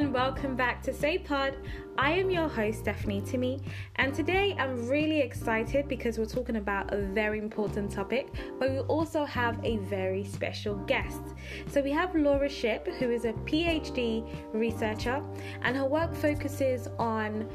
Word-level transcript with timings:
and 0.00 0.14
welcome 0.14 0.56
back 0.56 0.82
to 0.82 0.94
Say 0.94 1.18
Pod. 1.18 1.54
I 1.98 2.12
am 2.12 2.30
your 2.30 2.48
host, 2.48 2.78
Stephanie 2.78 3.20
Timmy, 3.20 3.60
and 3.96 4.14
today 4.14 4.56
I'm 4.58 4.88
really 4.88 5.20
excited 5.20 5.88
because 5.88 6.16
we're 6.16 6.24
talking 6.24 6.56
about 6.56 6.94
a 6.94 6.96
very 6.96 7.38
important 7.38 7.90
topic, 7.90 8.32
but 8.58 8.70
we 8.70 8.78
also 8.78 9.26
have 9.26 9.62
a 9.62 9.76
very 9.76 10.24
special 10.24 10.76
guest. 10.86 11.20
So 11.66 11.82
we 11.82 11.90
have 11.90 12.14
Laura 12.14 12.48
Shipp, 12.48 12.88
who 12.94 13.10
is 13.10 13.26
a 13.26 13.34
PhD 13.44 14.26
researcher, 14.54 15.22
and 15.60 15.76
her 15.76 15.84
work 15.84 16.14
focuses 16.14 16.88
on 16.98 17.46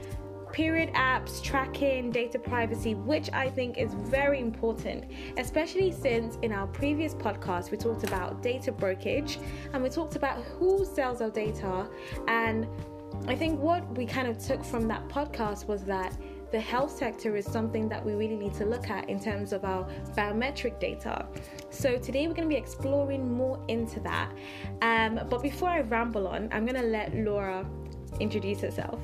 period 0.55 0.89
apps, 0.93 1.43
tracking, 1.43 2.09
data 2.09 2.39
privacy, 2.39 2.95
which 2.95 3.29
I 3.33 3.49
think 3.49 3.77
is 3.77 3.93
very 3.93 4.39
important, 4.39 5.03
especially 5.37 5.91
since 5.91 6.37
in 6.43 6.53
our 6.53 6.65
previous 6.65 7.13
podcast 7.13 7.71
we 7.71 7.77
talked 7.77 8.05
about 8.05 8.41
data 8.41 8.71
brokerage 8.71 9.37
and 9.73 9.83
we 9.83 9.89
talked 9.89 10.15
about 10.15 10.41
who 10.43 10.85
sells 10.85 11.21
our 11.21 11.29
data. 11.29 11.89
And 12.29 12.67
I 13.27 13.35
think 13.35 13.59
what 13.59 13.97
we 13.97 14.05
kind 14.05 14.29
of 14.29 14.37
took 14.37 14.63
from 14.63 14.87
that 14.87 15.05
podcast 15.09 15.67
was 15.67 15.83
that 15.83 16.15
the 16.53 16.61
health 16.61 16.95
sector 16.97 17.35
is 17.35 17.43
something 17.43 17.89
that 17.89 18.05
we 18.05 18.13
really 18.13 18.37
need 18.37 18.53
to 18.53 18.65
look 18.65 18.89
at 18.89 19.09
in 19.09 19.19
terms 19.19 19.51
of 19.51 19.65
our 19.65 19.85
biometric 20.15 20.79
data. 20.79 21.25
So 21.69 21.97
today 21.97 22.27
we're 22.27 22.33
going 22.33 22.47
to 22.47 22.55
be 22.55 22.61
exploring 22.61 23.29
more 23.29 23.59
into 23.67 23.99
that. 23.99 24.31
Um, 24.81 25.19
but 25.29 25.41
before 25.41 25.67
I 25.67 25.81
ramble 25.81 26.29
on, 26.29 26.47
I'm 26.53 26.65
going 26.65 26.81
to 26.81 26.87
let 26.87 27.13
Laura 27.13 27.67
introduce 28.21 28.61
herself. 28.61 29.01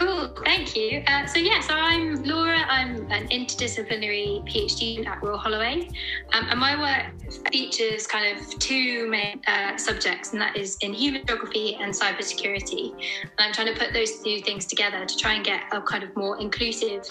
Cool, 0.00 0.28
thank 0.46 0.74
you. 0.74 1.02
Uh, 1.06 1.26
so, 1.26 1.38
yes, 1.38 1.66
I'm 1.68 2.24
Laura. 2.24 2.64
I'm 2.70 3.06
an 3.12 3.28
interdisciplinary 3.28 4.42
PhD 4.48 5.06
at 5.06 5.22
Royal 5.22 5.36
Holloway. 5.36 5.90
Um, 6.32 6.46
and 6.48 6.58
my 6.58 6.80
work 6.80 7.12
features 7.52 8.06
kind 8.06 8.34
of 8.34 8.58
two 8.58 9.10
main 9.10 9.42
uh, 9.46 9.76
subjects, 9.76 10.32
and 10.32 10.40
that 10.40 10.56
is 10.56 10.78
in 10.80 10.94
human 10.94 11.26
geography 11.26 11.76
and 11.78 11.92
cybersecurity. 11.92 12.92
And 12.92 13.30
I'm 13.40 13.52
trying 13.52 13.74
to 13.74 13.78
put 13.78 13.92
those 13.92 14.22
two 14.22 14.40
things 14.40 14.64
together 14.64 15.04
to 15.04 15.16
try 15.18 15.34
and 15.34 15.44
get 15.44 15.64
a 15.70 15.82
kind 15.82 16.02
of 16.02 16.16
more 16.16 16.40
inclusive 16.40 17.02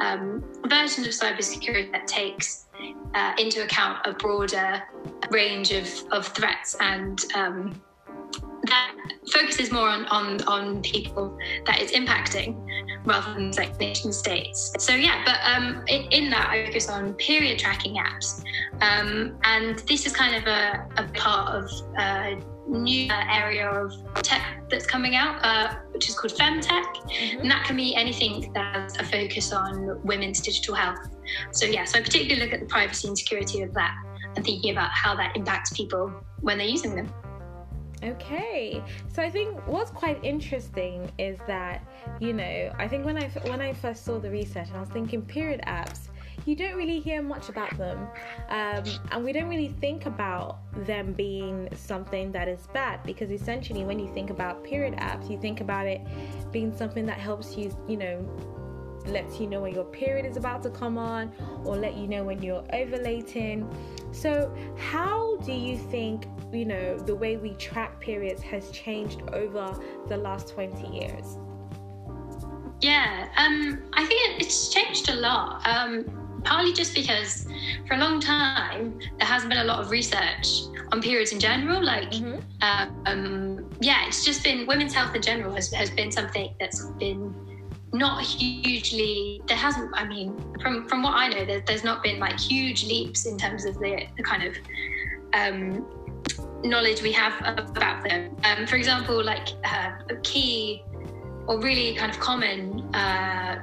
um, 0.00 0.42
version 0.68 1.04
of 1.04 1.10
cybersecurity 1.10 1.92
that 1.92 2.06
takes 2.06 2.64
uh, 3.12 3.34
into 3.36 3.62
account 3.62 3.98
a 4.06 4.14
broader 4.14 4.82
range 5.30 5.70
of, 5.70 5.86
of 6.12 6.26
threats 6.28 6.76
and 6.80 7.26
um, 7.34 7.78
focuses 9.28 9.70
more 9.70 9.88
on, 9.88 10.04
on, 10.06 10.42
on 10.44 10.82
people 10.82 11.36
that 11.66 11.80
it's 11.80 11.92
impacting 11.92 12.56
rather 13.04 13.34
than 13.34 13.50
like 13.52 13.78
nation 13.78 14.12
states. 14.12 14.72
So 14.78 14.94
yeah, 14.94 15.22
but 15.24 15.38
um, 15.44 15.84
in, 15.88 16.30
that 16.30 16.48
I 16.50 16.66
focus 16.66 16.88
on 16.88 17.14
period 17.14 17.58
tracking 17.58 17.96
apps, 17.96 18.42
um, 18.80 19.38
and 19.44 19.78
this 19.80 20.06
is 20.06 20.14
kind 20.14 20.34
of 20.34 20.46
a, 20.46 20.86
a 20.96 21.08
part 21.14 21.54
of 21.54 21.70
a 21.98 22.40
new 22.68 23.10
area 23.10 23.68
of 23.68 23.92
tech 24.22 24.62
that's 24.70 24.86
coming 24.86 25.14
out, 25.14 25.42
uh, 25.42 25.74
which 25.92 26.08
is 26.08 26.18
called 26.18 26.32
femtech, 26.34 26.84
mm-hmm. 26.84 27.40
and 27.40 27.50
that 27.50 27.64
can 27.64 27.76
be 27.76 27.94
anything 27.96 28.50
that's 28.52 28.98
a 28.98 29.04
focus 29.04 29.52
on 29.52 30.00
women's 30.04 30.40
digital 30.40 30.74
health. 30.74 30.98
So 31.52 31.66
yeah, 31.66 31.84
so 31.84 31.98
I 31.98 32.02
particularly 32.02 32.42
look 32.42 32.52
at 32.52 32.60
the 32.60 32.66
privacy 32.66 33.08
and 33.08 33.18
security 33.18 33.62
of 33.62 33.72
that 33.74 33.94
and 34.36 34.44
thinking 34.44 34.72
about 34.72 34.90
how 34.90 35.14
that 35.16 35.36
impacts 35.36 35.72
people 35.72 36.12
when 36.40 36.58
they're 36.58 36.66
using 36.66 36.94
them. 36.94 37.12
Okay, 38.02 38.82
so 39.12 39.22
I 39.22 39.30
think 39.30 39.66
what's 39.66 39.90
quite 39.90 40.22
interesting 40.24 41.10
is 41.18 41.36
that 41.48 41.82
you 42.20 42.32
know 42.32 42.72
I 42.78 42.86
think 42.86 43.04
when 43.04 43.16
I 43.16 43.28
when 43.48 43.60
I 43.60 43.72
first 43.72 44.04
saw 44.04 44.20
the 44.20 44.30
research 44.30 44.68
and 44.68 44.76
I 44.76 44.80
was 44.80 44.88
thinking 44.90 45.22
period 45.22 45.62
apps, 45.66 46.08
you 46.46 46.54
don't 46.54 46.76
really 46.76 47.00
hear 47.00 47.22
much 47.22 47.48
about 47.48 47.76
them, 47.76 48.06
um, 48.50 48.84
and 49.10 49.24
we 49.24 49.32
don't 49.32 49.48
really 49.48 49.74
think 49.80 50.06
about 50.06 50.58
them 50.86 51.12
being 51.12 51.68
something 51.74 52.30
that 52.30 52.46
is 52.46 52.68
bad 52.72 53.02
because 53.02 53.32
essentially 53.32 53.82
when 53.82 53.98
you 53.98 54.06
think 54.14 54.30
about 54.30 54.62
period 54.62 54.94
apps, 54.94 55.28
you 55.28 55.38
think 55.40 55.60
about 55.60 55.86
it 55.86 56.00
being 56.52 56.76
something 56.76 57.04
that 57.04 57.18
helps 57.18 57.56
you 57.56 57.76
you 57.88 57.96
know 57.96 58.24
lets 59.08 59.40
you 59.40 59.46
know 59.46 59.60
when 59.62 59.74
your 59.74 59.84
period 59.84 60.26
is 60.26 60.36
about 60.36 60.62
to 60.62 60.70
come 60.70 60.98
on 60.98 61.32
or 61.64 61.76
let 61.76 61.96
you 61.96 62.06
know 62.06 62.22
when 62.22 62.42
you're 62.42 62.62
ovulating. 62.74 63.66
So, 64.12 64.54
how 64.76 65.36
do 65.38 65.52
you 65.52 65.76
think, 65.76 66.26
you 66.52 66.64
know, 66.64 66.98
the 66.98 67.14
way 67.14 67.36
we 67.36 67.54
track 67.54 68.00
periods 68.00 68.42
has 68.42 68.70
changed 68.70 69.22
over 69.32 69.78
the 70.08 70.16
last 70.16 70.48
20 70.48 70.88
years? 70.88 71.38
Yeah, 72.80 73.28
um, 73.36 73.82
I 73.92 74.04
think 74.04 74.40
it's 74.40 74.68
changed 74.68 75.10
a 75.10 75.14
lot. 75.14 75.66
Um, 75.66 76.04
partly 76.44 76.72
just 76.72 76.94
because 76.94 77.46
for 77.86 77.94
a 77.94 77.98
long 77.98 78.20
time 78.20 78.98
there 79.18 79.26
hasn't 79.26 79.50
been 79.50 79.58
a 79.58 79.64
lot 79.64 79.80
of 79.80 79.90
research 79.90 80.62
on 80.92 81.02
periods 81.02 81.32
in 81.32 81.40
general. 81.40 81.84
Like, 81.84 82.10
mm-hmm. 82.10 82.38
um, 83.06 83.68
yeah, 83.80 84.06
it's 84.06 84.24
just 84.24 84.44
been 84.44 84.66
women's 84.66 84.94
health 84.94 85.14
in 85.14 85.22
general 85.22 85.52
has, 85.54 85.72
has 85.72 85.90
been 85.90 86.12
something 86.12 86.54
that's 86.60 86.84
been 86.92 87.34
not 87.92 88.22
hugely 88.22 89.40
there 89.46 89.56
hasn't 89.56 89.90
i 89.94 90.04
mean 90.04 90.36
from 90.60 90.86
from 90.86 91.02
what 91.02 91.14
i 91.14 91.26
know 91.26 91.44
there, 91.46 91.60
there's 91.66 91.84
not 91.84 92.02
been 92.02 92.18
like 92.18 92.38
huge 92.38 92.84
leaps 92.84 93.24
in 93.24 93.38
terms 93.38 93.64
of 93.64 93.74
the, 93.78 94.06
the 94.16 94.22
kind 94.22 94.42
of 94.42 94.54
um, 95.32 95.86
knowledge 96.64 97.02
we 97.02 97.12
have 97.12 97.34
about 97.56 98.02
them 98.02 98.36
um, 98.44 98.66
for 98.66 98.76
example 98.76 99.22
like 99.22 99.48
uh, 99.64 99.90
a 100.10 100.16
key 100.22 100.82
or 101.46 101.60
really 101.60 101.94
kind 101.94 102.12
of 102.12 102.18
common 102.20 102.82
uh, 102.94 103.58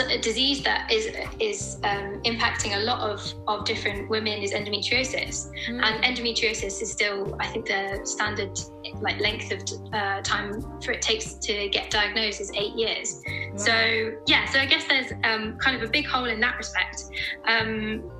a 0.00 0.18
disease 0.18 0.62
that 0.62 0.90
is 0.90 1.14
is 1.38 1.78
um, 1.84 2.20
impacting 2.22 2.76
a 2.76 2.80
lot 2.80 3.00
of, 3.00 3.34
of 3.46 3.64
different 3.64 4.08
women 4.08 4.42
is 4.42 4.52
endometriosis, 4.52 5.50
mm. 5.68 5.82
and 5.82 6.04
endometriosis 6.04 6.80
is 6.80 6.90
still, 6.90 7.36
I 7.40 7.46
think, 7.48 7.66
the 7.66 8.00
standard 8.04 8.58
like 9.00 9.20
length 9.20 9.52
of 9.52 9.62
uh, 9.92 10.22
time 10.22 10.62
for 10.80 10.92
it 10.92 11.02
takes 11.02 11.34
to 11.34 11.68
get 11.68 11.90
diagnosed 11.90 12.40
is 12.40 12.50
eight 12.54 12.74
years. 12.74 13.22
So 13.56 14.14
yeah, 14.26 14.46
so 14.46 14.58
I 14.58 14.66
guess 14.66 14.84
there's 14.86 15.12
um, 15.24 15.58
kind 15.58 15.76
of 15.76 15.82
a 15.82 15.90
big 15.90 16.06
hole 16.06 16.24
in 16.24 16.40
that 16.40 16.56
respect. 16.56 17.04
Um, 17.46 18.10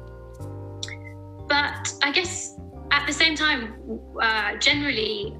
but 1.48 1.92
I 2.02 2.12
guess 2.12 2.56
at 2.92 3.06
the 3.06 3.12
same 3.12 3.34
time, 3.34 4.00
uh, 4.20 4.56
generally 4.58 5.34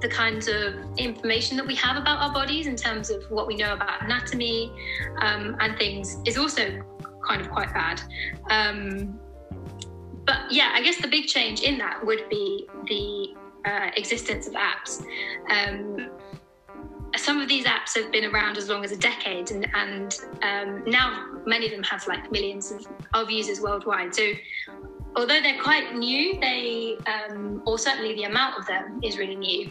the 0.00 0.08
kinds 0.08 0.46
of 0.46 0.74
information 0.96 1.56
that 1.56 1.66
we 1.66 1.74
have 1.74 1.96
about 1.96 2.18
our 2.18 2.32
bodies 2.32 2.66
in 2.66 2.76
terms 2.76 3.10
of 3.10 3.22
what 3.30 3.46
we 3.46 3.56
know 3.56 3.72
about 3.72 4.02
anatomy 4.02 4.70
um, 5.20 5.56
and 5.60 5.76
things 5.76 6.18
is 6.24 6.38
also 6.38 6.80
kind 7.26 7.40
of 7.40 7.50
quite 7.50 7.72
bad. 7.74 8.00
Um, 8.50 9.18
but 10.24 10.40
yeah, 10.50 10.70
I 10.74 10.82
guess 10.82 11.00
the 11.00 11.08
big 11.08 11.26
change 11.26 11.62
in 11.62 11.76
that 11.78 12.04
would 12.04 12.28
be 12.28 12.68
the 12.86 13.34
uh, 13.68 13.90
existence 13.96 14.46
of 14.46 14.54
apps. 14.54 15.04
Um, 15.50 16.10
some 17.16 17.40
of 17.40 17.48
these 17.48 17.64
apps 17.64 17.96
have 17.96 18.12
been 18.12 18.26
around 18.26 18.58
as 18.58 18.68
long 18.68 18.84
as 18.84 18.92
a 18.92 18.96
decade, 18.96 19.50
and, 19.50 19.66
and 19.74 20.18
um, 20.42 20.84
now 20.86 21.40
many 21.46 21.66
of 21.66 21.72
them 21.72 21.82
have 21.82 22.06
like 22.06 22.30
millions 22.30 22.70
of, 22.70 22.86
of 23.14 23.30
users 23.30 23.60
worldwide. 23.60 24.14
So 24.14 24.32
although 25.16 25.40
they're 25.40 25.60
quite 25.62 25.96
new, 25.96 26.38
they 26.40 26.96
um, 27.06 27.62
or 27.66 27.78
certainly 27.78 28.14
the 28.14 28.24
amount 28.24 28.58
of 28.58 28.66
them 28.66 29.00
is 29.02 29.18
really 29.18 29.34
new. 29.34 29.70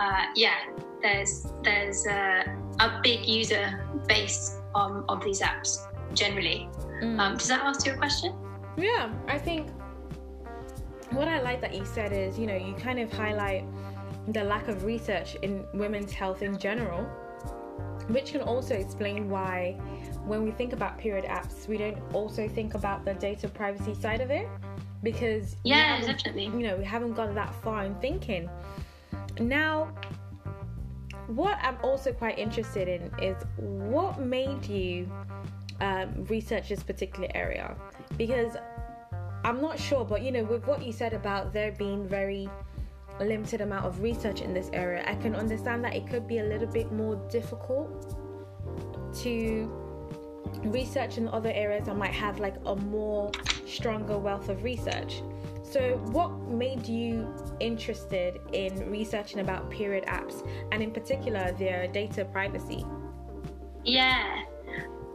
Uh, 0.00 0.26
yeah, 0.34 0.54
there's 1.02 1.46
there's 1.62 2.06
a, 2.06 2.44
a, 2.80 3.00
big 3.02 3.26
user 3.26 3.86
base 4.06 4.58
um, 4.74 5.04
of 5.08 5.22
these 5.24 5.40
apps 5.40 5.78
generally. 6.14 6.68
Mm. 7.02 7.18
Um, 7.18 7.36
does 7.36 7.48
that 7.48 7.64
answer 7.64 7.90
your 7.90 7.98
question? 7.98 8.34
Yeah, 8.76 9.12
I 9.28 9.38
think 9.38 9.68
what 11.10 11.28
I 11.28 11.40
like 11.42 11.60
that 11.60 11.74
you 11.74 11.84
said 11.84 12.12
is 12.12 12.38
you 12.38 12.46
know 12.46 12.56
you 12.56 12.74
kind 12.74 12.98
of 12.98 13.12
highlight 13.12 13.64
the 14.28 14.42
lack 14.42 14.68
of 14.68 14.84
research 14.84 15.36
in 15.42 15.64
women's 15.74 16.12
health 16.12 16.42
in 16.42 16.56
general, 16.56 17.02
which 18.08 18.32
can 18.32 18.40
also 18.40 18.74
explain 18.74 19.28
why 19.28 19.72
when 20.24 20.42
we 20.42 20.50
think 20.52 20.72
about 20.72 20.96
period 20.96 21.24
apps, 21.26 21.68
we 21.68 21.76
don't 21.76 21.98
also 22.14 22.48
think 22.48 22.74
about 22.74 23.04
the 23.04 23.12
data 23.14 23.46
privacy 23.48 23.94
side 23.94 24.22
of 24.22 24.30
it 24.30 24.48
because 25.04 25.56
yeah, 25.62 26.00
definitely. 26.00 26.46
You 26.46 26.66
know, 26.66 26.76
we 26.76 26.84
haven't 26.84 27.12
gone 27.14 27.34
that 27.34 27.54
far 27.62 27.84
in 27.84 27.94
thinking. 27.96 28.50
Now, 29.38 29.94
what 31.26 31.58
I'm 31.62 31.76
also 31.82 32.12
quite 32.12 32.38
interested 32.38 32.88
in 32.88 33.10
is 33.22 33.36
what 33.56 34.18
made 34.18 34.66
you 34.66 35.10
um, 35.80 36.24
research 36.24 36.68
this 36.68 36.82
particular 36.82 37.28
area 37.34 37.76
because 38.16 38.56
I'm 39.44 39.60
not 39.60 39.78
sure, 39.78 40.04
but 40.04 40.22
you 40.22 40.32
know, 40.32 40.44
with 40.44 40.66
what 40.66 40.84
you 40.84 40.92
said 40.92 41.12
about 41.12 41.52
there 41.52 41.72
being 41.72 42.08
very 42.08 42.48
limited 43.20 43.60
amount 43.60 43.84
of 43.84 44.00
research 44.00 44.40
in 44.40 44.54
this 44.54 44.70
area, 44.72 45.04
I 45.06 45.14
can 45.16 45.34
understand 45.34 45.84
that 45.84 45.94
it 45.94 46.06
could 46.06 46.26
be 46.26 46.38
a 46.38 46.44
little 46.44 46.66
bit 46.66 46.90
more 46.92 47.16
difficult 47.30 48.16
to 49.22 49.83
research 50.64 51.18
in 51.18 51.28
other 51.28 51.50
areas. 51.50 51.88
I 51.88 51.92
might 51.92 52.12
have 52.12 52.40
like 52.40 52.56
a 52.66 52.76
more 52.76 53.30
stronger 53.66 54.18
wealth 54.18 54.48
of 54.48 54.62
research. 54.62 55.22
So, 55.62 55.96
what 56.12 56.30
made 56.48 56.86
you 56.86 57.34
interested 57.58 58.38
in 58.52 58.90
researching 58.90 59.40
about 59.40 59.70
period 59.70 60.04
apps 60.04 60.46
and, 60.72 60.82
in 60.82 60.92
particular, 60.92 61.52
their 61.52 61.88
data 61.88 62.24
privacy? 62.24 62.84
Yeah, 63.82 64.44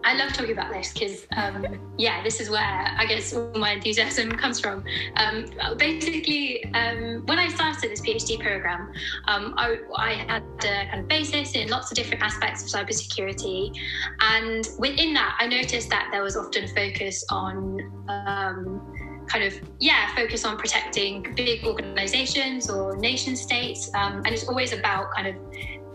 I 0.03 0.15
love 0.15 0.31
talking 0.33 0.51
about 0.51 0.71
this 0.71 0.93
because, 0.93 1.27
um, 1.35 1.65
yeah, 1.97 2.23
this 2.23 2.39
is 2.39 2.49
where 2.49 2.59
I 2.61 3.05
guess 3.05 3.33
all 3.33 3.51
my 3.55 3.71
enthusiasm 3.73 4.31
comes 4.43 4.59
from. 4.59 4.83
Um, 5.17 5.45
basically, 5.77 6.63
um, 6.73 7.23
when 7.25 7.37
I 7.37 7.49
started 7.49 7.91
this 7.91 8.01
PhD 8.01 8.39
program, 8.39 8.91
um, 9.27 9.53
I, 9.57 9.77
I, 9.95 10.13
had 10.13 10.43
a 10.63 10.89
kind 10.89 11.01
of 11.01 11.07
basis 11.07 11.53
in 11.53 11.69
lots 11.69 11.91
of 11.91 11.97
different 11.97 12.23
aspects 12.23 12.63
of 12.63 12.69
cybersecurity, 12.69 13.75
and 14.21 14.67
within 14.77 15.13
that, 15.15 15.37
I 15.39 15.47
noticed 15.47 15.89
that 15.89 16.09
there 16.11 16.23
was 16.23 16.37
often 16.37 16.67
focus 16.69 17.25
on 17.29 17.79
um, 18.07 19.25
kind 19.27 19.43
of 19.43 19.53
yeah 19.79 20.13
focus 20.15 20.43
on 20.43 20.57
protecting 20.57 21.33
big 21.35 21.63
organizations 21.63 22.67
or 22.67 22.97
nation 22.97 23.35
states 23.35 23.91
um, 23.93 24.17
and 24.25 24.29
it's 24.29 24.47
always 24.47 24.73
about 24.73 25.13
kind 25.15 25.27
of 25.27 25.35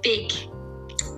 big 0.03 0.31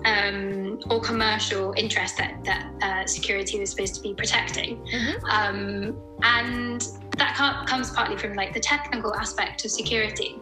um, 0.05 0.79
or 0.89 1.01
commercial 1.01 1.73
interest 1.77 2.17
that, 2.17 2.43
that 2.43 2.71
uh, 2.81 3.05
security 3.05 3.59
was 3.59 3.71
supposed 3.71 3.95
to 3.95 4.01
be 4.01 4.13
protecting. 4.13 4.77
Mm-hmm. 4.77 5.25
Um, 5.25 6.01
and 6.23 6.87
that 7.17 7.65
comes 7.67 7.89
partly 7.91 8.17
from 8.17 8.33
like 8.33 8.53
the 8.53 8.59
technical 8.59 9.13
aspect 9.15 9.65
of 9.65 9.71
security. 9.71 10.35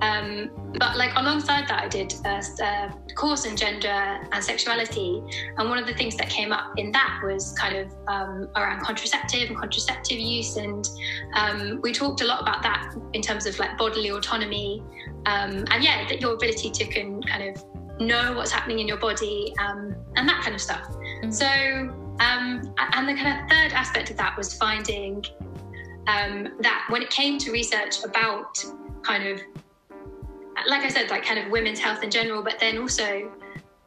Um, 0.00 0.50
but 0.78 0.96
like 0.96 1.12
alongside 1.16 1.68
that, 1.68 1.84
I 1.84 1.88
did 1.88 2.14
a, 2.24 2.42
a, 2.62 3.14
course 3.14 3.44
in 3.44 3.56
gender 3.56 3.88
and 3.88 4.42
sexuality, 4.42 5.22
and 5.58 5.68
one 5.68 5.78
of 5.78 5.86
the 5.86 5.94
things 5.94 6.16
that 6.16 6.28
came 6.28 6.50
up 6.50 6.72
in 6.76 6.90
that 6.92 7.20
was 7.22 7.52
kind 7.52 7.76
of 7.76 7.92
um, 8.08 8.48
around 8.56 8.80
contraceptive 8.82 9.48
and 9.48 9.56
contraceptive 9.56 10.18
use, 10.18 10.56
and 10.56 10.88
um, 11.34 11.80
we 11.82 11.92
talked 11.92 12.20
a 12.20 12.24
lot 12.24 12.42
about 12.42 12.62
that 12.62 12.94
in 13.12 13.22
terms 13.22 13.46
of 13.46 13.58
like 13.58 13.76
bodily 13.78 14.10
autonomy, 14.10 14.82
um, 15.26 15.64
and 15.70 15.84
yeah, 15.84 16.08
that 16.08 16.20
your 16.20 16.34
ability 16.34 16.70
to 16.70 16.84
can 16.86 17.22
kind 17.22 17.56
of 17.56 17.64
know 18.06 18.34
what's 18.34 18.50
happening 18.50 18.78
in 18.78 18.88
your 18.88 18.98
body 18.98 19.54
um, 19.58 19.94
and 20.16 20.28
that 20.28 20.42
kind 20.42 20.54
of 20.54 20.60
stuff. 20.60 20.86
Mm-hmm. 20.88 21.30
So, 21.30 21.46
um, 21.46 22.74
and 22.78 23.08
the 23.08 23.14
kind 23.14 23.42
of 23.42 23.48
third 23.48 23.72
aspect 23.72 24.10
of 24.10 24.16
that 24.18 24.36
was 24.36 24.54
finding 24.54 25.24
um, 26.06 26.48
that 26.60 26.86
when 26.88 27.02
it 27.02 27.10
came 27.10 27.38
to 27.38 27.52
research 27.52 28.04
about 28.04 28.64
kind 29.02 29.26
of, 29.26 29.40
like 30.66 30.82
I 30.82 30.88
said, 30.88 31.10
like 31.10 31.24
kind 31.24 31.38
of 31.38 31.50
women's 31.50 31.78
health 31.78 32.02
in 32.02 32.10
general, 32.10 32.42
but 32.42 32.58
then 32.60 32.78
also 32.78 33.30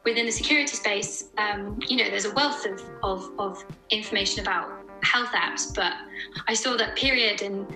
within 0.04 0.26
the 0.26 0.32
security 0.32 0.74
space, 0.76 1.30
um, 1.36 1.78
you 1.86 1.96
know, 1.96 2.08
there's 2.08 2.24
a 2.26 2.32
wealth 2.32 2.64
of, 2.66 2.82
of, 3.02 3.30
of 3.38 3.64
information 3.90 4.40
about 4.40 4.70
health 5.02 5.30
apps, 5.30 5.74
but 5.74 5.92
I 6.48 6.54
saw 6.54 6.76
that 6.76 6.96
period 6.96 7.42
and 7.42 7.66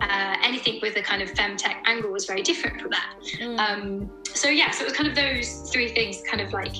uh, 0.00 0.36
anything 0.42 0.78
with 0.80 0.96
a 0.96 1.02
kind 1.02 1.22
of 1.22 1.30
femtech 1.32 1.76
angle 1.84 2.10
was 2.10 2.26
very 2.26 2.42
different 2.42 2.80
from 2.80 2.90
that. 2.90 3.16
Mm. 3.38 3.58
Um, 3.58 4.10
so 4.24 4.48
yeah, 4.48 4.70
so 4.70 4.84
it 4.84 4.88
was 4.88 4.96
kind 4.96 5.08
of 5.08 5.14
those 5.14 5.70
three 5.70 5.88
things, 5.88 6.22
kind 6.28 6.40
of 6.40 6.52
like 6.52 6.74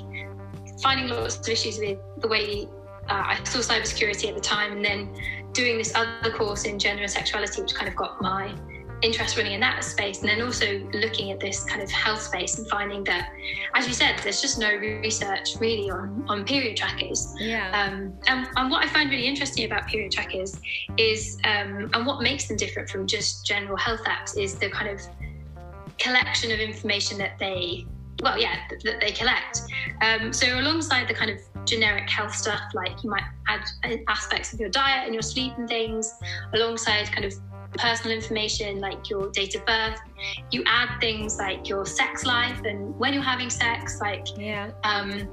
finding 0.83 1.09
lots 1.09 1.37
of 1.37 1.49
issues 1.49 1.79
with 1.79 1.99
the 2.19 2.29
way 2.29 2.67
uh, 3.09 3.23
I 3.27 3.45
saw 3.45 3.59
cybersecurity 3.59 4.29
at 4.29 4.35
the 4.35 4.41
time, 4.41 4.73
and 4.73 4.85
then 4.85 5.15
doing 5.53 5.79
this 5.79 5.93
other 5.95 6.31
course 6.31 6.65
in 6.65 6.79
gender 6.79 7.03
and 7.03 7.11
sexuality, 7.11 7.61
which 7.61 7.75
kind 7.75 7.89
of 7.89 7.97
got 7.97 8.21
my 8.23 8.55
interest 9.03 9.37
running 9.37 9.53
in 9.53 9.61
that 9.61 9.83
space 9.83 10.21
and 10.21 10.29
then 10.29 10.43
also 10.43 10.79
looking 10.93 11.31
at 11.31 11.41
this 11.41 11.65
kind 11.65 11.83
of 11.83 11.91
health 11.91 12.21
space 12.21 12.59
and 12.59 12.69
finding 12.69 13.03
that 13.05 13.33
as 13.75 13.87
you 13.87 13.95
said 13.95 14.19
there's 14.23 14.41
just 14.41 14.59
no 14.59 14.75
research 14.77 15.57
really 15.59 15.91
on 15.91 16.25
on 16.29 16.45
period 16.45 16.77
trackers. 16.77 17.35
Yeah. 17.39 17.69
Um, 17.71 18.13
and, 18.27 18.49
and 18.57 18.71
what 18.71 18.85
i 18.85 18.89
find 18.89 19.11
really 19.11 19.27
interesting 19.27 19.65
about 19.65 19.87
period 19.87 20.13
trackers 20.13 20.61
is 20.97 21.39
um, 21.45 21.91
and 21.95 22.07
what 22.07 22.23
makes 22.23 22.49
them 22.49 22.57
different 22.57 22.89
from 22.89 23.07
just 23.07 23.47
general 23.47 23.77
health 23.77 24.05
apps 24.05 24.37
is 24.39 24.55
the 24.57 24.71
kind 24.71 24.89
of 24.89 25.01
collection 25.99 26.51
of 26.51 26.61
information 26.61 27.19
that 27.19 27.39
they 27.39 27.87
well 28.23 28.39
yeah 28.39 28.57
that 28.85 29.01
they 29.01 29.13
collect. 29.13 29.63
Um, 30.03 30.33
so 30.33 30.59
alongside 30.59 31.09
the 31.09 31.15
kind 31.15 31.31
of 31.31 31.41
generic 31.67 32.09
health 32.09 32.35
stuff 32.35 32.61
like 32.75 33.03
you 33.03 33.11
might 33.11 33.23
add 33.49 33.65
aspects 34.09 34.53
of 34.53 34.61
your 34.61 34.71
diet 34.71 35.05
and 35.05 35.15
your 35.15 35.23
sleep 35.23 35.53
and 35.57 35.69
things 35.69 36.13
alongside 36.55 37.11
kind 37.13 37.25
of 37.25 37.35
personal 37.79 38.17
information 38.17 38.81
like 38.81 39.09
your 39.09 39.31
date 39.31 39.55
of 39.55 39.65
birth. 39.67 39.99
You 40.51 40.63
add 40.67 40.99
things 41.01 41.39
like 41.39 41.69
your 41.69 41.87
sex 41.87 42.25
life 42.25 42.61
and 42.65 42.99
when 42.99 43.13
you're 43.13 43.23
having 43.23 43.51
sex, 43.51 44.01
like 44.01 44.27
yeah. 44.37 44.71
um, 44.85 45.29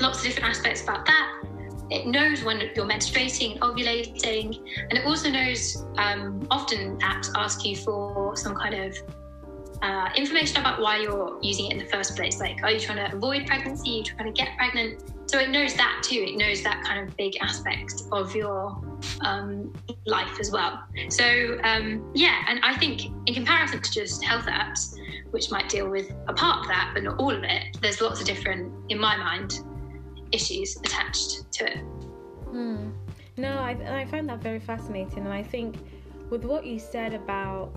lots 0.00 0.18
of 0.18 0.24
different 0.24 0.48
aspects 0.48 0.82
about 0.82 1.06
that. 1.06 1.42
It 1.90 2.06
knows 2.06 2.44
when 2.44 2.60
you're 2.76 2.84
menstruating, 2.84 3.58
ovulating, 3.60 4.58
and 4.90 4.98
it 4.98 5.06
also 5.06 5.30
knows 5.30 5.86
um, 5.96 6.46
often 6.50 6.98
apps 6.98 7.30
ask 7.34 7.64
you 7.64 7.76
for 7.76 8.36
some 8.36 8.54
kind 8.54 8.74
of 8.74 8.98
uh, 9.82 10.08
information 10.16 10.58
about 10.58 10.80
why 10.80 10.98
you're 10.98 11.38
using 11.42 11.66
it 11.66 11.72
in 11.72 11.78
the 11.78 11.84
first 11.86 12.16
place. 12.16 12.40
Like, 12.40 12.62
are 12.62 12.70
you 12.70 12.80
trying 12.80 13.08
to 13.08 13.14
avoid 13.14 13.46
pregnancy? 13.46 13.90
Are 13.90 13.96
you 13.98 14.04
trying 14.04 14.32
to 14.32 14.32
get 14.32 14.56
pregnant? 14.56 15.02
So 15.26 15.38
it 15.38 15.50
knows 15.50 15.74
that 15.74 16.02
too. 16.02 16.24
It 16.26 16.36
knows 16.36 16.62
that 16.62 16.82
kind 16.84 17.06
of 17.06 17.16
big 17.16 17.36
aspect 17.40 18.02
of 18.12 18.34
your 18.34 18.82
um, 19.20 19.74
life 20.06 20.40
as 20.40 20.50
well. 20.50 20.82
So 21.10 21.58
um, 21.64 22.10
yeah, 22.14 22.44
and 22.48 22.60
I 22.62 22.74
think 22.76 23.06
in 23.26 23.34
comparison 23.34 23.82
to 23.82 23.92
just 23.92 24.24
health 24.24 24.46
apps, 24.46 24.94
which 25.30 25.50
might 25.50 25.68
deal 25.68 25.88
with 25.88 26.10
a 26.28 26.32
part 26.32 26.60
of 26.60 26.68
that 26.68 26.92
but 26.94 27.02
not 27.02 27.18
all 27.18 27.30
of 27.30 27.44
it, 27.44 27.76
there's 27.82 28.00
lots 28.00 28.20
of 28.20 28.26
different, 28.26 28.72
in 28.88 28.98
my 28.98 29.16
mind, 29.16 29.60
issues 30.32 30.76
attached 30.78 31.52
to 31.52 31.70
it. 31.70 31.78
Hmm. 32.50 32.90
No, 33.36 33.50
I, 33.58 34.00
I 34.00 34.06
find 34.06 34.28
that 34.30 34.42
very 34.42 34.58
fascinating, 34.58 35.18
and 35.18 35.32
I 35.32 35.42
think 35.42 35.76
with 36.30 36.44
what 36.44 36.66
you 36.66 36.78
said 36.78 37.14
about 37.14 37.70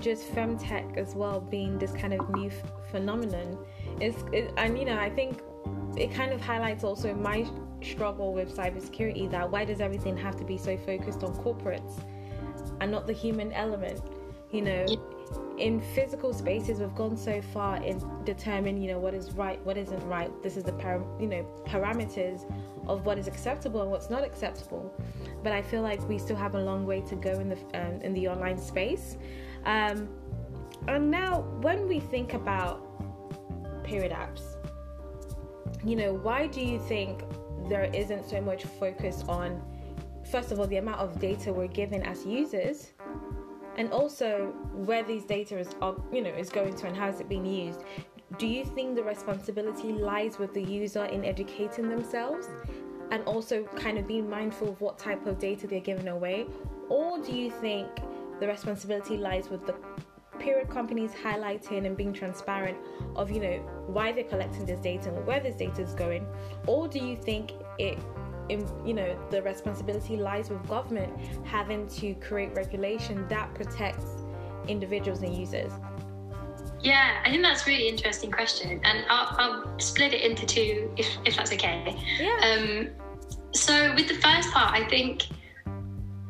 just 0.00 0.32
femtech 0.34 0.96
as 0.96 1.14
well 1.14 1.40
being 1.40 1.78
this 1.78 1.92
kind 1.92 2.12
of 2.14 2.28
new 2.30 2.48
f- 2.48 2.72
phenomenon 2.90 3.58
is 4.00 4.14
it, 4.32 4.52
and 4.56 4.78
you 4.78 4.84
know 4.84 4.98
i 4.98 5.10
think 5.10 5.42
it 5.96 6.12
kind 6.12 6.32
of 6.32 6.40
highlights 6.40 6.84
also 6.84 7.14
my 7.14 7.46
struggle 7.82 8.32
with 8.32 8.56
cybersecurity 8.56 9.30
that 9.30 9.50
why 9.50 9.64
does 9.64 9.80
everything 9.80 10.16
have 10.16 10.36
to 10.36 10.44
be 10.44 10.56
so 10.56 10.76
focused 10.78 11.22
on 11.22 11.34
corporates 11.36 12.02
and 12.80 12.90
not 12.90 13.06
the 13.06 13.12
human 13.12 13.52
element 13.52 14.00
you 14.54 14.62
know? 14.62 14.86
In 15.58 15.80
physical 15.80 16.32
spaces 16.32 16.80
we've 16.80 16.94
gone 16.94 17.16
so 17.16 17.40
far 17.52 17.82
in 17.82 18.02
determining 18.24 18.82
you 18.82 18.92
know 18.92 18.98
what 18.98 19.14
is 19.14 19.32
right 19.32 19.64
what 19.64 19.76
isn't 19.76 20.04
right. 20.08 20.30
This 20.42 20.56
is 20.56 20.64
the 20.64 20.72
par- 20.72 21.04
you 21.20 21.26
know 21.26 21.46
parameters 21.66 22.44
of 22.88 23.06
what 23.06 23.18
is 23.18 23.26
acceptable 23.28 23.82
and 23.82 23.90
what's 23.90 24.10
not 24.10 24.24
acceptable. 24.24 24.92
But 25.42 25.52
i 25.52 25.62
feel 25.62 25.82
like 25.82 26.06
we 26.08 26.18
still 26.18 26.36
have 26.36 26.54
a 26.54 26.60
long 26.60 26.86
way 26.86 27.00
to 27.02 27.14
go 27.14 27.32
in 27.32 27.48
the 27.48 27.58
um, 27.74 28.00
in 28.02 28.14
the 28.14 28.28
online 28.28 28.58
space 28.58 29.16
um, 29.66 30.08
and 30.88 31.10
now 31.10 31.42
when 31.60 31.88
we 31.88 32.00
think 32.00 32.34
about 32.34 32.82
period 33.84 34.12
apps 34.12 34.54
you 35.84 35.96
know, 35.96 36.14
why 36.14 36.46
do 36.46 36.60
you 36.60 36.78
think 36.78 37.22
there 37.68 37.84
isn't 37.84 38.28
so 38.28 38.40
much 38.40 38.64
focus 38.64 39.22
on, 39.28 39.62
first 40.30 40.50
of 40.50 40.58
all, 40.58 40.66
the 40.66 40.78
amount 40.78 41.00
of 41.00 41.20
data 41.20 41.52
we're 41.52 41.66
given 41.66 42.02
as 42.02 42.24
users, 42.24 42.92
and 43.76 43.90
also 43.92 44.54
where 44.72 45.02
these 45.02 45.24
data 45.24 45.58
is, 45.58 45.68
you 46.12 46.22
know, 46.22 46.30
is 46.30 46.48
going 46.48 46.74
to 46.74 46.86
and 46.86 46.96
how 46.96 47.08
is 47.08 47.20
it 47.20 47.28
being 47.28 47.44
used? 47.44 47.80
Do 48.38 48.46
you 48.46 48.64
think 48.64 48.96
the 48.96 49.02
responsibility 49.02 49.92
lies 49.92 50.38
with 50.38 50.54
the 50.54 50.62
user 50.62 51.04
in 51.04 51.24
educating 51.24 51.88
themselves 51.88 52.48
and 53.10 53.22
also 53.24 53.64
kind 53.76 53.98
of 53.98 54.06
being 54.08 54.28
mindful 54.28 54.70
of 54.70 54.80
what 54.80 54.98
type 54.98 55.26
of 55.26 55.38
data 55.38 55.66
they're 55.66 55.80
giving 55.80 56.08
away? 56.08 56.46
Or 56.88 57.20
do 57.20 57.32
you 57.32 57.50
think 57.50 57.88
the 58.44 58.50
responsibility 58.50 59.16
lies 59.16 59.48
with 59.48 59.64
the 59.64 59.74
period 60.38 60.68
companies 60.68 61.12
highlighting 61.12 61.86
and 61.86 61.96
being 61.96 62.12
transparent 62.12 62.76
of 63.16 63.30
you 63.30 63.40
know 63.40 63.56
why 63.86 64.12
they're 64.12 64.24
collecting 64.24 64.66
this 64.66 64.80
data 64.80 65.08
and 65.08 65.26
where 65.26 65.40
this 65.40 65.56
data 65.56 65.80
is 65.80 65.94
going 65.94 66.26
or 66.66 66.86
do 66.86 66.98
you 66.98 67.16
think 67.16 67.52
it 67.78 67.98
in, 68.50 68.68
you 68.84 68.92
know 68.92 69.16
the 69.30 69.40
responsibility 69.42 70.18
lies 70.18 70.50
with 70.50 70.62
government 70.68 71.10
having 71.46 71.88
to 71.88 72.12
create 72.16 72.54
regulation 72.54 73.26
that 73.28 73.54
protects 73.54 74.04
individuals 74.68 75.22
and 75.22 75.34
users? 75.34 75.72
Yeah 76.82 77.22
i 77.24 77.30
think 77.30 77.42
that's 77.42 77.66
a 77.66 77.70
really 77.70 77.88
interesting 77.88 78.30
question 78.30 78.78
and 78.84 79.06
i'll, 79.08 79.36
I'll 79.38 79.78
split 79.80 80.12
it 80.12 80.20
into 80.20 80.44
two 80.44 80.92
if, 80.98 81.06
if 81.24 81.36
that's 81.36 81.52
okay. 81.52 81.96
Yeah. 82.20 82.36
Um, 82.42 82.88
so 83.52 83.94
with 83.94 84.08
the 84.08 84.20
first 84.26 84.50
part 84.50 84.74
i 84.74 84.86
think 84.90 85.28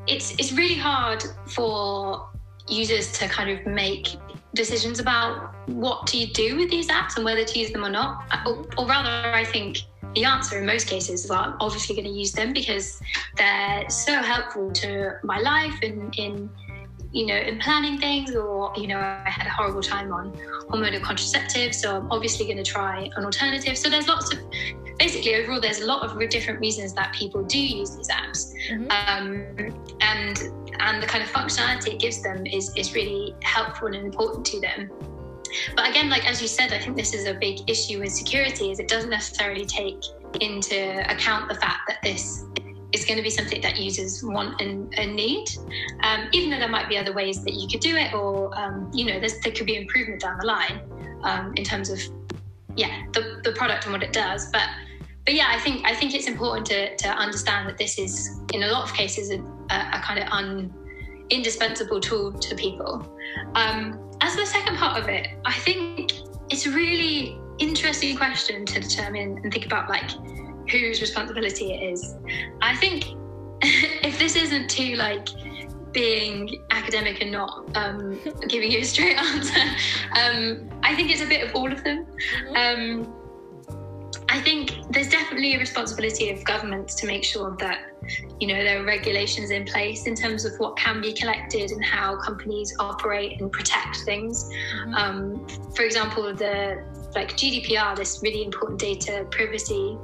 it's 0.06 0.32
it's 0.32 0.52
really 0.52 0.78
hard 0.78 1.22
for 1.46 2.28
users 2.68 3.12
to 3.18 3.28
kind 3.28 3.50
of 3.50 3.66
make 3.66 4.16
decisions 4.54 5.00
about 5.00 5.54
what 5.68 6.06
to 6.06 6.26
do 6.26 6.56
with 6.56 6.70
these 6.70 6.88
apps 6.88 7.16
and 7.16 7.24
whether 7.24 7.44
to 7.44 7.58
use 7.58 7.70
them 7.72 7.84
or 7.84 7.90
not. 7.90 8.24
Or, 8.46 8.64
or 8.78 8.86
rather, 8.86 9.08
I 9.34 9.44
think 9.44 9.78
the 10.14 10.24
answer 10.24 10.58
in 10.58 10.66
most 10.66 10.86
cases 10.86 11.24
is 11.24 11.30
I'm 11.30 11.54
obviously 11.60 11.96
going 11.96 12.06
to 12.06 12.12
use 12.12 12.32
them 12.32 12.52
because 12.52 13.00
they're 13.36 13.88
so 13.90 14.22
helpful 14.22 14.70
to 14.72 15.18
my 15.24 15.40
life 15.40 15.74
and 15.82 16.16
in 16.16 16.48
you 17.14 17.26
know 17.26 17.36
in 17.36 17.58
planning 17.58 17.98
things 17.98 18.34
or 18.34 18.72
you 18.76 18.86
know 18.86 18.98
I 18.98 19.30
had 19.30 19.46
a 19.46 19.50
horrible 19.50 19.82
time 19.82 20.12
on 20.12 20.32
hormonal 20.68 21.00
contraceptives 21.00 21.76
so 21.76 21.96
I'm 21.96 22.12
obviously 22.12 22.44
going 22.46 22.58
to 22.58 22.64
try 22.64 23.08
an 23.16 23.24
alternative 23.24 23.78
so 23.78 23.88
there's 23.88 24.08
lots 24.08 24.32
of 24.32 24.40
basically 24.98 25.36
overall 25.36 25.60
there's 25.60 25.80
a 25.80 25.86
lot 25.86 26.02
of 26.02 26.18
different 26.28 26.60
reasons 26.60 26.92
that 26.94 27.14
people 27.14 27.42
do 27.44 27.58
use 27.58 27.96
these 27.96 28.08
apps 28.08 28.52
mm-hmm. 28.70 28.90
um, 28.90 29.46
and 30.00 30.42
and 30.80 31.02
the 31.02 31.06
kind 31.06 31.22
of 31.22 31.30
functionality 31.30 31.94
it 31.94 32.00
gives 32.00 32.22
them 32.22 32.46
is, 32.46 32.74
is 32.76 32.94
really 32.94 33.34
helpful 33.42 33.88
and 33.88 33.96
important 33.96 34.44
to 34.46 34.60
them. 34.60 34.90
But 35.76 35.88
again, 35.88 36.10
like 36.10 36.28
as 36.28 36.42
you 36.42 36.48
said, 36.48 36.72
I 36.72 36.78
think 36.78 36.96
this 36.96 37.14
is 37.14 37.26
a 37.26 37.34
big 37.34 37.68
issue 37.70 38.00
with 38.00 38.12
security 38.12 38.70
is 38.70 38.80
it 38.80 38.88
doesn't 38.88 39.10
necessarily 39.10 39.64
take 39.64 40.02
into 40.40 41.10
account 41.10 41.48
the 41.48 41.54
fact 41.54 41.82
that 41.86 41.98
this 42.02 42.44
is 42.94 43.04
going 43.04 43.16
to 43.16 43.22
be 43.22 43.30
something 43.30 43.60
that 43.60 43.76
users 43.76 44.22
want 44.22 44.60
and, 44.60 44.96
and 44.96 45.16
need, 45.16 45.46
um, 46.02 46.28
even 46.32 46.48
though 46.48 46.58
there 46.58 46.68
might 46.68 46.88
be 46.88 46.96
other 46.96 47.12
ways 47.12 47.42
that 47.44 47.54
you 47.54 47.66
could 47.68 47.80
do 47.80 47.96
it, 47.96 48.14
or 48.14 48.56
um, 48.58 48.90
you 48.94 49.04
know, 49.04 49.20
there 49.20 49.52
could 49.52 49.66
be 49.66 49.76
improvement 49.76 50.20
down 50.20 50.38
the 50.38 50.46
line 50.46 50.80
um, 51.24 51.52
in 51.56 51.64
terms 51.64 51.90
of 51.90 52.00
yeah 52.76 53.02
the, 53.12 53.40
the 53.44 53.52
product 53.52 53.84
and 53.84 53.92
what 53.92 54.02
it 54.02 54.12
does. 54.12 54.50
But 54.50 54.68
but 55.24 55.34
yeah, 55.34 55.46
I 55.48 55.58
think 55.58 55.84
I 55.84 55.94
think 55.94 56.14
it's 56.14 56.28
important 56.28 56.66
to 56.66 56.96
to 56.96 57.08
understand 57.08 57.68
that 57.68 57.78
this 57.78 57.98
is 57.98 58.40
in 58.52 58.62
a 58.62 58.68
lot 58.68 58.84
of 58.84 58.94
cases 58.94 59.30
a, 59.30 59.38
a 59.74 60.00
kind 60.02 60.20
of 60.20 60.28
un, 60.30 60.72
indispensable 61.30 62.00
tool 62.00 62.32
to 62.32 62.54
people. 62.54 63.18
Um, 63.54 64.00
as 64.20 64.36
the 64.36 64.46
second 64.46 64.76
part 64.76 65.02
of 65.02 65.08
it, 65.08 65.28
I 65.44 65.52
think 65.52 66.12
it's 66.50 66.66
a 66.66 66.70
really 66.70 67.38
interesting 67.58 68.16
question 68.16 68.64
to 68.66 68.80
determine 68.80 69.38
and 69.42 69.52
think 69.52 69.66
about 69.66 69.88
like 69.88 70.10
whose 70.70 71.00
responsibility 71.00 71.72
it 71.72 71.92
is. 71.92 72.16
I 72.60 72.76
think 72.76 73.06
if 73.62 74.18
this 74.18 74.36
isn't 74.36 74.68
too 74.68 74.96
like 74.96 75.28
being 75.92 76.62
academic 76.70 77.22
and 77.22 77.30
not 77.30 77.64
um, 77.76 78.18
giving 78.48 78.70
you 78.70 78.80
a 78.80 78.84
straight 78.84 79.16
answer, 79.16 79.60
um, 80.20 80.68
I 80.82 80.94
think 80.94 81.10
it's 81.10 81.22
a 81.22 81.26
bit 81.26 81.48
of 81.48 81.54
all 81.54 81.72
of 81.72 81.82
them. 81.84 82.06
Mm-hmm. 82.06 83.04
Um, 83.04 83.14
I 84.28 84.40
think 84.40 84.72
there's 84.90 85.08
definitely 85.08 85.54
a 85.54 85.58
responsibility 85.58 86.30
of 86.30 86.44
governments 86.44 86.94
to 86.96 87.06
make 87.06 87.24
sure 87.24 87.56
that 87.60 87.90
you 88.40 88.48
know 88.48 88.62
there 88.62 88.80
are 88.80 88.84
regulations 88.84 89.50
in 89.50 89.64
place 89.64 90.06
in 90.06 90.14
terms 90.14 90.44
of 90.44 90.52
what 90.58 90.76
can 90.76 91.00
be 91.00 91.12
collected 91.12 91.70
and 91.70 91.84
how 91.84 92.16
companies 92.16 92.74
operate 92.78 93.40
and 93.40 93.52
protect 93.52 93.98
things. 93.98 94.50
Mm-hmm. 94.50 94.94
Um, 94.94 95.48
for 95.74 95.82
example, 95.82 96.34
the 96.34 96.82
like 97.14 97.32
GDPR, 97.36 97.96
this 97.96 98.20
really 98.22 98.44
important 98.44 98.80
data 98.80 99.26
privacy 99.30 99.96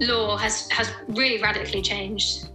law 0.00 0.36
has 0.36 0.68
has 0.70 0.90
really 1.08 1.40
radically 1.40 1.82
changed 1.82 2.48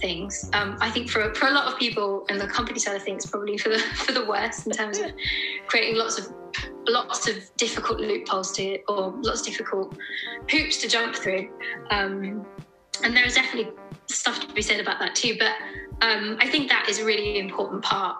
things. 0.00 0.48
Um, 0.52 0.76
I 0.80 0.90
think 0.90 1.10
for 1.10 1.34
for 1.34 1.46
a 1.46 1.52
lot 1.52 1.72
of 1.72 1.78
people 1.78 2.24
and 2.28 2.40
the 2.40 2.46
company 2.46 2.78
side 2.78 2.96
of 2.96 3.02
things, 3.02 3.26
probably 3.26 3.58
for 3.58 3.70
the 3.70 3.78
for 3.94 4.12
the 4.12 4.24
worst 4.24 4.66
in 4.66 4.72
terms 4.72 4.98
of 4.98 5.10
creating 5.66 5.96
lots 5.96 6.18
of 6.18 6.32
lots 6.86 7.28
of 7.28 7.36
difficult 7.56 8.00
loopholes 8.00 8.52
to 8.52 8.78
or 8.88 9.14
lots 9.22 9.40
of 9.40 9.46
difficult 9.46 9.96
hoops 10.50 10.78
to 10.78 10.88
jump 10.88 11.14
through. 11.14 11.50
Um, 11.90 12.46
and 13.04 13.16
there 13.16 13.24
is 13.24 13.34
definitely 13.34 13.72
stuff 14.06 14.40
to 14.40 14.52
be 14.52 14.62
said 14.62 14.80
about 14.80 14.98
that 14.98 15.14
too. 15.14 15.36
But 15.38 15.52
um, 16.00 16.36
I 16.40 16.48
think 16.48 16.68
that 16.68 16.88
is 16.88 17.00
a 17.00 17.04
really 17.04 17.38
important 17.38 17.82
part 17.82 18.16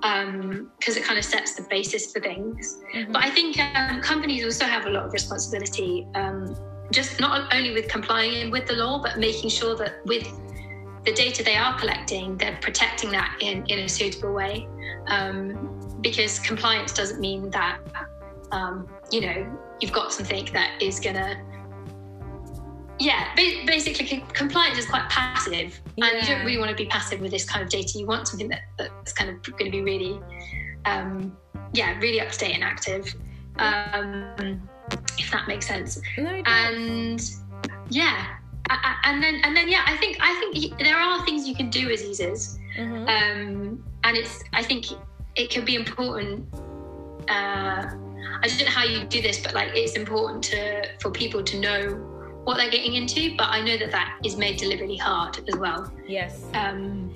because 0.00 0.96
um, 0.96 1.02
it 1.02 1.04
kind 1.04 1.18
of 1.18 1.24
sets 1.24 1.54
the 1.54 1.62
basis 1.68 2.12
for 2.12 2.20
things. 2.20 2.78
Mm-hmm. 2.94 3.12
But 3.12 3.24
I 3.24 3.30
think 3.30 3.58
um, 3.58 4.00
companies 4.00 4.44
also 4.44 4.64
have 4.64 4.86
a 4.86 4.90
lot 4.90 5.06
of 5.06 5.12
responsibility, 5.12 6.06
um, 6.14 6.54
just 6.92 7.20
not 7.20 7.52
only 7.54 7.72
with 7.72 7.88
complying 7.88 8.50
with 8.50 8.66
the 8.66 8.74
law, 8.74 9.02
but 9.02 9.18
making 9.18 9.50
sure 9.50 9.76
that 9.76 10.04
with 10.04 10.26
the 11.04 11.12
data 11.12 11.42
they 11.42 11.56
are 11.56 11.78
collecting, 11.78 12.36
they're 12.36 12.58
protecting 12.60 13.10
that 13.10 13.36
in, 13.40 13.64
in 13.66 13.80
a 13.80 13.88
suitable 13.88 14.32
way. 14.32 14.68
Um, 15.08 15.98
because 16.00 16.38
compliance 16.38 16.92
doesn't 16.92 17.20
mean 17.20 17.50
that, 17.50 17.78
um, 18.52 18.88
you 19.10 19.20
know, 19.20 19.58
you've 19.80 19.92
got 19.92 20.12
something 20.12 20.48
that 20.52 20.80
is 20.80 21.00
going 21.00 21.16
to 21.16 21.36
yeah, 22.98 23.34
basically, 23.34 24.24
compliance 24.32 24.78
is 24.78 24.86
quite 24.86 25.08
passive, 25.10 25.80
yeah. 25.96 26.06
and 26.06 26.22
you 26.22 26.34
don't 26.34 26.46
really 26.46 26.58
want 26.58 26.70
to 26.70 26.76
be 26.76 26.86
passive 26.86 27.20
with 27.20 27.30
this 27.30 27.44
kind 27.44 27.62
of 27.62 27.68
data. 27.68 27.98
You 27.98 28.06
want 28.06 28.26
something 28.26 28.48
that, 28.48 28.62
that's 28.78 29.12
kind 29.12 29.28
of 29.28 29.42
going 29.42 29.70
to 29.70 29.70
be 29.70 29.82
really, 29.82 30.18
um, 30.86 31.36
yeah, 31.74 31.98
really 31.98 32.22
up 32.22 32.30
to 32.30 32.38
date 32.38 32.54
and 32.54 32.64
active, 32.64 33.14
um, 33.58 34.66
if 35.18 35.30
that 35.30 35.48
makes 35.48 35.66
sense. 35.66 36.00
No, 36.18 36.42
and 36.46 37.22
yeah, 37.88 38.36
and 39.04 39.22
then 39.22 39.40
and 39.44 39.56
then 39.56 39.68
yeah, 39.68 39.82
I 39.86 39.96
think 39.96 40.18
I 40.20 40.34
think 40.40 40.78
there 40.78 40.96
are 40.96 41.24
things 41.24 41.46
you 41.46 41.54
can 41.54 41.70
do 41.70 41.90
as 41.90 42.02
users, 42.02 42.58
mm-hmm. 42.76 43.08
um, 43.08 43.84
and 44.04 44.16
it's 44.16 44.42
I 44.52 44.62
think 44.62 44.86
it 45.36 45.50
can 45.50 45.64
be 45.64 45.74
important. 45.74 46.46
Uh, 47.28 47.90
I 48.42 48.48
don't 48.48 48.58
know 48.58 48.66
how 48.66 48.84
you 48.84 49.04
do 49.04 49.22
this, 49.22 49.40
but 49.40 49.54
like 49.54 49.70
it's 49.74 49.94
important 49.94 50.42
to 50.44 50.88
for 51.00 51.10
people 51.10 51.42
to 51.44 51.60
know 51.60 52.12
what 52.44 52.56
they're 52.56 52.70
getting 52.70 52.94
into, 52.94 53.36
but 53.36 53.48
I 53.48 53.60
know 53.60 53.76
that 53.76 53.90
that 53.90 54.18
is 54.24 54.36
made 54.36 54.58
deliberately 54.58 54.96
hard 54.96 55.38
as 55.48 55.56
well. 55.56 55.92
Yes. 56.06 56.44
Um, 56.54 57.12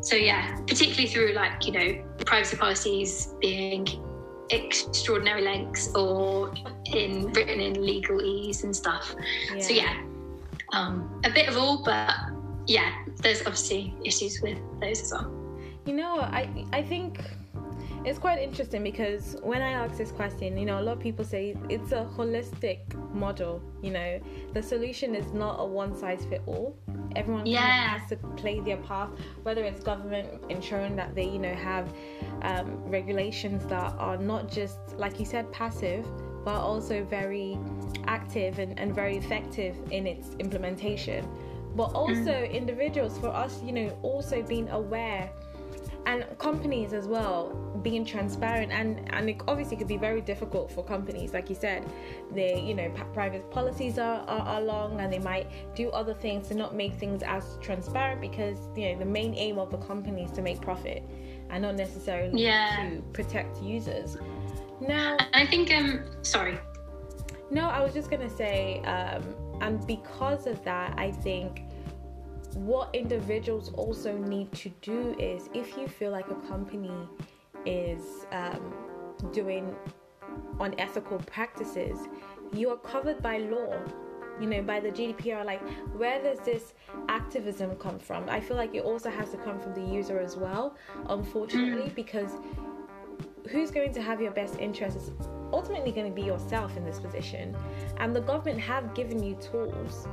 so 0.00 0.14
yeah, 0.14 0.56
particularly 0.66 1.08
through 1.08 1.32
like 1.32 1.66
you 1.66 1.72
know 1.72 2.04
privacy 2.24 2.56
policies 2.56 3.34
being 3.40 3.86
extraordinary 4.50 5.42
lengths 5.42 5.94
or 5.94 6.52
in 6.94 7.32
written 7.32 7.60
in 7.60 7.74
legalese 7.74 8.64
and 8.64 8.74
stuff. 8.74 9.14
Yeah. 9.52 9.60
So 9.60 9.72
yeah, 9.72 10.02
um, 10.72 11.20
a 11.24 11.30
bit 11.30 11.48
of 11.48 11.56
all, 11.56 11.82
but 11.84 12.14
yeah, 12.66 12.92
there's 13.22 13.40
obviously 13.40 13.94
issues 14.04 14.40
with 14.42 14.58
those 14.80 15.02
as 15.02 15.12
well. 15.12 15.32
You 15.84 15.94
know, 15.94 16.20
I 16.20 16.66
I 16.72 16.82
think 16.82 17.20
it's 18.06 18.20
quite 18.20 18.38
interesting 18.38 18.84
because 18.84 19.36
when 19.42 19.60
I 19.60 19.72
ask 19.72 19.98
this 19.98 20.12
question, 20.12 20.56
you 20.56 20.64
know, 20.64 20.78
a 20.78 20.82
lot 20.82 20.92
of 20.92 21.00
people 21.00 21.24
say 21.24 21.56
it's 21.68 21.90
a 21.90 22.08
holistic 22.16 22.94
model. 23.12 23.60
You 23.82 23.90
know, 23.90 24.20
the 24.52 24.62
solution 24.62 25.16
is 25.16 25.32
not 25.32 25.56
a 25.58 25.64
one 25.64 25.96
size 25.96 26.24
fit 26.24 26.40
all. 26.46 26.78
Everyone 27.16 27.44
yeah. 27.46 27.98
has 27.98 28.08
to 28.10 28.16
play 28.36 28.60
their 28.60 28.76
part, 28.76 29.10
whether 29.42 29.64
it's 29.64 29.82
government 29.82 30.28
ensuring 30.48 30.94
that 30.94 31.16
they, 31.16 31.24
you 31.24 31.40
know, 31.40 31.54
have 31.54 31.92
um, 32.42 32.80
regulations 32.84 33.66
that 33.66 33.92
are 33.98 34.16
not 34.16 34.48
just, 34.48 34.78
like 34.96 35.18
you 35.18 35.26
said, 35.26 35.50
passive, 35.50 36.06
but 36.44 36.60
also 36.60 37.02
very 37.02 37.58
active 38.06 38.60
and, 38.60 38.78
and 38.78 38.94
very 38.94 39.16
effective 39.16 39.76
in 39.90 40.06
its 40.06 40.28
implementation. 40.38 41.28
But 41.74 41.86
also 41.86 42.30
mm. 42.30 42.52
individuals, 42.52 43.18
for 43.18 43.28
us, 43.28 43.60
you 43.64 43.72
know, 43.72 43.98
also 44.02 44.42
being 44.42 44.68
aware 44.68 45.28
and 46.06 46.24
companies 46.38 46.92
as 46.92 47.06
well 47.06 47.50
being 47.82 48.04
transparent 48.04 48.72
and 48.72 49.12
and 49.12 49.28
it 49.28 49.40
obviously 49.48 49.76
could 49.76 49.88
be 49.88 49.96
very 49.96 50.20
difficult 50.20 50.70
for 50.70 50.82
companies 50.82 51.34
like 51.34 51.50
you 51.50 51.56
said. 51.56 51.84
They 52.32 52.60
you 52.60 52.74
know 52.74 52.90
private 53.12 53.50
policies 53.50 53.98
are, 53.98 54.20
are, 54.20 54.40
are 54.40 54.60
long 54.60 55.00
and 55.00 55.12
they 55.12 55.18
might 55.18 55.48
do 55.74 55.90
other 55.90 56.14
things 56.14 56.48
to 56.48 56.54
not 56.54 56.74
make 56.74 56.94
things 56.94 57.22
as 57.22 57.58
transparent 57.60 58.20
because 58.20 58.58
you 58.76 58.92
know 58.92 58.98
the 59.00 59.04
main 59.04 59.34
aim 59.34 59.58
of 59.58 59.70
the 59.70 59.78
company 59.78 60.22
is 60.24 60.30
to 60.32 60.42
make 60.42 60.60
profit 60.60 61.02
and 61.50 61.62
not 61.62 61.74
necessarily 61.74 62.42
yeah. 62.42 62.88
to 62.88 63.02
protect 63.12 63.60
users. 63.62 64.16
Now 64.80 65.16
i 65.34 65.44
think 65.44 65.72
um 65.72 66.04
sorry. 66.22 66.58
No 67.50 67.62
i 67.62 67.82
was 67.82 67.92
just 67.94 68.10
gonna 68.10 68.30
say 68.30 68.80
um 68.80 69.22
and 69.60 69.84
because 69.86 70.46
of 70.46 70.62
that 70.64 70.94
i 70.98 71.10
think 71.10 71.65
what 72.56 72.94
individuals 72.94 73.70
also 73.74 74.16
need 74.16 74.50
to 74.52 74.70
do 74.80 75.14
is 75.18 75.50
if 75.52 75.76
you 75.76 75.86
feel 75.86 76.10
like 76.10 76.30
a 76.30 76.34
company 76.48 77.06
is 77.66 78.24
um, 78.32 78.72
doing 79.30 79.76
unethical 80.60 81.18
practices, 81.18 81.98
you 82.54 82.70
are 82.70 82.78
covered 82.78 83.22
by 83.22 83.38
law. 83.38 83.78
You 84.40 84.46
know, 84.48 84.62
by 84.62 84.80
the 84.80 84.90
GDPR, 84.90 85.44
like 85.44 85.62
where 85.94 86.22
does 86.22 86.38
this 86.40 86.74
activism 87.08 87.74
come 87.76 87.98
from? 87.98 88.28
I 88.28 88.40
feel 88.40 88.56
like 88.56 88.74
it 88.74 88.84
also 88.84 89.10
has 89.10 89.30
to 89.30 89.36
come 89.38 89.58
from 89.60 89.74
the 89.74 89.80
user 89.80 90.18
as 90.18 90.36
well, 90.36 90.76
unfortunately, 91.08 91.90
mm. 91.90 91.94
because 91.94 92.32
who's 93.50 93.70
going 93.70 93.92
to 93.94 94.02
have 94.02 94.20
your 94.20 94.32
best 94.32 94.58
interests 94.58 95.08
is 95.08 95.10
ultimately 95.52 95.92
going 95.92 96.08
to 96.08 96.14
be 96.14 96.22
yourself 96.22 96.76
in 96.76 96.84
this 96.84 97.00
position. 97.00 97.56
And 97.98 98.14
the 98.14 98.20
government 98.20 98.60
have 98.60 98.94
given 98.94 99.22
you 99.22 99.36
tools 99.36 100.06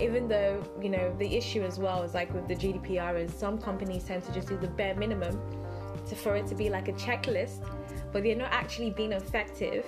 even 0.00 0.28
though 0.28 0.62
you 0.80 0.88
know 0.88 1.14
the 1.18 1.36
issue 1.36 1.62
as 1.62 1.78
well 1.78 2.02
is 2.02 2.14
like 2.14 2.32
with 2.32 2.46
the 2.48 2.54
GDPR 2.54 3.18
is 3.18 3.32
some 3.32 3.58
companies 3.58 4.04
tend 4.04 4.24
to 4.24 4.32
just 4.32 4.48
do 4.48 4.56
the 4.56 4.68
bare 4.68 4.94
minimum 4.94 5.40
to, 6.08 6.14
for 6.14 6.36
it 6.36 6.46
to 6.48 6.54
be 6.54 6.70
like 6.70 6.88
a 6.88 6.92
checklist, 6.92 7.66
but 8.12 8.22
they're 8.22 8.36
not 8.36 8.52
actually 8.52 8.90
being 8.90 9.12
effective 9.12 9.84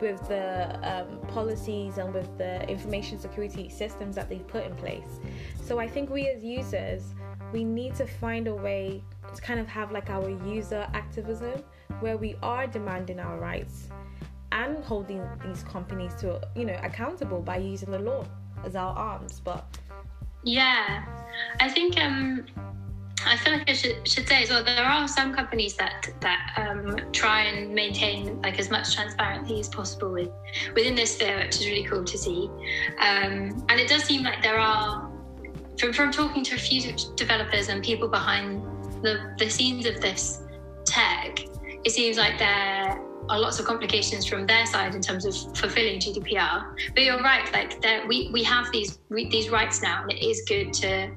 with 0.00 0.26
the 0.28 0.78
um, 0.88 1.18
policies 1.28 1.98
and 1.98 2.14
with 2.14 2.38
the 2.38 2.68
information 2.68 3.18
security 3.18 3.68
systems 3.68 4.14
that 4.14 4.28
they've 4.28 4.46
put 4.46 4.64
in 4.64 4.74
place. 4.76 5.18
So 5.64 5.78
I 5.78 5.88
think 5.88 6.10
we 6.10 6.28
as 6.28 6.42
users 6.42 7.02
we 7.52 7.64
need 7.64 7.94
to 7.94 8.06
find 8.06 8.46
a 8.46 8.54
way 8.54 9.02
to 9.34 9.42
kind 9.42 9.60
of 9.60 9.66
have 9.66 9.90
like 9.92 10.10
our 10.10 10.28
user 10.46 10.86
activism 10.94 11.62
where 12.00 12.16
we 12.16 12.36
are 12.42 12.66
demanding 12.66 13.18
our 13.18 13.38
rights 13.38 13.88
and 14.52 14.82
holding 14.84 15.26
these 15.44 15.62
companies 15.64 16.14
to 16.14 16.40
you 16.54 16.64
know 16.64 16.78
accountable 16.82 17.40
by 17.40 17.56
using 17.56 17.90
the 17.90 17.98
law 17.98 18.24
as 18.64 18.76
our 18.76 18.96
arms. 18.96 19.40
But 19.40 19.78
yeah, 20.44 21.04
I 21.60 21.68
think 21.68 21.98
um, 22.00 22.46
I 23.26 23.36
feel 23.36 23.52
like 23.52 23.68
I 23.68 23.72
should, 23.72 24.06
should 24.08 24.28
say 24.28 24.42
as 24.42 24.50
well. 24.50 24.64
There 24.64 24.84
are 24.84 25.08
some 25.08 25.34
companies 25.34 25.74
that 25.74 26.08
that 26.20 26.54
um, 26.56 26.96
try 27.12 27.42
and 27.42 27.74
maintain 27.74 28.40
like 28.42 28.58
as 28.58 28.70
much 28.70 28.94
transparency 28.94 29.60
as 29.60 29.68
possible 29.68 30.12
with 30.12 30.30
within 30.74 30.94
this 30.94 31.14
sphere, 31.14 31.38
which 31.38 31.56
is 31.56 31.66
really 31.66 31.84
cool 31.84 32.04
to 32.04 32.18
see. 32.18 32.48
Um, 32.98 33.64
and 33.68 33.80
it 33.80 33.88
does 33.88 34.04
seem 34.04 34.22
like 34.22 34.42
there 34.42 34.58
are 34.58 35.10
from 35.78 35.92
from 35.92 36.12
talking 36.12 36.44
to 36.44 36.54
a 36.54 36.58
few 36.58 36.94
developers 37.16 37.68
and 37.68 37.82
people 37.82 38.08
behind 38.08 38.62
the 39.02 39.34
the 39.38 39.50
scenes 39.50 39.86
of 39.86 40.00
this 40.00 40.42
tech. 40.84 41.40
It 41.84 41.90
seems 41.90 42.16
like 42.16 42.38
there 42.38 43.00
are 43.28 43.38
lots 43.38 43.58
of 43.58 43.66
complications 43.66 44.26
from 44.26 44.46
their 44.46 44.66
side 44.66 44.94
in 44.94 45.02
terms 45.02 45.24
of 45.24 45.34
fulfilling 45.56 46.00
GDPR. 46.00 46.74
But 46.94 47.02
you're 47.04 47.20
right, 47.20 47.50
like 47.52 47.82
we 48.08 48.30
we 48.32 48.42
have 48.44 48.70
these 48.72 48.98
these 49.10 49.48
rights 49.50 49.82
now, 49.82 50.02
and 50.02 50.12
it 50.12 50.24
is 50.24 50.42
good 50.46 50.72
to 50.74 51.10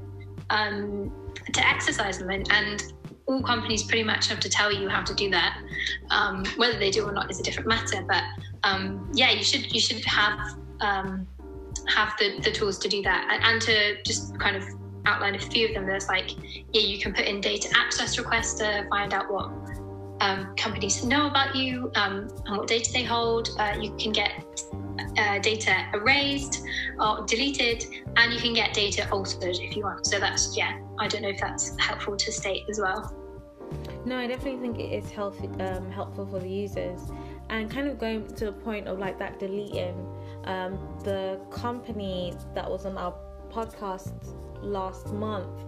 um, 0.49 1.11
to 1.53 1.67
exercise 1.67 2.19
them. 2.19 2.29
And, 2.29 2.51
and 2.51 2.93
all 3.27 3.41
companies 3.41 3.83
pretty 3.83 4.03
much 4.03 4.27
have 4.27 4.39
to 4.41 4.49
tell 4.49 4.71
you 4.71 4.89
how 4.89 5.01
to 5.03 5.13
do 5.13 5.29
that. 5.29 5.57
Um, 6.09 6.45
whether 6.57 6.77
they 6.77 6.91
do 6.91 7.05
or 7.05 7.11
not 7.11 7.31
is 7.31 7.39
a 7.39 7.43
different 7.43 7.69
matter. 7.69 8.03
But 8.07 8.23
um, 8.63 9.09
yeah, 9.13 9.31
you 9.31 9.43
should 9.43 9.73
you 9.73 9.79
should 9.79 10.03
have 10.05 10.57
um, 10.81 11.27
have 11.87 12.13
the, 12.19 12.39
the 12.41 12.51
tools 12.51 12.77
to 12.79 12.87
do 12.89 13.01
that 13.03 13.27
and, 13.31 13.43
and, 13.43 13.61
to 13.61 14.03
just 14.03 14.37
kind 14.39 14.55
of 14.55 14.63
outline 15.05 15.35
a 15.35 15.39
few 15.39 15.67
of 15.67 15.73
them. 15.73 15.85
There's 15.85 16.07
like 16.07 16.31
yeah, 16.73 16.81
you 16.81 16.99
can 16.99 17.13
put 17.13 17.25
in 17.25 17.41
data 17.41 17.69
access 17.75 18.17
requests 18.17 18.55
to 18.55 18.85
find 18.89 19.13
out 19.13 19.31
what 19.31 19.49
um, 20.21 20.55
companies 20.55 21.03
know 21.03 21.27
about 21.27 21.55
you 21.55 21.91
um, 21.95 22.29
and 22.45 22.57
what 22.57 22.67
data 22.67 22.93
they 22.93 23.03
hold. 23.03 23.49
Uh, 23.59 23.75
you 23.81 23.93
can 23.97 24.11
get 24.11 24.31
uh, 25.17 25.39
data 25.39 25.87
erased 25.93 26.63
or 26.99 27.25
deleted, 27.25 27.85
and 28.15 28.31
you 28.31 28.39
can 28.39 28.53
get 28.53 28.73
data 28.73 29.09
altered 29.11 29.57
if 29.59 29.75
you 29.75 29.83
want. 29.83 30.05
So 30.05 30.19
that's 30.19 30.55
yeah. 30.55 30.79
I 30.99 31.07
don't 31.07 31.23
know 31.23 31.29
if 31.29 31.39
that's 31.39 31.75
helpful 31.79 32.15
to 32.15 32.31
state 32.31 32.63
as 32.69 32.79
well. 32.79 33.17
No, 34.05 34.17
I 34.17 34.27
definitely 34.27 34.59
think 34.59 34.79
it 34.79 34.93
is 34.93 35.09
healthy, 35.09 35.47
um, 35.61 35.91
helpful 35.91 36.25
for 36.27 36.39
the 36.39 36.49
users, 36.49 37.01
and 37.49 37.69
kind 37.69 37.87
of 37.87 37.97
going 37.97 38.27
to 38.35 38.45
the 38.45 38.51
point 38.51 38.87
of 38.87 38.99
like 38.99 39.17
that 39.19 39.39
deleting. 39.39 40.07
Um, 40.45 40.79
the 41.03 41.39
company 41.51 42.33
that 42.55 42.69
was 42.69 42.85
on 42.85 42.97
our 42.97 43.13
podcast 43.51 44.13
last 44.61 45.13
month 45.13 45.65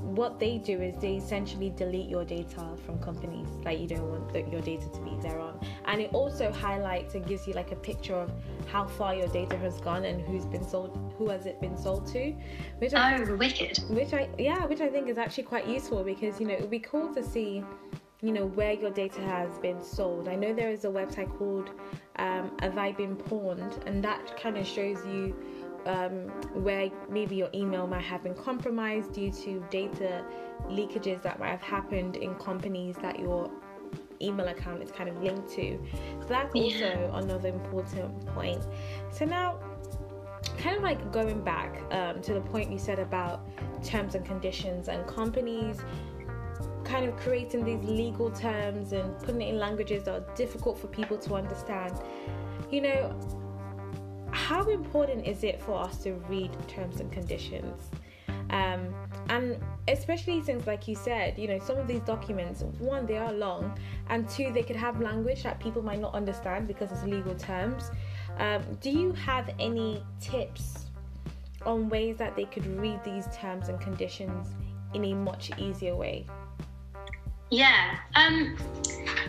what 0.00 0.38
they 0.38 0.58
do 0.58 0.80
is 0.80 0.96
they 0.96 1.16
essentially 1.16 1.70
delete 1.70 2.08
your 2.08 2.24
data 2.24 2.66
from 2.84 2.98
companies 2.98 3.48
like 3.64 3.78
you 3.78 3.86
don't 3.86 4.08
want 4.08 4.50
your 4.52 4.60
data 4.60 4.88
to 4.90 5.00
be 5.00 5.16
there 5.20 5.38
on 5.38 5.58
and 5.86 6.00
it 6.00 6.10
also 6.12 6.52
highlights 6.52 7.14
and 7.14 7.26
gives 7.26 7.46
you 7.46 7.52
like 7.54 7.72
a 7.72 7.76
picture 7.76 8.14
of 8.14 8.30
how 8.66 8.86
far 8.86 9.14
your 9.14 9.28
data 9.28 9.56
has 9.56 9.80
gone 9.80 10.04
and 10.04 10.20
who's 10.22 10.44
been 10.46 10.66
sold 10.66 11.14
who 11.18 11.28
has 11.28 11.46
it 11.46 11.60
been 11.60 11.76
sold 11.76 12.06
to 12.06 12.32
which 12.78 12.94
I 12.94 13.14
oh 13.14 13.24
think, 13.24 13.38
wicked 13.38 13.78
which 13.88 14.12
I 14.12 14.28
yeah 14.38 14.64
which 14.66 14.80
I 14.80 14.88
think 14.88 15.08
is 15.08 15.18
actually 15.18 15.44
quite 15.44 15.66
useful 15.66 16.02
because 16.04 16.40
you 16.40 16.46
know 16.46 16.54
it 16.54 16.60
would 16.60 16.70
be 16.70 16.80
cool 16.80 17.14
to 17.14 17.22
see 17.22 17.62
you 18.22 18.32
know 18.32 18.46
where 18.46 18.72
your 18.72 18.90
data 18.90 19.20
has 19.20 19.58
been 19.58 19.82
sold. 19.82 20.26
I 20.28 20.36
know 20.36 20.54
there 20.54 20.70
is 20.70 20.84
a 20.84 20.88
website 20.88 21.30
called 21.38 21.70
um, 22.16 22.50
Have 22.60 22.78
I 22.78 22.92
Been 22.92 23.14
Pwned, 23.14 23.86
and 23.86 24.02
that 24.02 24.40
kind 24.40 24.56
of 24.56 24.66
shows 24.66 24.98
you 25.06 25.36
um, 25.86 26.28
where 26.62 26.90
maybe 27.08 27.36
your 27.36 27.48
email 27.54 27.86
might 27.86 28.02
have 28.02 28.22
been 28.22 28.34
compromised 28.34 29.12
due 29.12 29.30
to 29.30 29.64
data 29.70 30.24
leakages 30.68 31.22
that 31.22 31.38
might 31.38 31.50
have 31.50 31.62
happened 31.62 32.16
in 32.16 32.34
companies 32.34 32.96
that 33.02 33.18
your 33.18 33.50
email 34.20 34.48
account 34.48 34.82
is 34.82 34.90
kind 34.90 35.08
of 35.08 35.22
linked 35.22 35.48
to. 35.50 35.78
So 36.22 36.26
that's 36.28 36.54
also 36.54 36.78
yeah. 36.78 37.18
another 37.18 37.48
important 37.48 38.26
point. 38.28 38.62
So 39.10 39.24
now, 39.24 39.60
kind 40.58 40.76
of 40.76 40.82
like 40.82 41.12
going 41.12 41.42
back 41.42 41.82
um, 41.92 42.20
to 42.22 42.34
the 42.34 42.40
point 42.40 42.70
you 42.70 42.78
said 42.78 42.98
about 42.98 43.46
terms 43.84 44.14
and 44.14 44.24
conditions 44.24 44.88
and 44.88 45.06
companies 45.06 45.78
kind 46.84 47.04
of 47.04 47.16
creating 47.16 47.64
these 47.64 47.82
legal 47.84 48.30
terms 48.30 48.92
and 48.92 49.18
putting 49.18 49.42
it 49.42 49.48
in 49.48 49.58
languages 49.58 50.04
that 50.04 50.14
are 50.14 50.34
difficult 50.34 50.78
for 50.78 50.86
people 50.86 51.18
to 51.18 51.34
understand. 51.34 52.00
You 52.70 52.80
know, 52.80 53.35
how 54.30 54.68
important 54.68 55.26
is 55.26 55.44
it 55.44 55.60
for 55.60 55.78
us 55.78 55.98
to 56.04 56.12
read 56.28 56.50
terms 56.68 57.00
and 57.00 57.10
conditions? 57.12 57.90
Um, 58.50 58.94
and 59.28 59.58
especially 59.88 60.42
since, 60.42 60.66
like 60.66 60.86
you 60.86 60.94
said, 60.94 61.38
you 61.38 61.48
know, 61.48 61.58
some 61.58 61.78
of 61.78 61.88
these 61.88 62.00
documents, 62.00 62.62
one, 62.78 63.06
they 63.06 63.16
are 63.16 63.32
long, 63.32 63.76
and 64.08 64.28
two, 64.28 64.52
they 64.52 64.62
could 64.62 64.76
have 64.76 65.00
language 65.00 65.42
that 65.42 65.58
people 65.58 65.82
might 65.82 66.00
not 66.00 66.14
understand 66.14 66.68
because 66.68 66.92
it's 66.92 67.02
legal 67.02 67.34
terms. 67.34 67.90
Um, 68.38 68.62
do 68.80 68.90
you 68.90 69.12
have 69.12 69.50
any 69.58 70.02
tips 70.20 70.86
on 71.64 71.88
ways 71.88 72.16
that 72.18 72.36
they 72.36 72.44
could 72.44 72.66
read 72.78 73.02
these 73.02 73.26
terms 73.34 73.68
and 73.68 73.80
conditions 73.80 74.48
in 74.94 75.04
a 75.04 75.14
much 75.14 75.50
easier 75.58 75.96
way? 75.96 76.26
Yeah. 77.50 77.98
Um, 78.14 78.56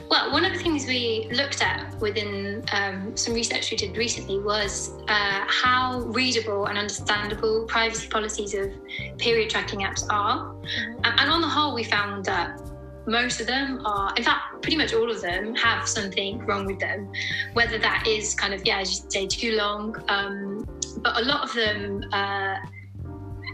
well, 0.10 0.32
one 0.32 0.46
of 0.46 0.54
the 0.54 0.60
things 0.60 0.88
we 0.88 1.30
looked 1.34 1.62
at 1.62 2.00
within 2.00 2.64
um, 2.72 3.16
some 3.16 3.34
research 3.34 3.72
we 3.72 3.78
did 3.78 3.98
recently 3.98 4.40
was 4.40 4.94
uh, 5.08 5.46
how 5.48 6.00
readable 6.08 6.66
and 6.68 6.78
understandable 6.78 7.66
privacy 7.66 8.08
policies 8.08 8.54
of 8.54 8.72
period 9.18 9.50
tracking 9.50 9.82
apps 9.82 10.06
are. 10.10 10.54
Mm-hmm. 10.54 11.02
And 11.04 11.30
on 11.30 11.42
the 11.42 11.48
whole, 11.48 11.76
we 11.76 11.84
found 11.84 12.26
that 12.26 12.60
most 13.06 13.40
of 13.40 13.48
them 13.48 13.86
are, 13.86 14.14
in 14.16 14.24
fact, 14.24 14.62
pretty 14.62 14.78
much 14.78 14.94
all 14.94 15.10
of 15.10 15.22
them 15.22 15.56
have 15.56 15.88
something 15.88 16.40
wrong 16.46 16.66
with 16.66 16.80
them, 16.80 17.12
whether 17.54 17.78
that 17.78 18.06
is 18.08 18.34
kind 18.34 18.54
of, 18.54 18.66
yeah, 18.66 18.80
as 18.80 18.92
you 18.92 19.10
say, 19.10 19.28
too 19.28 19.56
long. 19.56 19.96
Um, 20.08 20.68
but 21.04 21.18
a 21.22 21.26
lot 21.26 21.44
of 21.44 21.54
them 21.54 22.04
uh, 22.12 22.56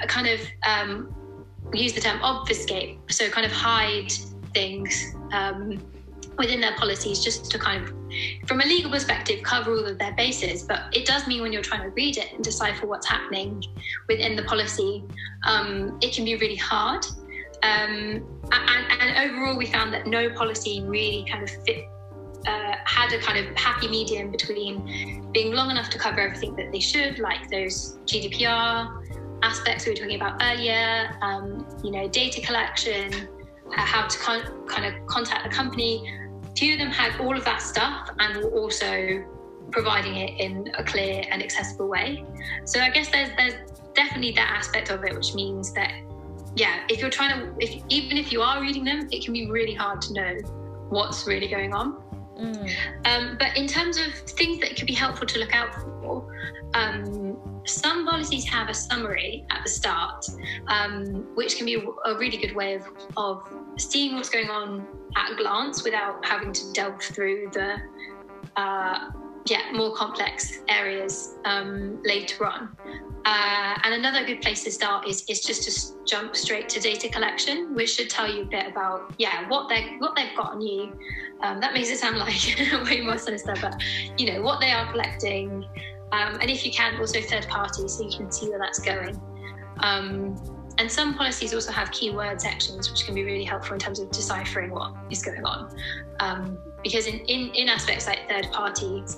kind 0.08 0.28
of 0.28 0.40
um, 0.68 1.16
use 1.74 1.94
the 1.94 2.02
term 2.02 2.22
obfuscate, 2.22 3.00
so 3.10 3.30
kind 3.30 3.46
of 3.46 3.52
hide 3.52 4.12
things 4.54 5.16
um, 5.32 5.82
within 6.38 6.62
their 6.62 6.76
policies 6.76 7.24
just 7.24 7.50
to 7.52 7.60
kind 7.60 7.84
of, 7.84 7.94
from 8.48 8.62
a 8.62 8.66
legal 8.66 8.92
perspective, 8.92 9.44
cover 9.44 9.72
all 9.72 9.86
of 9.86 9.98
their 10.00 10.14
bases. 10.14 10.64
But 10.64 10.84
it 10.94 11.06
does 11.06 11.28
mean 11.28 11.42
when 11.42 11.54
you're 11.54 11.62
trying 11.62 11.84
to 11.84 11.90
read 11.90 12.18
it 12.18 12.34
and 12.34 12.44
decipher 12.44 12.88
what's 12.88 13.08
happening 13.08 13.64
within 14.08 14.36
the 14.36 14.44
policy, 14.44 15.04
um, 15.46 15.98
it 16.02 16.14
can 16.14 16.26
be 16.26 16.36
really 16.36 16.56
hard. 16.56 17.06
Um, 17.64 18.26
and, 18.52 19.02
and, 19.02 19.32
overall, 19.32 19.56
we 19.56 19.68
found 19.68 19.94
that 19.94 20.06
no 20.06 20.30
policy 20.32 20.82
really 20.86 21.26
kind 21.30 21.44
of 21.44 21.50
fit. 21.66 21.86
Uh, 22.46 22.76
had 22.84 23.14
a 23.14 23.20
kind 23.20 23.40
of 23.40 23.56
happy 23.56 23.88
medium 23.88 24.30
between 24.30 25.32
being 25.32 25.54
long 25.54 25.72
enough 25.72 25.90
to 25.90 25.98
cover 25.98 26.20
everything 26.20 26.54
that 26.58 26.74
they 26.74 26.80
should, 26.82 27.18
like 27.20 27.50
those 27.50 27.98
GDPR 28.06 29.40
aspects 29.44 29.86
we 29.86 29.94
were 29.94 29.96
talking 29.96 30.16
about 30.16 30.42
earlier, 30.44 31.16
um, 31.22 31.66
you 31.86 31.92
know, 31.92 32.06
data 32.10 32.42
collection, 32.42 33.30
how 33.82 34.08
to 34.08 34.20
con- 34.20 34.68
kind 34.68 34.86
of 34.86 35.06
contact 35.08 35.44
the 35.44 35.50
company. 35.50 36.12
Few 36.58 36.74
of 36.74 36.80
them 36.80 36.90
had 36.90 37.20
all 37.20 37.36
of 37.36 37.44
that 37.46 37.62
stuff 37.62 38.10
and 38.20 38.38
were 38.38 38.52
also 38.52 39.24
providing 39.72 40.16
it 40.16 40.40
in 40.40 40.72
a 40.78 40.84
clear 40.84 41.24
and 41.32 41.42
accessible 41.42 41.88
way. 41.88 42.24
So 42.66 42.80
I 42.80 42.90
guess 42.90 43.10
there's 43.10 43.30
there's 43.38 43.56
definitely 43.94 44.34
that 44.34 44.52
aspect 44.56 44.90
of 44.90 45.04
it, 45.04 45.16
which 45.16 45.34
means 45.34 45.74
that 45.74 45.92
yeah, 46.56 46.84
if 46.90 47.00
you're 47.00 47.10
trying 47.10 47.40
to, 47.40 47.54
if 47.60 47.84
even 47.90 48.18
if 48.18 48.32
you 48.32 48.42
are 48.42 48.62
reading 48.62 48.84
them, 48.84 49.08
it 49.12 49.24
can 49.24 49.34
be 49.34 49.50
really 49.50 49.74
hard 49.74 50.02
to 50.04 50.14
know 50.14 50.36
what's 50.90 51.26
really 51.26 51.48
going 51.48 51.74
on. 51.74 52.04
Mm. 52.38 52.72
Um, 53.06 53.38
but 53.40 53.56
in 53.58 53.68
terms 53.68 53.98
of 53.98 54.14
things 54.14 54.60
that 54.60 54.76
could 54.76 54.88
be 54.88 54.94
helpful 54.94 55.26
to 55.28 55.40
look 55.40 55.56
out 55.56 55.74
for, 55.74 56.36
um, 56.74 57.53
some 57.66 58.06
policies 58.06 58.46
have 58.46 58.70
a 58.70 58.74
summary 58.74 59.46
at 59.50 59.64
the 59.64 59.70
start, 59.70 60.26
um, 60.68 61.26
which 61.36 61.58
can 61.58 61.66
be 61.66 61.76
a 62.06 62.16
really 62.18 62.38
good 62.38 62.56
way 62.56 62.76
of, 62.76 62.84
of 63.18 63.48
seeing 63.78 64.16
what's 64.16 64.30
going 64.30 64.50
on 64.50 64.86
at 65.16 65.32
a 65.32 65.36
glance 65.36 65.84
without 65.84 66.24
having 66.26 66.52
to 66.52 66.72
delve 66.74 67.02
through 67.02 67.50
the 67.54 67.78
uh, 68.56 69.12
yeah 69.46 69.72
more 69.74 69.96
complex 69.96 70.60
areas 70.68 71.36
um, 71.46 72.02
later 72.04 72.46
on. 72.46 72.76
Uh, 73.26 73.80
and 73.84 73.94
another 73.94 74.26
good 74.26 74.42
place 74.42 74.66
to 74.66 74.72
start 74.72 75.08
is, 75.08 75.24
is 75.30 75.40
just 75.40 75.64
to 75.64 76.06
jump 76.06 76.36
straight 76.36 76.68
to 76.68 76.80
data 76.82 77.08
collection, 77.08 77.74
which 77.74 77.96
should 77.96 78.10
tell 78.10 78.30
you 78.30 78.42
a 78.42 78.46
bit 78.46 78.68
about 78.68 79.14
yeah 79.18 79.48
what 79.48 79.70
they 79.70 79.96
what 80.00 80.16
they've 80.16 80.36
got 80.36 80.54
on 80.54 80.62
you. 80.62 80.98
Um, 81.42 81.60
that 81.60 81.74
makes 81.74 81.90
it 81.90 81.98
sound 81.98 82.18
like 82.20 82.42
way 82.86 83.02
more 83.02 83.18
sinister, 83.18 83.54
but 83.62 83.82
you 84.18 84.34
know 84.34 84.42
what 84.42 84.60
they 84.60 84.72
are 84.72 84.90
collecting, 84.92 85.66
um, 86.14 86.38
and 86.40 86.50
if 86.50 86.64
you 86.64 86.72
can, 86.72 87.00
also 87.00 87.20
third 87.22 87.48
parties, 87.48 87.98
so 87.98 88.04
you 88.04 88.16
can 88.16 88.32
see 88.32 88.48
where 88.48 88.60
that's 88.60 88.80
going. 88.80 89.20
Um, 89.80 90.38
and 90.78 90.92
some 90.92 91.16
policies 91.16 91.54
also 91.56 91.72
have 91.72 91.92
keyword 91.92 92.40
sections, 92.40 92.92
which 92.92 93.06
can 93.06 93.16
be 93.16 93.24
really 93.24 93.44
helpful 93.44 93.74
in 93.74 93.80
terms 93.80 94.00
of 94.00 94.12
deciphering 94.12 94.70
what 94.70 94.94
is 95.10 95.24
going 95.24 95.44
on. 95.44 95.76
Um, 96.20 96.60
because 96.84 97.08
in, 97.08 97.20
in, 97.22 97.50
in 97.56 97.68
aspects 97.68 98.06
like 98.06 98.30
third 98.30 98.48
parties, 98.52 99.18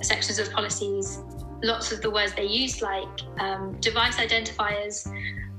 sections 0.00 0.38
of 0.38 0.50
policies, 0.50 1.18
lots 1.62 1.92
of 1.92 2.00
the 2.00 2.10
words 2.10 2.34
they 2.34 2.46
use, 2.46 2.80
like 2.80 3.20
um, 3.38 3.76
device 3.80 4.16
identifiers, 4.16 5.06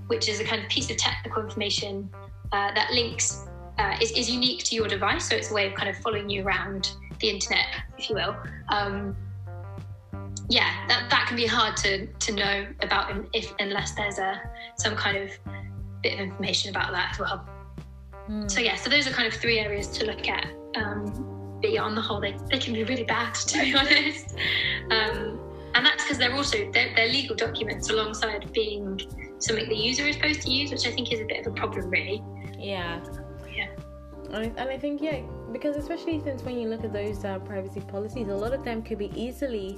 which 0.07 0.27
is 0.27 0.39
a 0.39 0.43
kind 0.43 0.63
of 0.63 0.69
piece 0.69 0.89
of 0.89 0.97
technical 0.97 1.43
information 1.43 2.09
uh, 2.53 2.73
that 2.73 2.91
links, 2.91 3.45
uh, 3.77 3.95
is, 4.01 4.11
is 4.13 4.31
unique 4.31 4.63
to 4.63 4.75
your 4.75 4.87
device. 4.87 5.29
So 5.29 5.35
it's 5.35 5.51
a 5.51 5.53
way 5.53 5.67
of 5.67 5.75
kind 5.75 5.89
of 5.89 5.97
following 5.97 6.27
you 6.27 6.43
around 6.43 6.91
the 7.19 7.29
internet, 7.29 7.67
if 7.99 8.09
you 8.09 8.15
will. 8.15 8.35
Um, 8.69 9.15
yeah, 10.51 10.85
that, 10.89 11.09
that 11.09 11.27
can 11.27 11.37
be 11.37 11.45
hard 11.45 11.77
to, 11.77 12.05
to 12.07 12.31
know 12.33 12.67
about 12.81 13.25
if 13.33 13.53
unless 13.59 13.93
there's 13.93 14.19
a 14.19 14.41
some 14.75 14.95
kind 14.95 15.15
of 15.15 15.31
bit 16.03 16.13
of 16.13 16.19
information 16.19 16.69
about 16.69 16.91
that 16.91 17.13
as 17.13 17.19
well. 17.19 17.47
Mm. 18.29 18.51
So 18.51 18.59
yeah, 18.59 18.75
so 18.75 18.89
those 18.89 19.07
are 19.07 19.11
kind 19.11 19.27
of 19.27 19.33
three 19.33 19.59
areas 19.59 19.87
to 19.87 20.05
look 20.05 20.27
at. 20.27 20.47
Um, 20.75 21.59
but 21.61 21.71
yeah, 21.71 21.83
on 21.83 21.95
the 21.95 22.01
whole, 22.01 22.19
they, 22.19 22.35
they 22.49 22.57
can 22.57 22.73
be 22.73 22.83
really 22.83 23.05
bad 23.05 23.33
to 23.47 23.59
be 23.59 23.73
honest. 23.75 24.35
Um, 24.89 25.39
and 25.73 25.85
that's 25.85 26.03
because 26.03 26.17
they're 26.17 26.33
also 26.33 26.69
they're, 26.73 26.93
they're, 26.95 27.07
legal 27.07 27.33
documents 27.33 27.89
alongside 27.89 28.51
being 28.51 28.99
something 29.39 29.69
the 29.69 29.75
user 29.75 30.05
is 30.05 30.15
supposed 30.15 30.41
to 30.41 30.51
use, 30.51 30.69
which 30.69 30.85
I 30.85 30.91
think 30.91 31.13
is 31.13 31.21
a 31.21 31.25
bit 31.25 31.45
of 31.45 31.53
a 31.53 31.55
problem, 31.55 31.89
really. 31.89 32.21
Yeah. 32.57 33.01
Yeah. 33.49 33.69
And 34.31 34.59
I, 34.59 34.77
think 34.77 35.01
yeah, 35.01 35.21
because 35.53 35.77
especially 35.77 36.21
since 36.21 36.43
when 36.43 36.59
you 36.59 36.67
look 36.67 36.83
at 36.83 36.91
those 36.91 37.23
uh, 37.23 37.39
privacy 37.39 37.79
policies, 37.79 38.27
a 38.27 38.35
lot 38.35 38.53
of 38.53 38.65
them 38.65 38.81
could 38.81 38.97
be 38.97 39.11
easily 39.15 39.77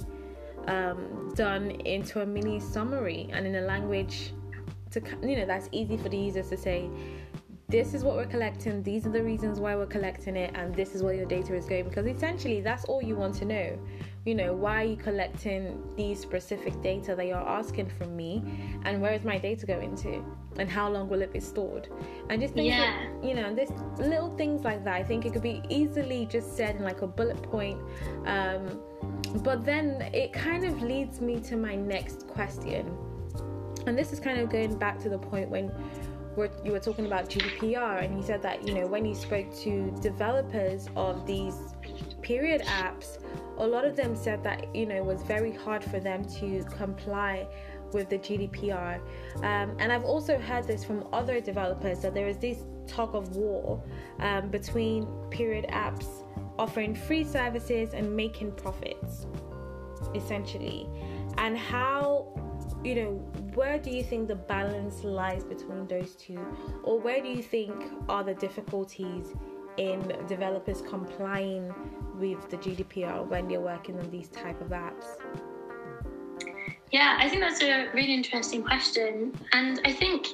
um, 0.68 1.32
done 1.34 1.70
into 1.70 2.22
a 2.22 2.26
mini 2.26 2.60
summary 2.60 3.28
and 3.32 3.46
in 3.46 3.56
a 3.56 3.60
language 3.60 4.32
to 4.90 5.02
you 5.22 5.36
know 5.36 5.46
that's 5.46 5.68
easy 5.72 5.96
for 5.96 6.08
the 6.08 6.16
users 6.16 6.48
to 6.48 6.56
say 6.56 6.88
this 7.68 7.94
is 7.94 8.04
what 8.04 8.14
we're 8.14 8.26
collecting 8.26 8.82
these 8.82 9.06
are 9.06 9.10
the 9.10 9.22
reasons 9.22 9.58
why 9.58 9.74
we're 9.74 9.86
collecting 9.86 10.36
it 10.36 10.50
and 10.54 10.74
this 10.74 10.94
is 10.94 11.02
where 11.02 11.14
your 11.14 11.26
data 11.26 11.54
is 11.54 11.66
going 11.66 11.84
because 11.84 12.06
essentially 12.06 12.60
that's 12.60 12.84
all 12.84 13.02
you 13.02 13.16
want 13.16 13.34
to 13.34 13.44
know 13.44 13.78
you 14.24 14.34
know 14.34 14.54
why 14.54 14.82
are 14.82 14.86
you 14.86 14.96
collecting 14.96 15.82
these 15.96 16.18
specific 16.18 16.80
data 16.82 17.14
that 17.14 17.26
you're 17.26 17.36
asking 17.36 17.90
from 17.90 18.16
me? 18.16 18.42
And 18.84 19.00
where 19.02 19.12
is 19.12 19.24
my 19.24 19.38
data 19.38 19.66
going 19.66 19.96
to? 19.96 20.24
And 20.58 20.70
how 20.70 20.88
long 20.88 21.08
will 21.08 21.20
it 21.20 21.32
be 21.32 21.40
stored? 21.40 21.88
And 22.30 22.40
just 22.40 22.54
things 22.54 22.68
yeah. 22.68 23.06
Like, 23.12 23.24
you 23.24 23.34
know 23.34 23.54
this 23.54 23.70
little 23.98 24.34
things 24.36 24.64
like 24.64 24.82
that. 24.84 24.94
I 24.94 25.02
think 25.02 25.26
it 25.26 25.32
could 25.32 25.42
be 25.42 25.62
easily 25.68 26.26
just 26.26 26.56
said 26.56 26.76
in 26.76 26.82
like 26.82 27.02
a 27.02 27.06
bullet 27.06 27.42
point. 27.42 27.78
Um, 28.24 28.80
but 29.42 29.64
then 29.64 30.08
it 30.14 30.32
kind 30.32 30.64
of 30.64 30.80
leads 30.80 31.20
me 31.20 31.40
to 31.40 31.56
my 31.56 31.74
next 31.74 32.26
question. 32.28 32.96
And 33.86 33.98
this 33.98 34.12
is 34.12 34.20
kind 34.20 34.40
of 34.40 34.48
going 34.48 34.78
back 34.78 34.98
to 35.00 35.10
the 35.10 35.18
point 35.18 35.50
when 35.50 35.70
we're, 36.36 36.50
you 36.64 36.72
were 36.72 36.80
talking 36.80 37.06
about 37.06 37.28
GDPR, 37.28 38.04
and 38.04 38.16
you 38.16 38.24
said 38.24 38.42
that 38.42 38.66
you 38.66 38.74
know 38.74 38.86
when 38.86 39.04
you 39.04 39.14
spoke 39.14 39.54
to 39.58 39.90
developers 40.00 40.88
of 40.96 41.26
these 41.26 41.54
period 42.22 42.62
apps, 42.62 43.18
a 43.58 43.66
lot 43.66 43.84
of 43.84 43.96
them 43.96 44.16
said 44.16 44.42
that 44.44 44.74
you 44.74 44.86
know 44.86 44.96
it 44.96 45.04
was 45.04 45.22
very 45.22 45.52
hard 45.52 45.84
for 45.84 46.00
them 46.00 46.24
to 46.40 46.64
comply 46.76 47.46
with 47.92 48.08
the 48.08 48.18
GDPR. 48.18 49.00
Um, 49.36 49.76
and 49.78 49.92
I've 49.92 50.04
also 50.04 50.38
heard 50.38 50.66
this 50.66 50.84
from 50.84 51.06
other 51.12 51.40
developers 51.40 52.00
that 52.00 52.12
there 52.12 52.26
is 52.26 52.38
this 52.38 52.64
talk 52.86 53.14
of 53.14 53.36
war 53.36 53.82
um, 54.18 54.50
between 54.50 55.06
period 55.30 55.66
apps 55.70 56.06
offering 56.58 56.94
free 56.94 57.24
services 57.24 57.94
and 57.94 58.14
making 58.14 58.52
profits, 58.52 59.26
essentially, 60.14 60.88
and 61.38 61.56
how 61.56 62.34
you 62.84 62.94
know, 62.94 63.10
where 63.54 63.78
do 63.78 63.90
you 63.90 64.04
think 64.04 64.28
the 64.28 64.34
balance 64.34 65.04
lies 65.04 65.42
between 65.42 65.86
those 65.86 66.14
two? 66.16 66.38
Or 66.82 67.00
where 67.00 67.22
do 67.22 67.28
you 67.28 67.42
think 67.42 67.74
are 68.10 68.22
the 68.22 68.34
difficulties 68.34 69.32
in 69.76 70.00
developers 70.28 70.82
complying 70.82 71.74
with 72.18 72.48
the 72.50 72.56
GDPR 72.56 73.26
when 73.26 73.48
they're 73.48 73.60
working 73.60 73.98
on 73.98 74.10
these 74.10 74.28
type 74.28 74.60
of 74.60 74.68
apps? 74.68 75.06
Yeah, 76.90 77.16
I 77.20 77.28
think 77.28 77.42
that's 77.42 77.62
a 77.62 77.90
really 77.92 78.14
interesting 78.14 78.62
question. 78.62 79.32
And 79.52 79.80
I 79.84 79.92
think 79.92 80.28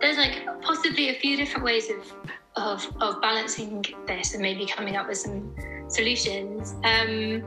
there's 0.00 0.16
like 0.16 0.46
possibly 0.62 1.10
a 1.10 1.18
few 1.18 1.36
different 1.36 1.64
ways 1.64 1.90
of 1.90 2.12
of, 2.56 2.86
of 3.00 3.20
balancing 3.20 3.84
this 4.06 4.32
and 4.32 4.40
maybe 4.40 4.64
coming 4.64 4.96
up 4.96 5.08
with 5.08 5.18
some 5.18 5.52
solutions. 5.88 6.74
Um, 6.84 7.42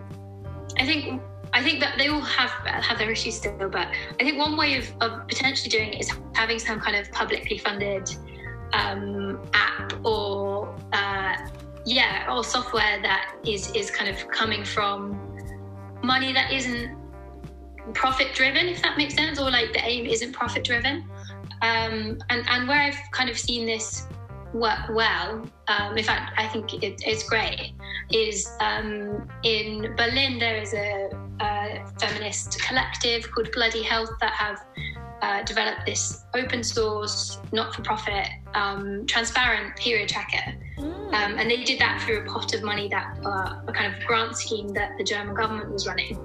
I 0.77 0.85
think 0.85 1.21
I 1.53 1.63
think 1.63 1.79
that 1.79 1.97
they 1.97 2.09
all 2.09 2.21
have 2.21 2.51
have 2.65 2.97
their 2.97 3.11
issues 3.11 3.37
still, 3.37 3.69
but 3.69 3.87
I 4.19 4.23
think 4.23 4.37
one 4.37 4.57
way 4.57 4.77
of, 4.77 4.91
of 5.01 5.27
potentially 5.27 5.69
doing 5.69 5.93
it 5.93 6.01
is 6.01 6.11
having 6.33 6.59
some 6.59 6.79
kind 6.79 6.95
of 6.97 7.11
publicly 7.11 7.57
funded 7.57 8.09
um, 8.73 9.39
app 9.53 9.86
yeah, 11.87 12.29
or 12.29 12.43
software 12.43 13.01
that 13.01 13.35
is 13.45 13.71
is 13.71 13.89
kind 13.89 14.09
of 14.09 14.27
coming 14.27 14.65
from 14.65 15.17
money 16.03 16.33
that 16.33 16.51
isn't 16.51 16.97
profit 17.93 18.33
driven, 18.33 18.67
if 18.67 18.81
that 18.81 18.97
makes 18.97 19.13
sense, 19.13 19.39
or 19.39 19.49
like 19.49 19.71
the 19.71 19.79
aim 19.83 20.05
isn't 20.05 20.33
profit 20.33 20.65
driven. 20.65 21.05
Um, 21.61 22.19
and 22.29 22.43
and 22.49 22.67
where 22.67 22.81
I've 22.81 22.99
kind 23.11 23.29
of 23.29 23.39
seen 23.39 23.65
this 23.65 24.05
work 24.53 24.79
well, 24.89 25.47
um, 25.67 25.97
in 25.97 26.03
fact, 26.03 26.33
I 26.37 26.47
think 26.47 26.73
it, 26.83 27.01
it's 27.05 27.27
great, 27.27 27.73
is 28.11 28.49
um, 28.61 29.27
in 29.43 29.93
Berlin 29.95 30.39
there 30.39 30.57
is 30.57 30.73
a, 30.73 31.09
a, 31.41 31.85
feminist 31.99 32.61
collective 32.61 33.29
called 33.31 33.49
Bloody 33.53 33.83
Health 33.83 34.11
that 34.21 34.33
have 34.33 34.59
uh, 35.21 35.43
developed 35.43 35.85
this 35.85 36.25
open 36.35 36.63
source, 36.63 37.39
not 37.51 37.73
for 37.73 37.81
profit, 37.81 38.27
um, 38.53 39.05
transparent 39.07 39.75
period 39.77 40.09
tracker. 40.09 40.55
Mm. 40.77 41.13
Um, 41.13 41.39
and 41.39 41.49
they 41.49 41.63
did 41.63 41.79
that 41.79 42.01
through 42.01 42.21
a 42.21 42.25
pot 42.25 42.53
of 42.53 42.63
money 42.63 42.87
that 42.89 43.17
uh, 43.25 43.61
a 43.67 43.73
kind 43.73 43.93
of 43.93 44.05
grant 44.05 44.37
scheme 44.37 44.69
that 44.69 44.91
the 44.97 45.03
German 45.03 45.35
government 45.35 45.71
was 45.71 45.87
running. 45.87 46.19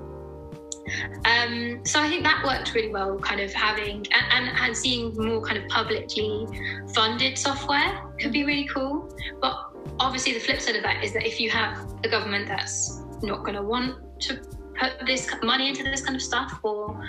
Um, 1.24 1.80
so 1.84 2.00
I 2.00 2.08
think 2.08 2.24
that 2.24 2.42
worked 2.44 2.74
really 2.74 2.90
well, 2.90 3.18
kind 3.18 3.40
of 3.40 3.52
having 3.52 4.06
and, 4.12 4.48
and, 4.48 4.58
and 4.58 4.76
seeing 4.76 5.14
more 5.16 5.40
kind 5.40 5.58
of 5.58 5.68
publicly 5.68 6.46
funded 6.94 7.38
software 7.38 8.02
could 8.20 8.32
be 8.32 8.44
really 8.44 8.66
cool. 8.66 9.16
But 9.40 9.54
obviously, 9.98 10.32
the 10.32 10.40
flip 10.40 10.60
side 10.60 10.76
of 10.76 10.82
that 10.82 11.02
is 11.04 11.12
that 11.12 11.26
if 11.26 11.40
you 11.40 11.50
have 11.50 11.78
a 12.04 12.08
government 12.08 12.48
that's 12.48 13.02
not 13.22 13.44
going 13.44 13.54
to 13.54 13.62
want 13.62 14.20
to 14.22 14.40
put 14.78 15.06
this 15.06 15.28
money 15.42 15.68
into 15.68 15.82
this 15.84 16.02
kind 16.02 16.16
of 16.16 16.22
stuff, 16.22 16.60
or 16.62 17.02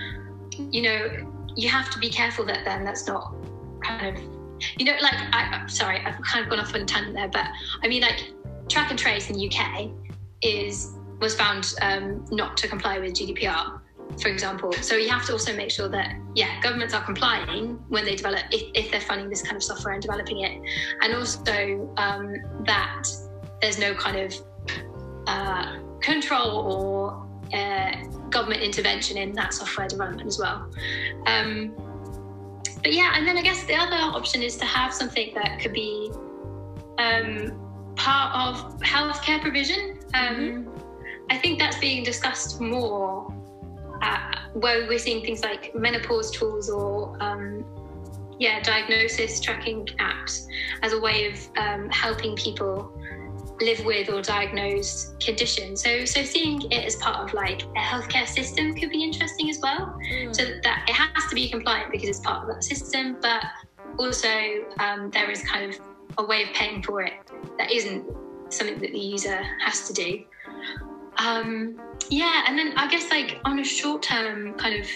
you 0.57 0.83
know, 0.83 1.09
you 1.55 1.69
have 1.69 1.89
to 1.91 1.99
be 1.99 2.09
careful 2.09 2.45
that 2.45 2.63
then 2.65 2.83
that's 2.83 3.07
not 3.07 3.33
kind 3.83 4.17
of 4.17 4.23
you 4.77 4.85
know, 4.85 4.93
like 5.01 5.13
I, 5.13 5.61
am 5.61 5.69
sorry, 5.69 5.99
I've 5.99 6.21
kind 6.21 6.43
of 6.43 6.49
gone 6.49 6.59
off 6.59 6.73
on 6.73 6.81
a 6.81 6.85
tangent 6.85 7.15
there, 7.15 7.27
but 7.27 7.47
I 7.83 7.87
mean, 7.87 8.01
like 8.01 8.31
track 8.69 8.89
and 8.89 8.99
trace 8.99 9.29
in 9.29 9.37
the 9.37 9.49
UK 9.49 9.89
is 10.41 10.95
was 11.23 11.33
found 11.33 11.73
um, 11.81 12.25
not 12.31 12.57
to 12.57 12.67
comply 12.67 12.99
with 12.99 13.13
GDPR, 13.13 13.79
for 14.21 14.27
example. 14.27 14.73
So 14.73 14.95
you 14.95 15.09
have 15.09 15.25
to 15.27 15.31
also 15.31 15.55
make 15.55 15.71
sure 15.71 15.87
that, 15.87 16.15
yeah, 16.35 16.59
governments 16.61 16.93
are 16.93 17.03
complying 17.03 17.79
when 17.87 18.03
they 18.03 18.15
develop, 18.15 18.41
if, 18.51 18.63
if 18.73 18.91
they're 18.91 19.01
funding 19.01 19.29
this 19.29 19.41
kind 19.41 19.55
of 19.55 19.63
software 19.63 19.93
and 19.93 20.01
developing 20.01 20.41
it. 20.41 20.61
And 21.01 21.15
also 21.15 21.93
um, 21.97 22.35
that 22.65 23.05
there's 23.61 23.79
no 23.79 23.95
kind 23.95 24.17
of 24.17 24.35
uh, 25.27 25.79
control 26.01 26.51
or 26.71 27.57
uh, 27.57 27.91
government 28.29 28.61
intervention 28.61 29.17
in 29.17 29.31
that 29.33 29.53
software 29.53 29.87
development 29.87 30.27
as 30.27 30.37
well. 30.37 30.69
Um, 31.25 31.73
but 32.83 32.91
yeah, 32.93 33.13
and 33.15 33.25
then 33.25 33.37
I 33.37 33.41
guess 33.41 33.63
the 33.63 33.75
other 33.75 33.95
option 33.95 34.43
is 34.43 34.57
to 34.57 34.65
have 34.65 34.93
something 34.93 35.33
that 35.35 35.61
could 35.61 35.71
be 35.71 36.11
um, 36.97 37.93
part 37.95 38.29
of 38.35 38.77
healthcare 38.81 39.41
provision. 39.41 39.99
Um, 40.13 40.35
mm-hmm. 40.35 40.72
I 41.29 41.37
think 41.37 41.59
that's 41.59 41.77
being 41.79 42.03
discussed 42.03 42.59
more, 42.61 43.33
uh, 44.01 44.31
where 44.53 44.87
we're 44.87 44.99
seeing 44.99 45.23
things 45.23 45.43
like 45.43 45.73
menopause 45.75 46.31
tools 46.31 46.69
or 46.69 47.17
um, 47.21 47.65
yeah, 48.39 48.61
diagnosis 48.61 49.39
tracking 49.39 49.85
apps 49.99 50.47
as 50.81 50.93
a 50.93 50.99
way 50.99 51.31
of 51.31 51.49
um, 51.57 51.89
helping 51.89 52.35
people 52.35 52.91
live 53.61 53.83
with 53.85 54.09
or 54.09 54.21
diagnose 54.21 55.13
conditions. 55.19 55.81
So, 55.81 56.05
so 56.05 56.23
seeing 56.23 56.61
it 56.71 56.85
as 56.85 56.95
part 56.97 57.27
of 57.27 57.33
like 57.33 57.61
a 57.61 57.79
healthcare 57.79 58.27
system 58.27 58.73
could 58.73 58.89
be 58.89 59.03
interesting 59.03 59.49
as 59.49 59.59
well. 59.61 59.97
Mm. 60.11 60.35
So 60.35 60.43
that 60.63 60.85
it 60.87 60.93
has 60.93 61.29
to 61.29 61.35
be 61.35 61.49
compliant 61.49 61.91
because 61.91 62.09
it's 62.09 62.19
part 62.19 62.43
of 62.43 62.55
that 62.55 62.63
system, 62.63 63.17
but 63.21 63.43
also 63.97 64.27
um, 64.79 65.09
there 65.11 65.29
is 65.29 65.43
kind 65.43 65.73
of 65.73 65.79
a 66.17 66.25
way 66.25 66.43
of 66.43 66.49
paying 66.49 66.81
for 66.81 67.01
it 67.01 67.13
that 67.57 67.71
isn't 67.71 68.05
something 68.49 68.79
that 68.79 68.91
the 68.91 68.99
user 68.99 69.41
has 69.63 69.87
to 69.87 69.93
do. 69.93 70.23
Um, 71.23 71.79
yeah, 72.09 72.43
and 72.47 72.57
then 72.57 72.73
I 72.75 72.87
guess 72.87 73.09
like 73.09 73.39
on 73.45 73.59
a 73.59 73.63
short 73.63 74.03
term 74.03 74.53
kind 74.55 74.79
of 74.79 74.89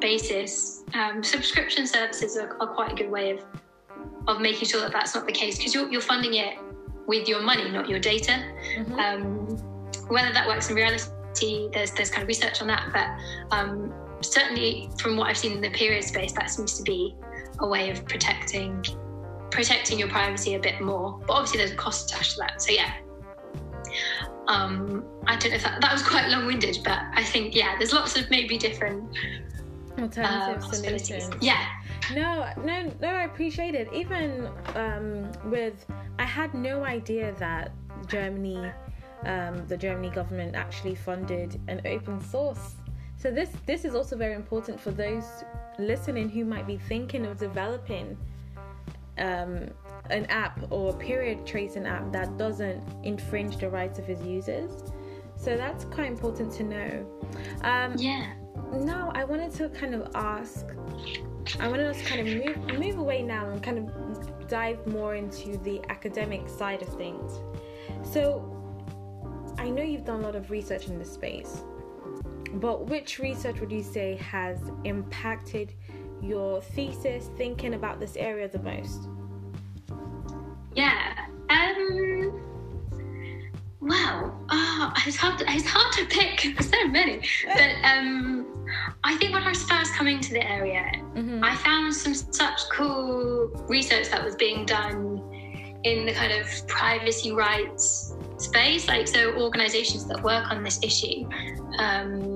basis, 0.00 0.84
um, 0.94 1.22
subscription 1.22 1.86
services 1.86 2.36
are, 2.36 2.56
are, 2.60 2.68
quite 2.68 2.92
a 2.92 2.94
good 2.94 3.10
way 3.10 3.30
of 3.30 3.40
of 4.28 4.40
making 4.40 4.68
sure 4.68 4.80
that 4.80 4.92
that's 4.92 5.14
not 5.14 5.26
the 5.26 5.32
case 5.32 5.58
because 5.58 5.74
you're, 5.74 5.90
you're 5.90 6.00
funding 6.00 6.34
it 6.34 6.56
with 7.06 7.28
your 7.28 7.42
money, 7.42 7.68
not 7.70 7.88
your 7.88 7.98
data. 7.98 8.42
Mm-hmm. 8.76 8.94
Um, 8.94 9.56
whether 10.08 10.32
that 10.32 10.46
works 10.46 10.70
in 10.70 10.76
reality, 10.76 11.68
there's 11.72 11.90
there's 11.92 12.10
kind 12.10 12.22
of 12.22 12.28
research 12.28 12.60
on 12.60 12.68
that, 12.68 12.90
but 12.92 13.56
um, 13.56 13.92
certainly 14.20 14.88
from 14.98 15.16
what 15.16 15.28
I've 15.28 15.38
seen 15.38 15.52
in 15.52 15.60
the 15.60 15.70
period 15.70 16.04
space, 16.04 16.32
that 16.32 16.50
seems 16.50 16.76
to 16.78 16.82
be 16.82 17.14
a 17.58 17.66
way 17.66 17.90
of 17.90 18.04
protecting 18.06 18.84
protecting 19.50 19.98
your 19.98 20.08
privacy 20.08 20.54
a 20.54 20.58
bit 20.58 20.80
more. 20.80 21.20
But 21.26 21.34
obviously, 21.34 21.58
there's 21.58 21.72
a 21.72 21.76
cost 21.76 22.10
attached 22.10 22.32
to 22.32 22.38
that. 22.40 22.62
So 22.62 22.72
yeah, 22.72 22.94
um, 24.48 25.04
I 25.26 25.36
don't 25.36 25.50
know 25.50 25.56
if 25.56 25.62
that, 25.62 25.80
that 25.80 25.92
was 25.92 26.02
quite 26.02 26.28
long 26.28 26.46
winded, 26.46 26.78
but 26.84 26.98
I 27.14 27.22
think, 27.22 27.54
yeah, 27.54 27.76
there's 27.78 27.92
lots 27.92 28.16
of 28.16 28.30
maybe 28.30 28.58
different 28.58 29.16
alternative 29.98 30.62
uh, 30.62 30.72
solutions. 30.72 31.30
Yeah. 31.40 31.66
No, 32.14 32.50
no, 32.62 32.92
no, 33.00 33.08
I 33.08 33.24
appreciate 33.24 33.74
it. 33.74 33.92
Even 33.92 34.48
um, 34.74 35.30
with, 35.50 35.86
I 36.18 36.24
had 36.24 36.54
no 36.54 36.84
idea 36.84 37.34
that 37.38 37.72
Germany, 38.08 38.70
um, 39.24 39.66
the 39.68 39.76
Germany 39.76 40.10
government 40.10 40.54
actually 40.54 40.94
funded 40.94 41.60
an 41.68 41.80
open 41.86 42.20
source. 42.20 42.76
So 43.16 43.30
this 43.30 43.48
this 43.64 43.86
is 43.86 43.94
also 43.94 44.16
very 44.16 44.34
important 44.34 44.78
for 44.78 44.90
those 44.90 45.24
listening 45.78 46.28
who 46.28 46.44
might 46.44 46.66
be 46.66 46.76
thinking 46.76 47.24
of 47.24 47.38
developing 47.38 48.18
um, 49.16 49.70
an 50.10 50.26
app 50.26 50.60
or 50.70 50.92
period 50.94 51.46
tracing 51.46 51.86
app 51.86 52.12
that 52.12 52.36
doesn't 52.36 52.82
infringe 53.02 53.56
the 53.56 53.68
rights 53.68 53.98
of 53.98 54.06
his 54.06 54.22
users. 54.22 54.70
So 55.36 55.56
that's 55.56 55.84
quite 55.86 56.06
important 56.06 56.52
to 56.54 56.62
know. 56.62 57.06
Um, 57.62 57.94
yeah. 57.96 58.34
Now, 58.72 59.12
I 59.14 59.24
wanted 59.24 59.52
to 59.54 59.68
kind 59.70 59.94
of 59.94 60.08
ask. 60.14 60.66
I 61.60 61.68
wanted 61.68 61.86
us 61.86 61.98
to 61.98 62.04
kind 62.04 62.26
of 62.26 62.34
move 62.34 62.78
move 62.78 62.98
away 62.98 63.22
now 63.22 63.48
and 63.48 63.62
kind 63.62 63.78
of 63.78 64.48
dive 64.48 64.86
more 64.86 65.14
into 65.14 65.58
the 65.58 65.80
academic 65.90 66.48
side 66.48 66.82
of 66.82 66.88
things. 66.88 67.40
So, 68.02 68.50
I 69.58 69.70
know 69.70 69.82
you've 69.82 70.04
done 70.04 70.20
a 70.20 70.22
lot 70.22 70.36
of 70.36 70.50
research 70.50 70.88
in 70.88 70.98
this 70.98 71.12
space, 71.12 71.62
but 72.54 72.86
which 72.86 73.18
research 73.18 73.60
would 73.60 73.72
you 73.72 73.82
say 73.82 74.16
has 74.16 74.58
impacted 74.84 75.74
your 76.22 76.60
thesis, 76.60 77.28
thinking 77.36 77.74
about 77.74 78.00
this 78.00 78.16
area 78.16 78.48
the 78.48 78.60
most? 78.60 79.08
Yeah. 80.74 81.26
Um. 81.50 82.40
Wow. 83.80 84.40
Oh, 84.50 84.92
it's 85.06 85.16
hard. 85.16 85.38
To, 85.38 85.44
it's 85.48 85.66
hard 85.66 85.92
to 85.94 86.06
pick 86.06 86.62
so 86.62 86.88
many. 86.88 87.20
But 87.46 87.74
um, 87.84 88.66
I 89.04 89.16
think 89.16 89.32
when 89.32 89.42
I 89.42 89.50
was 89.50 89.62
first 89.64 89.94
coming 89.94 90.20
to 90.20 90.32
the 90.32 90.42
area, 90.42 90.90
mm-hmm. 91.14 91.44
I 91.44 91.54
found 91.56 91.94
some 91.94 92.14
such 92.14 92.60
cool 92.72 93.48
research 93.68 94.08
that 94.08 94.24
was 94.24 94.36
being 94.36 94.64
done 94.64 95.22
in 95.84 96.06
the 96.06 96.12
kind 96.12 96.32
of 96.32 96.46
privacy 96.66 97.32
rights 97.32 98.14
space. 98.38 98.88
Like 98.88 99.06
so, 99.06 99.34
organisations 99.34 100.06
that 100.06 100.22
work 100.22 100.50
on 100.50 100.62
this 100.62 100.82
issue. 100.82 101.28
Um, 101.78 102.33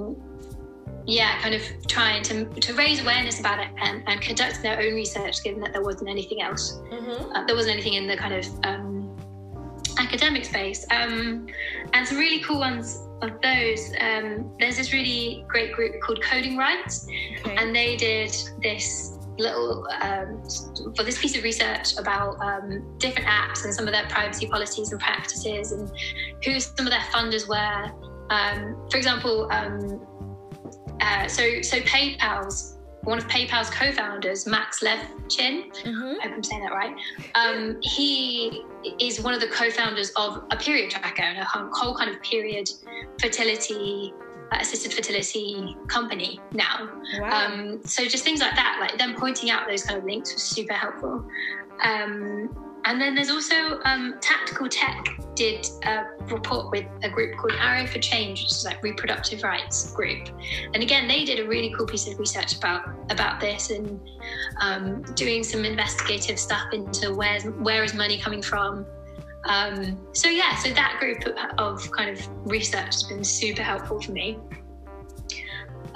yeah, 1.08 1.40
kind 1.40 1.54
of 1.54 1.62
trying 1.86 2.22
to, 2.24 2.44
to 2.44 2.74
raise 2.74 3.00
awareness 3.00 3.40
about 3.40 3.58
it 3.60 3.68
and, 3.78 4.02
and 4.06 4.20
conduct 4.20 4.62
their 4.62 4.78
own 4.78 4.94
research, 4.94 5.42
given 5.42 5.58
that 5.62 5.72
there 5.72 5.82
wasn't 5.82 6.10
anything 6.10 6.42
else. 6.42 6.74
Mm-hmm. 6.92 7.32
Uh, 7.32 7.46
there 7.46 7.56
wasn't 7.56 7.72
anything 7.72 7.94
in 7.94 8.06
the 8.06 8.14
kind 8.14 8.34
of 8.34 8.46
um, 8.64 9.16
academic 9.98 10.44
space. 10.44 10.84
Um, 10.90 11.46
and 11.94 12.06
some 12.06 12.18
really 12.18 12.40
cool 12.40 12.58
ones 12.58 13.00
of 13.22 13.40
those. 13.40 13.90
Um, 13.98 14.52
there's 14.58 14.76
this 14.76 14.92
really 14.92 15.46
great 15.48 15.72
group 15.72 15.98
called 16.02 16.22
Coding 16.22 16.58
Rights, 16.58 17.08
okay. 17.40 17.56
and 17.56 17.74
they 17.74 17.96
did 17.96 18.36
this 18.62 19.18
little 19.38 19.88
um, 20.02 20.42
for 20.94 21.04
this 21.04 21.18
piece 21.18 21.38
of 21.38 21.42
research 21.42 21.96
about 21.96 22.36
um, 22.42 22.84
different 22.98 23.26
apps 23.26 23.64
and 23.64 23.72
some 23.72 23.86
of 23.86 23.94
their 23.94 24.04
privacy 24.10 24.46
policies 24.46 24.92
and 24.92 25.00
practices 25.00 25.72
and 25.72 25.90
who 26.44 26.60
some 26.60 26.86
of 26.86 26.90
their 26.90 27.00
funders 27.12 27.48
were. 27.48 27.92
Um, 28.30 28.76
for 28.90 28.98
example, 28.98 29.48
um, 29.50 30.06
uh, 31.00 31.28
so 31.28 31.62
so 31.62 31.78
PayPal's 31.80 32.78
one 33.04 33.16
of 33.16 33.26
PayPal's 33.28 33.70
co-founders, 33.70 34.46
Max 34.46 34.80
Levchin, 34.80 35.72
mm-hmm. 35.72 36.20
I 36.20 36.24
hope 36.24 36.32
I'm 36.34 36.42
saying 36.42 36.62
that 36.62 36.72
right. 36.72 36.94
Um, 37.34 37.78
he 37.80 38.64
is 39.00 39.20
one 39.20 39.32
of 39.32 39.40
the 39.40 39.46
co-founders 39.46 40.10
of 40.16 40.44
a 40.50 40.56
period 40.56 40.90
tracker 40.90 41.22
and 41.22 41.38
a 41.38 41.44
whole 41.44 41.94
kind 41.94 42.10
of 42.10 42.20
period 42.22 42.68
fertility 43.18 44.12
uh, 44.52 44.58
assisted 44.60 44.92
fertility 44.92 45.76
company 45.88 46.40
now. 46.52 46.88
Wow. 47.18 47.46
Um, 47.46 47.80
so 47.84 48.04
just 48.04 48.24
things 48.24 48.40
like 48.40 48.54
that, 48.56 48.78
like 48.80 48.98
them 48.98 49.14
pointing 49.16 49.50
out 49.50 49.66
those 49.68 49.84
kind 49.84 49.98
of 49.98 50.04
links 50.04 50.32
was 50.32 50.42
super 50.42 50.72
helpful. 50.72 51.26
Um, 51.82 52.67
and 52.88 52.98
then 52.98 53.14
there's 53.14 53.28
also 53.28 53.80
um, 53.84 54.14
Tactical 54.22 54.66
Tech 54.66 55.06
did 55.34 55.68
a 55.84 56.06
report 56.32 56.70
with 56.70 56.86
a 57.02 57.10
group 57.10 57.36
called 57.36 57.52
Arrow 57.58 57.86
for 57.86 57.98
Change, 57.98 58.40
which 58.40 58.50
is 58.50 58.64
like 58.64 58.82
reproductive 58.82 59.42
rights 59.42 59.92
group. 59.92 60.30
And 60.72 60.82
again, 60.82 61.06
they 61.06 61.26
did 61.26 61.38
a 61.38 61.46
really 61.46 61.70
cool 61.76 61.84
piece 61.84 62.08
of 62.08 62.18
research 62.18 62.56
about 62.56 62.88
about 63.10 63.40
this 63.40 63.68
and 63.68 64.00
um, 64.62 65.02
doing 65.14 65.44
some 65.44 65.66
investigative 65.66 66.38
stuff 66.38 66.72
into 66.72 67.12
where's 67.12 67.44
where 67.44 67.84
is 67.84 67.92
money 67.92 68.18
coming 68.18 68.40
from. 68.40 68.86
Um, 69.44 70.00
so 70.14 70.30
yeah, 70.30 70.56
so 70.56 70.70
that 70.70 70.96
group 70.98 71.22
of 71.58 71.90
kind 71.92 72.08
of 72.08 72.26
research 72.50 72.86
has 72.86 73.02
been 73.02 73.22
super 73.22 73.62
helpful 73.62 74.00
for 74.00 74.12
me. 74.12 74.38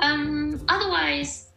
Um, 0.00 0.62
otherwise, 0.68 1.52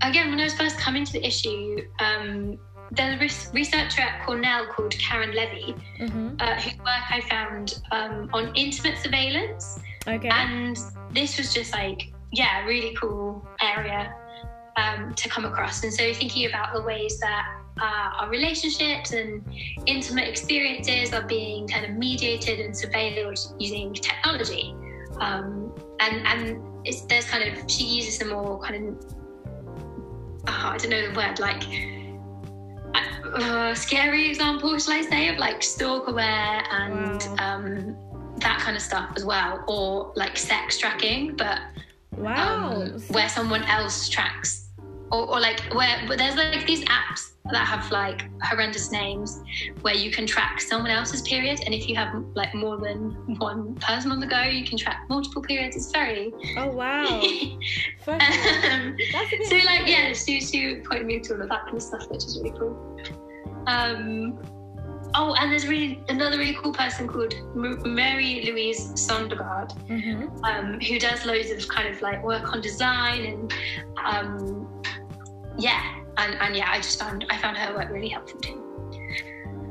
again, 0.00 0.30
when 0.30 0.40
I 0.40 0.44
was 0.44 0.54
first 0.54 0.78
coming 0.78 1.04
to 1.04 1.12
the 1.12 1.26
issue, 1.26 1.82
um, 1.98 2.58
there's 2.92 3.20
a 3.20 3.52
researcher 3.52 4.02
at 4.02 4.26
Cornell 4.26 4.66
called 4.66 4.92
Karen 4.98 5.32
Levy, 5.32 5.74
mm-hmm. 5.98 6.36
uh, 6.40 6.54
whose 6.54 6.76
work 6.78 7.04
I 7.10 7.20
found 7.28 7.82
um, 7.92 8.28
on 8.32 8.54
intimate 8.54 8.98
surveillance. 8.98 9.78
Okay. 10.06 10.28
And 10.28 10.78
this 11.12 11.38
was 11.38 11.54
just 11.54 11.72
like, 11.72 12.12
yeah, 12.32 12.64
really 12.64 12.94
cool 12.96 13.46
area 13.60 14.14
um, 14.76 15.14
to 15.14 15.28
come 15.28 15.44
across. 15.44 15.82
And 15.84 15.92
so 15.92 16.12
thinking 16.14 16.46
about 16.46 16.74
the 16.74 16.82
ways 16.82 17.18
that 17.20 17.44
uh, 17.80 18.10
our 18.20 18.28
relationships 18.28 19.12
and 19.12 19.44
intimate 19.86 20.28
experiences 20.28 21.12
are 21.12 21.26
being 21.26 21.68
kind 21.68 21.84
of 21.84 21.92
mediated 21.92 22.60
and 22.60 22.74
surveilled 22.74 23.54
using 23.58 23.92
technology. 23.94 24.74
Um, 25.20 25.72
and 26.00 26.26
and 26.26 26.62
there's 27.08 27.26
kind 27.26 27.44
of, 27.56 27.70
she 27.70 27.84
uses 27.84 28.18
some 28.18 28.30
more 28.30 28.58
kind 28.60 28.88
of, 28.88 29.14
oh, 30.48 30.70
I 30.72 30.76
don't 30.78 30.90
know 30.90 31.08
the 31.10 31.16
word, 31.16 31.38
like, 31.38 31.62
uh, 32.94 33.74
scary 33.74 34.28
example, 34.28 34.78
shall 34.78 34.94
I 34.94 35.02
say, 35.02 35.28
of 35.28 35.38
like 35.38 35.60
stalkerware 35.60 36.62
and 36.70 37.22
wow. 37.38 37.56
um, 37.56 37.96
that 38.38 38.58
kind 38.60 38.76
of 38.76 38.82
stuff 38.82 39.12
as 39.16 39.24
well, 39.24 39.64
or 39.68 40.12
like 40.16 40.36
sex 40.36 40.78
tracking, 40.78 41.36
but 41.36 41.60
wow, 42.16 42.82
um, 42.82 43.00
where 43.08 43.28
someone 43.28 43.62
else 43.64 44.08
tracks, 44.08 44.68
or, 45.10 45.28
or 45.28 45.40
like 45.40 45.60
where 45.74 46.16
there's 46.16 46.36
like 46.36 46.66
these 46.66 46.84
apps 46.84 47.32
that 47.52 47.66
have 47.66 47.90
like 47.90 48.22
horrendous 48.42 48.90
names 48.90 49.42
where 49.82 49.94
you 49.94 50.10
can 50.10 50.26
track 50.26 50.60
someone 50.60 50.90
else's 50.90 51.22
period 51.22 51.60
and 51.64 51.74
if 51.74 51.88
you 51.88 51.94
have 51.94 52.14
like 52.34 52.54
more 52.54 52.78
than 52.78 53.10
one 53.38 53.74
person 53.76 54.12
on 54.12 54.20
the 54.20 54.26
go 54.26 54.42
you 54.42 54.64
can 54.64 54.78
track 54.78 55.04
multiple 55.08 55.42
periods. 55.42 55.76
It's 55.76 55.90
very 55.90 56.32
oh 56.56 56.68
wow. 56.68 57.22
Um, 58.08 58.96
so 59.44 59.56
like 59.56 59.86
yeah 59.86 60.12
she, 60.12 60.40
she 60.40 60.76
pointed 60.76 61.06
me 61.06 61.20
to 61.20 61.34
all 61.34 61.42
of 61.42 61.48
that 61.48 61.64
kind 61.64 61.76
of 61.76 61.82
stuff 61.82 62.08
which 62.10 62.24
is 62.24 62.38
really 62.42 62.58
cool. 62.58 62.98
Um, 63.66 64.38
oh, 65.14 65.34
and 65.38 65.50
there's 65.50 65.66
really 65.66 66.02
another 66.08 66.38
really 66.38 66.54
cool 66.54 66.72
person 66.72 67.06
called 67.06 67.34
Mary 67.54 68.42
Louise 68.46 68.92
Sondergaard, 68.92 69.76
mm-hmm. 69.86 70.44
um, 70.44 70.80
who 70.80 70.98
does 70.98 71.24
loads 71.26 71.50
of 71.50 71.66
kind 71.68 71.88
of 71.88 72.00
like 72.02 72.22
work 72.24 72.52
on 72.52 72.60
design 72.60 73.24
and 73.24 73.52
um, 74.04 74.82
yeah, 75.58 75.99
and, 76.20 76.34
and 76.40 76.56
yeah, 76.56 76.70
I 76.70 76.76
just 76.78 76.98
found 76.98 77.24
I 77.30 77.36
found 77.38 77.56
her 77.56 77.74
work 77.74 77.90
really 77.90 78.08
helpful 78.08 78.40
too. 78.40 78.66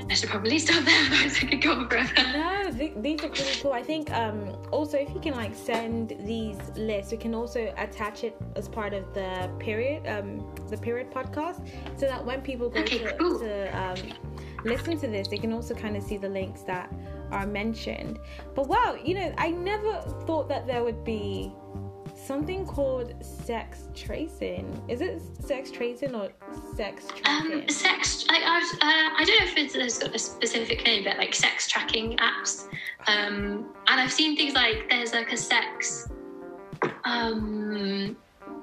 I 0.10 0.16
should 0.16 0.30
probably 0.30 0.58
stop 0.58 0.84
there, 0.86 1.06
otherwise 1.06 1.38
I 1.38 1.46
could 1.46 1.62
go 1.62 1.88
forever. 1.88 2.14
No, 2.34 2.72
these 2.72 3.24
are 3.24 3.30
pretty 3.30 3.62
cool. 3.62 3.74
I 3.74 3.84
think 3.84 4.12
um, 4.12 4.58
also 4.72 4.98
if 4.98 5.10
you 5.14 5.20
can 5.20 5.36
like 5.36 5.54
send 5.54 6.16
these 6.22 6.58
lists, 6.76 7.12
we 7.12 7.18
can 7.18 7.36
also 7.36 7.72
attach 7.78 8.24
it 8.24 8.36
as 8.56 8.68
part 8.68 8.94
of 8.94 9.14
the 9.14 9.52
period, 9.60 10.08
um, 10.08 10.52
the 10.68 10.78
period 10.78 11.12
podcast, 11.12 11.68
so 11.96 12.08
that 12.08 12.26
when 12.26 12.42
people 12.42 12.70
go 12.70 12.80
okay, 12.80 13.04
to, 13.04 13.18
cool. 13.18 13.40
to 13.40 13.80
um, 13.80 13.98
listen 14.66 14.98
to 15.00 15.08
this, 15.08 15.28
they 15.28 15.38
can 15.38 15.54
also 15.54 15.76
kind 15.76 15.96
of 15.96 16.02
see 16.02 16.18
the 16.18 16.30
links 16.30 16.64
that 16.64 16.92
are 17.32 17.46
mentioned. 17.46 18.18
But 18.56 18.68
wow, 18.68 18.98
you 19.04 19.14
know, 19.14 19.32
I 19.38 19.52
never 19.52 20.02
thought 20.26 20.50
that 20.50 20.66
there 20.66 20.84
would 20.84 21.04
be 21.04 21.54
something 22.26 22.66
called 22.66 23.14
sex 23.24 23.88
tracing. 23.96 24.82
Is 24.88 25.02
it 25.02 25.22
sex 25.40 25.72
tracing 25.72 26.16
or 26.16 26.30
sex 26.76 27.08
tracking? 27.16 27.62
Um, 27.64 27.70
sex. 27.70 28.26
Like 28.28 28.44
I, 28.44 28.60
was, 28.60 28.74
uh, 28.74 28.78
I 28.82 29.24
don't 29.26 29.40
know 29.40 29.64
if 29.64 29.76
it's 29.76 30.00
got 30.00 30.14
a 30.14 30.20
specific 30.20 30.84
name, 30.86 31.04
but 31.04 31.18
like 31.18 31.34
sex 31.34 31.68
tracking 31.68 32.18
apps. 32.18 32.68
Um, 33.08 33.74
and 33.88 34.00
I've 34.00 34.12
seen 34.12 34.36
things 34.36 34.54
like 34.54 34.90
there's 34.90 35.14
like 35.14 35.32
a 35.32 35.38
sex, 35.38 36.10
um, 37.06 38.16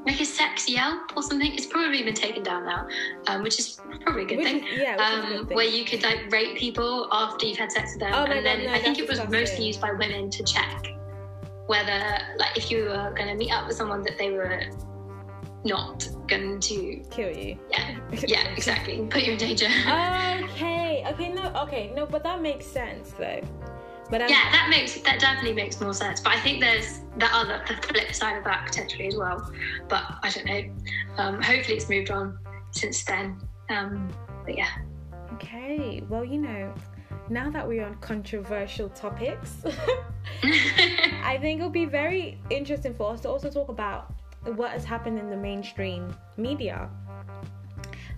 like 0.06 0.20
a 0.20 0.24
sex 0.24 0.68
Yelp 0.68 1.16
or 1.16 1.22
something. 1.22 1.52
It's 1.54 1.66
probably 1.66 2.02
been 2.02 2.14
taken 2.14 2.42
down 2.42 2.64
now, 2.64 2.86
um, 3.26 3.42
which 3.42 3.58
is 3.58 3.80
probably 4.02 4.22
a 4.22 4.26
good 4.26 4.38
which 4.38 4.46
thing. 4.46 4.64
Yeah, 4.76 4.96
um, 4.96 5.46
where 5.48 5.66
you 5.66 5.84
could 5.84 6.02
like 6.02 6.30
rate 6.30 6.56
people 6.56 7.08
after 7.10 7.46
you've 7.46 7.58
had 7.58 7.72
sex 7.72 7.92
with 7.94 8.00
them, 8.00 8.12
oh 8.14 8.24
and 8.24 8.44
then 8.44 8.64
no, 8.64 8.72
I 8.72 8.80
think 8.80 8.98
it 8.98 9.08
was 9.08 9.18
mostly 9.28 9.66
used 9.66 9.80
by 9.80 9.92
women 9.92 10.30
to 10.30 10.44
check 10.44 10.96
whether 11.66 12.18
like 12.36 12.56
if 12.56 12.70
you 12.70 12.84
were 12.84 13.12
going 13.16 13.28
to 13.28 13.34
meet 13.34 13.50
up 13.50 13.66
with 13.66 13.76
someone 13.76 14.02
that 14.02 14.18
they 14.18 14.30
were 14.30 14.62
not 15.64 16.08
going 16.28 16.60
to 16.60 17.02
kill 17.10 17.36
you. 17.36 17.58
Yeah, 17.70 17.96
yeah, 18.26 18.48
exactly. 18.54 19.04
Put 19.10 19.22
you 19.22 19.32
in 19.32 19.38
danger. 19.38 19.66
okay, 19.66 21.04
okay, 21.06 21.32
no, 21.32 21.52
okay, 21.62 21.92
no, 21.94 22.06
but 22.06 22.22
that 22.22 22.40
makes 22.40 22.66
sense 22.66 23.12
though. 23.12 23.40
But 24.08 24.22
um, 24.22 24.28
yeah, 24.28 24.52
that 24.52 24.68
makes 24.70 24.94
that 25.00 25.18
definitely 25.18 25.54
makes 25.54 25.80
more 25.80 25.92
sense. 25.92 26.20
But 26.20 26.32
I 26.34 26.40
think 26.40 26.60
there's 26.60 27.00
the 27.18 27.26
other 27.26 27.62
the 27.66 27.74
flip 27.74 28.12
side 28.14 28.38
of 28.38 28.44
that 28.44 28.66
potentially 28.66 29.08
as 29.08 29.16
well. 29.16 29.50
But 29.88 30.04
I 30.22 30.30
don't 30.30 30.46
know. 30.46 30.62
Um, 31.16 31.42
hopefully, 31.42 31.76
it's 31.76 31.88
moved 31.88 32.10
on 32.10 32.38
since 32.70 33.04
then. 33.04 33.40
Um, 33.68 34.08
but 34.44 34.56
yeah. 34.56 34.70
Okay. 35.34 36.02
Well, 36.08 36.24
you 36.24 36.40
know, 36.40 36.72
now 37.28 37.50
that 37.50 37.66
we're 37.66 37.84
on 37.84 37.96
controversial 37.96 38.88
topics, 38.90 39.56
I 40.42 41.38
think 41.40 41.60
it'll 41.60 41.70
be 41.70 41.84
very 41.84 42.38
interesting 42.50 42.94
for 42.94 43.12
us 43.12 43.20
to 43.22 43.28
also 43.28 43.50
talk 43.50 43.68
about 43.68 44.12
what 44.54 44.70
has 44.70 44.84
happened 44.84 45.18
in 45.18 45.30
the 45.30 45.36
mainstream 45.36 46.14
media. 46.36 46.88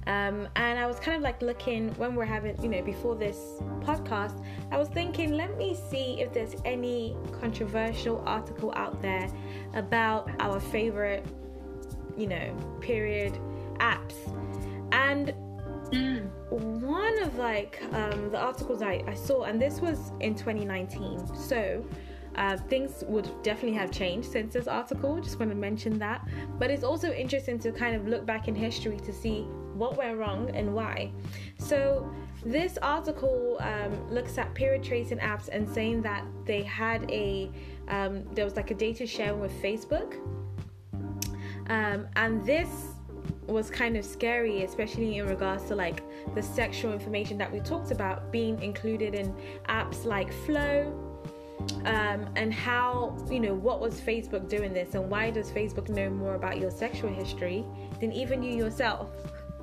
Um, 0.07 0.49
and 0.57 0.79
I 0.79 0.87
was 0.87 0.99
kind 0.99 1.17
of 1.17 1.23
like 1.23 1.43
looking 1.43 1.91
when 1.95 2.15
we're 2.15 2.25
having, 2.25 2.61
you 2.63 2.69
know, 2.69 2.83
before 2.83 3.15
this 3.15 3.37
podcast, 3.81 4.43
I 4.71 4.79
was 4.79 4.89
thinking, 4.89 5.33
let 5.33 5.59
me 5.59 5.77
see 5.91 6.21
if 6.21 6.33
there's 6.33 6.55
any 6.65 7.15
controversial 7.41 8.23
article 8.27 8.73
out 8.75 9.03
there 9.03 9.31
about 9.75 10.31
our 10.41 10.61
favorite, 10.61 11.27
you 12.17 12.27
know, 12.27 12.57
period 12.81 13.39
apps. 13.81 14.15
And 14.93 15.35
mm. 15.91 16.29
one 16.51 17.23
of 17.23 17.37
like 17.37 17.83
um, 17.93 18.31
the 18.31 18.39
articles 18.39 18.83
I, 18.83 19.03
I 19.07 19.15
saw, 19.15 19.45
and 19.45 19.61
this 19.61 19.81
was 19.81 20.13
in 20.21 20.35
2019, 20.35 21.35
so 21.35 21.85
uh, 22.39 22.57
things 22.57 23.03
would 23.09 23.29
definitely 23.43 23.77
have 23.77 23.91
changed 23.91 24.31
since 24.31 24.55
this 24.55 24.69
article. 24.69 25.21
Just 25.21 25.41
want 25.41 25.51
to 25.51 25.57
mention 25.57 25.99
that. 25.99 26.27
But 26.59 26.71
it's 26.71 26.85
also 26.85 27.13
interesting 27.13 27.59
to 27.61 27.73
kind 27.73 27.97
of 27.97 28.07
look 28.07 28.25
back 28.25 28.47
in 28.47 28.55
history 28.55 28.97
to 29.01 29.13
see 29.13 29.43
what 29.75 29.97
went 29.97 30.19
wrong 30.19 30.51
and 30.55 30.73
why. 30.75 31.11
So, 31.59 32.09
this 32.45 32.79
article 32.81 33.59
um, 33.61 34.09
looks 34.09 34.39
at 34.39 34.55
period 34.55 34.85
tracing 34.85 35.19
apps 35.19 35.49
and 35.49 35.69
saying 35.69 36.03
that 36.03 36.25
they 36.45 36.63
had 36.63 37.11
a, 37.11 37.51
um, 37.89 38.23
there 38.35 38.45
was 38.45 38.55
like 38.55 38.71
a 38.71 38.75
data 38.75 39.07
sharing 39.07 39.41
with 39.41 39.53
Facebook. 39.61 40.15
Um, 41.69 42.07
and 42.15 42.47
this 42.47 42.69
was 43.47 43.71
kind 43.71 43.97
of 43.97 44.05
scary, 44.05 44.65
especially 44.65 45.19
in 45.19 45.27
regards 45.27 45.65
to 45.65 45.75
like 45.75 46.03
the 46.35 46.43
sexual 46.43 46.93
information 46.93 47.39
that 47.39 47.51
we 47.51 47.61
talked 47.61 47.91
about 47.91 48.31
being 48.31 48.61
included 48.63 49.15
in 49.15 49.35
apps 49.69 50.05
like 50.05 50.33
Flo, 50.45 50.93
um, 51.85 52.29
and 52.37 52.53
how 52.53 53.17
you 53.31 53.41
know 53.41 53.55
what 53.55 53.81
was 53.81 54.01
Facebook 54.01 54.49
doing 54.49 54.73
this, 54.73 54.95
and 54.95 55.09
why 55.11 55.31
does 55.31 55.51
Facebook 55.51 55.89
know 55.89 56.11
more 56.11 56.35
about 56.35 56.59
your 56.59 56.71
sexual 56.71 57.13
history 57.13 57.65
than 58.01 58.13
even 58.13 58.43
you 58.43 58.55
yourself? 58.57 59.11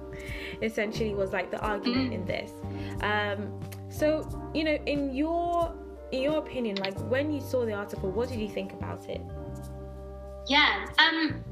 Essentially, 0.61 1.13
was 1.13 1.31
like 1.31 1.51
the 1.51 1.59
argument 1.59 2.13
in 2.13 2.25
this. 2.25 2.51
Um, 3.01 3.59
so 3.89 4.27
you 4.53 4.63
know, 4.63 4.77
in 4.85 5.13
your 5.13 5.73
in 6.11 6.21
your 6.21 6.37
opinion, 6.37 6.77
like 6.77 6.97
when 7.09 7.31
you 7.31 7.41
saw 7.41 7.65
the 7.65 7.73
article, 7.73 8.11
what 8.11 8.29
did 8.29 8.39
you 8.39 8.49
think 8.49 8.73
about 8.73 9.09
it? 9.09 9.21
Yeah. 10.47 10.85
Um. 10.97 11.43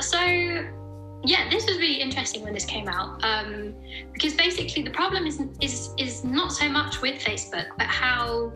So 0.00 0.64
yeah, 1.24 1.48
this 1.50 1.66
was 1.66 1.78
really 1.78 2.00
interesting 2.00 2.42
when 2.42 2.52
this 2.52 2.64
came 2.64 2.88
out 2.88 3.22
um, 3.24 3.74
because 4.12 4.34
basically 4.34 4.82
the 4.82 4.90
problem 4.90 5.26
is 5.26 5.40
is 5.60 5.90
is 5.98 6.24
not 6.24 6.52
so 6.52 6.68
much 6.68 7.00
with 7.00 7.22
Facebook, 7.22 7.66
but 7.78 7.86
how 7.86 8.52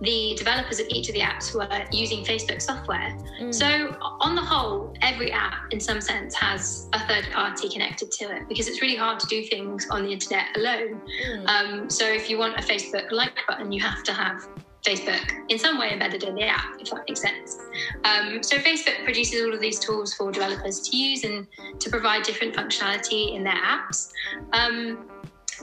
the 0.00 0.34
developers 0.36 0.80
of 0.80 0.86
each 0.88 1.08
of 1.08 1.14
the 1.14 1.20
apps 1.20 1.54
were 1.54 1.84
using 1.92 2.24
Facebook 2.24 2.62
software. 2.62 3.16
Mm. 3.40 3.54
So, 3.54 3.96
on 4.20 4.34
the 4.34 4.42
whole, 4.42 4.94
every 5.02 5.30
app, 5.30 5.72
in 5.72 5.80
some 5.80 6.00
sense, 6.00 6.34
has 6.36 6.88
a 6.94 7.06
third 7.06 7.30
party 7.32 7.68
connected 7.68 8.10
to 8.12 8.34
it 8.34 8.48
because 8.48 8.66
it's 8.66 8.80
really 8.80 8.96
hard 8.96 9.20
to 9.20 9.26
do 9.26 9.44
things 9.44 9.86
on 9.90 10.04
the 10.04 10.12
internet 10.12 10.56
alone. 10.56 11.02
Mm. 11.26 11.48
Um, 11.48 11.90
so, 11.90 12.06
if 12.06 12.30
you 12.30 12.38
want 12.38 12.58
a 12.58 12.62
Facebook 12.62 13.10
like 13.10 13.34
button, 13.46 13.72
you 13.72 13.80
have 13.82 14.02
to 14.04 14.12
have 14.12 14.48
Facebook 14.82 15.28
in 15.48 15.58
some 15.58 15.78
way 15.78 15.92
embedded 15.92 16.22
in 16.22 16.34
the 16.34 16.44
app, 16.44 16.80
if 16.80 16.90
that 16.90 17.04
makes 17.08 17.20
sense. 17.20 17.58
Um, 18.04 18.42
so 18.42 18.56
Facebook 18.56 19.04
produces 19.04 19.44
all 19.44 19.52
of 19.52 19.60
these 19.60 19.78
tools 19.78 20.14
for 20.14 20.32
developers 20.32 20.80
to 20.88 20.96
use 20.96 21.24
and 21.24 21.46
to 21.78 21.90
provide 21.90 22.22
different 22.22 22.54
functionality 22.54 23.34
in 23.34 23.44
their 23.44 23.54
apps. 23.54 24.12
Um, 24.52 25.06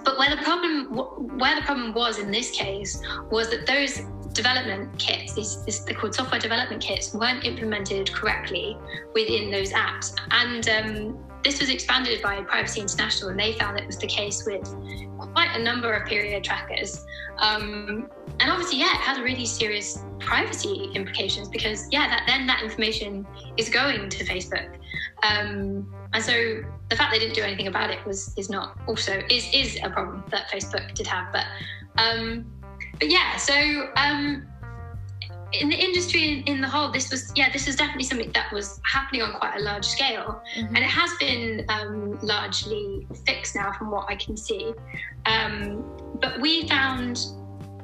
but 0.03 0.17
where 0.19 0.29
the 0.29 0.41
problem 0.43 0.85
where 1.39 1.55
the 1.55 1.63
problem 1.63 1.93
was 1.93 2.19
in 2.19 2.29
this 2.29 2.51
case 2.51 3.01
was 3.31 3.49
that 3.49 3.65
those 3.65 4.01
development 4.33 4.97
kits, 4.99 5.33
these, 5.33 5.63
this, 5.65 5.79
they're 5.79 5.95
called 5.95 6.13
software 6.13 6.39
development 6.39 6.81
kits, 6.81 7.13
weren't 7.13 7.43
implemented 7.43 8.13
correctly 8.13 8.77
within 9.15 9.49
those 9.49 9.71
apps. 9.71 10.15
And 10.29 10.69
um, 10.69 11.17
this 11.47 11.61
was 11.61 11.69
expanded 11.69 12.21
by 12.21 12.41
Privacy 12.41 12.81
International, 12.81 13.29
and 13.29 13.39
they 13.39 13.53
found 13.53 13.79
it 13.79 13.87
was 13.87 13.97
the 13.97 14.07
case 14.07 14.45
with 14.45 14.67
quite 15.33 15.55
a 15.55 15.63
number 15.63 15.93
of 15.93 16.05
period 16.05 16.43
trackers. 16.43 17.05
Um, 17.37 18.09
and 18.41 18.51
obviously, 18.51 18.79
yeah, 18.79 18.93
it 18.95 19.01
has 19.01 19.17
really 19.19 19.45
serious 19.45 20.03
privacy 20.19 20.89
implications 20.93 21.47
because, 21.47 21.87
yeah, 21.89 22.09
that, 22.09 22.25
then 22.27 22.47
that 22.47 22.61
information 22.63 23.25
is 23.55 23.69
going 23.69 24.09
to 24.09 24.25
Facebook. 24.25 24.75
Um, 25.23 25.89
and 26.11 26.21
so 26.21 26.63
the 26.89 26.95
fact 26.97 27.13
they 27.13 27.19
didn't 27.19 27.35
do 27.35 27.43
anything 27.43 27.67
about 27.67 27.91
it 27.91 28.05
was 28.05 28.33
is 28.37 28.49
not 28.49 28.77
also 28.85 29.21
is 29.29 29.47
is 29.53 29.79
a 29.83 29.89
problem 29.89 30.25
that 30.31 30.49
Facebook 30.49 30.93
did 30.95 31.07
have. 31.07 31.31
But 31.31 31.45
um, 31.97 32.45
but 32.99 33.09
yeah, 33.09 33.37
so 33.37 33.89
um, 33.95 34.45
in 35.53 35.69
the 35.69 35.75
industry 35.75 36.29
in, 36.29 36.43
in, 36.43 36.61
the 36.61 36.67
whole, 36.67 36.91
this 36.91 37.09
was 37.09 37.31
yeah, 37.35 37.51
this 37.51 37.67
is 37.67 37.75
definitely 37.75 38.03
something 38.03 38.31
that 38.33 38.51
was 38.51 38.79
happening 38.83 39.21
on 39.21 39.33
quite 39.33 39.57
a 39.59 39.63
large 39.63 39.85
scale, 39.85 40.41
mm-hmm. 40.55 40.75
and 40.75 40.77
it 40.77 40.83
has 40.83 41.11
been 41.19 41.65
um, 41.69 42.19
largely 42.21 43.07
fixed 43.25 43.55
now, 43.55 43.71
from 43.71 43.91
what 43.91 44.09
I 44.09 44.15
can 44.15 44.35
see. 44.35 44.73
Um, 45.25 45.83
but 46.19 46.39
we 46.41 46.67
found. 46.67 47.25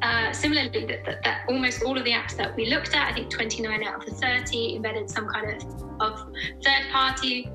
Uh, 0.01 0.33
similarly, 0.33 0.85
that, 0.85 1.05
that, 1.05 1.23
that, 1.23 1.45
almost 1.47 1.81
all 1.81 1.97
of 1.97 2.03
the 2.03 2.11
apps 2.11 2.35
that 2.35 2.53
we 2.57 2.65
looked 2.65 2.93
at, 2.93 3.09
I 3.09 3.13
think 3.13 3.29
29 3.29 3.85
out 3.85 4.01
of 4.01 4.05
the 4.05 4.11
30 4.11 4.75
embedded 4.75 5.09
some 5.09 5.29
kind 5.29 5.55
of, 5.55 6.01
of 6.01 6.19
third 6.61 6.91
party. 6.91 7.49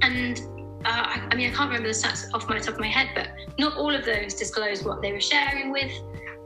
And 0.00 0.38
uh, 0.84 1.02
I, 1.04 1.28
I 1.32 1.34
mean, 1.34 1.50
I 1.50 1.52
can't 1.52 1.68
remember 1.68 1.88
the 1.88 1.94
stats 1.94 2.32
off 2.32 2.48
my 2.48 2.60
top 2.60 2.74
of 2.74 2.80
my 2.80 2.86
head, 2.86 3.08
but 3.16 3.30
not 3.58 3.76
all 3.76 3.92
of 3.92 4.04
those 4.04 4.34
disclosed 4.34 4.86
what 4.86 5.02
they 5.02 5.10
were 5.10 5.20
sharing 5.20 5.72
with 5.72 5.90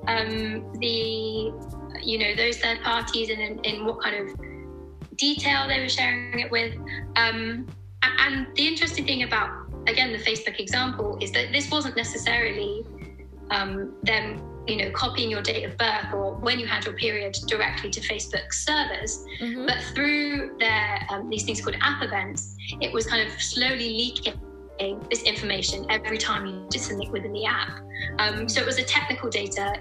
um, 0.06 0.72
the 0.80 1.52
you 2.02 2.18
know 2.18 2.34
those 2.34 2.58
third 2.58 2.82
parties 2.82 3.30
and 3.30 3.40
in, 3.40 3.58
in, 3.64 3.84
what 3.84 4.02
kind 4.02 4.16
of 4.16 5.16
detail 5.16 5.66
they 5.68 5.80
were 5.80 5.88
sharing 5.88 6.38
it 6.38 6.50
with. 6.50 6.74
Um, 7.16 7.66
and 8.02 8.46
the 8.54 8.66
interesting 8.66 9.04
thing 9.04 9.22
about 9.22 9.50
again 9.86 10.12
the 10.12 10.18
Facebook 10.18 10.60
example 10.60 11.18
is 11.20 11.32
that 11.32 11.52
this 11.52 11.70
wasn't 11.70 11.96
necessarily 11.96 12.84
um, 13.50 13.94
them 14.02 14.42
you 14.66 14.76
know 14.76 14.90
copying 14.90 15.30
your 15.30 15.42
date 15.42 15.64
of 15.64 15.76
birth 15.78 16.12
or 16.12 16.34
when 16.36 16.58
you 16.58 16.66
had 16.66 16.84
your 16.84 16.94
period 16.94 17.36
directly 17.46 17.90
to 17.90 18.00
Facebook 18.00 18.52
servers, 18.52 19.24
mm-hmm. 19.40 19.66
but 19.66 19.78
through 19.94 20.56
their 20.58 21.00
um, 21.10 21.28
these 21.30 21.44
things 21.44 21.60
called 21.60 21.76
app 21.80 22.02
events, 22.02 22.54
it 22.80 22.92
was 22.92 23.06
kind 23.06 23.26
of 23.26 23.40
slowly 23.40 23.88
leaking 23.88 24.34
this 25.10 25.22
information 25.22 25.84
every 25.90 26.18
time 26.18 26.46
you 26.46 26.66
did 26.70 26.80
something 26.80 27.10
within 27.10 27.32
the 27.32 27.44
app. 27.44 27.80
Um, 28.18 28.48
so 28.48 28.60
it 28.60 28.66
was 28.66 28.78
a 28.78 28.84
technical 28.84 29.28
data 29.28 29.74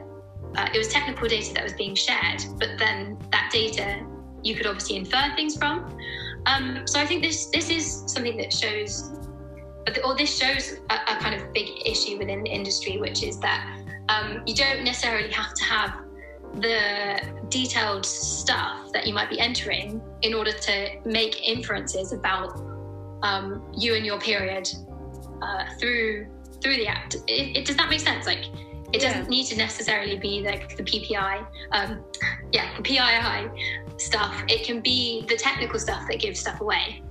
uh, 0.56 0.70
it 0.74 0.78
was 0.78 0.88
technical 0.88 1.28
data 1.28 1.54
that 1.54 1.64
was 1.64 1.74
being 1.74 1.96
shared, 1.96 2.44
but 2.60 2.70
then 2.78 3.18
that 3.32 3.50
data 3.52 4.06
you 4.44 4.56
could 4.56 4.68
obviously 4.68 4.96
infer 4.96 5.34
things 5.36 5.58
from. 5.58 5.98
Um, 6.46 6.86
so 6.86 7.00
I 7.00 7.06
think 7.06 7.24
this 7.24 7.48
this 7.48 7.70
is 7.70 8.04
something 8.08 8.38
that 8.38 8.54
shows, 8.54 9.12
or 10.04 10.16
this 10.16 10.36
shows 10.36 10.80
a, 10.90 10.94
a 10.94 11.18
kind 11.20 11.36
of 11.36 11.54
big 11.54 11.68
issue 11.86 12.18
within 12.18 12.44
the 12.44 12.50
industry, 12.50 12.98
which 12.98 13.24
is 13.24 13.40
that 13.40 13.78
um, 14.10 14.44
you 14.46 14.56
don't 14.56 14.84
necessarily 14.84 15.32
have 15.32 15.54
to 15.54 15.64
have 15.64 15.94
the 16.56 17.22
detailed 17.50 18.06
stuff 18.06 18.92
that 18.94 19.06
you 19.06 19.14
might 19.14 19.30
be 19.30 19.40
entering 19.40 20.02
in 20.22 20.34
order 20.34 20.52
to 20.52 20.90
make 21.06 21.48
inferences 21.48 22.14
about 22.14 22.58
um, 23.24 23.64
you 23.76 23.96
and 23.96 24.06
your 24.06 24.20
period 24.20 24.68
uh, 25.42 25.66
through 25.80 26.28
through 26.62 26.78
the 26.78 26.88
app. 26.88 27.14
It, 27.28 27.58
it, 27.58 27.66
does 27.66 27.78
that 27.78 27.90
make 27.90 28.00
sense? 28.00 28.26
Like 28.26 28.46
it 28.94 29.02
doesn't 29.02 29.24
yeah. 29.24 29.30
need 29.30 29.46
to 29.48 29.58
necessarily 29.58 30.18
be 30.18 30.42
like 30.42 30.78
the 30.78 30.84
PPI, 30.84 31.46
um, 31.72 32.04
yeah, 32.54 32.76
the 32.78 32.84
PII 32.84 33.98
stuff. 33.98 34.44
It 34.48 34.66
can 34.66 34.80
be 34.80 35.26
the 35.28 35.36
technical 35.36 35.80
stuff 35.80 36.08
that 36.10 36.20
gives 36.20 36.40
stuff 36.40 36.62
away. 36.62 37.04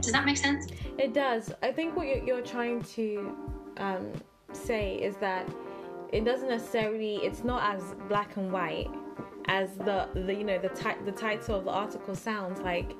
Does 0.00 0.12
that 0.12 0.26
make 0.26 0.36
sense? 0.36 0.66
It 0.98 1.14
does. 1.14 1.52
I 1.62 1.72
think 1.72 1.96
what 1.96 2.06
you're, 2.24 2.42
trying 2.42 2.82
to 2.82 3.36
um, 3.76 4.12
say 4.52 4.96
is 4.96 5.16
that 5.18 5.48
it 6.12 6.24
doesn't 6.24 6.48
necessarily. 6.48 7.16
It's 7.16 7.44
not 7.44 7.74
as 7.74 7.94
black 8.08 8.36
and 8.36 8.52
white 8.52 8.90
as 9.46 9.76
the, 9.76 10.08
the 10.14 10.34
you 10.34 10.44
know 10.44 10.58
the 10.58 10.70
ti- 10.70 11.02
the 11.04 11.12
title 11.12 11.56
of 11.56 11.64
the 11.64 11.70
article 11.70 12.14
sounds 12.14 12.60
like 12.60 12.92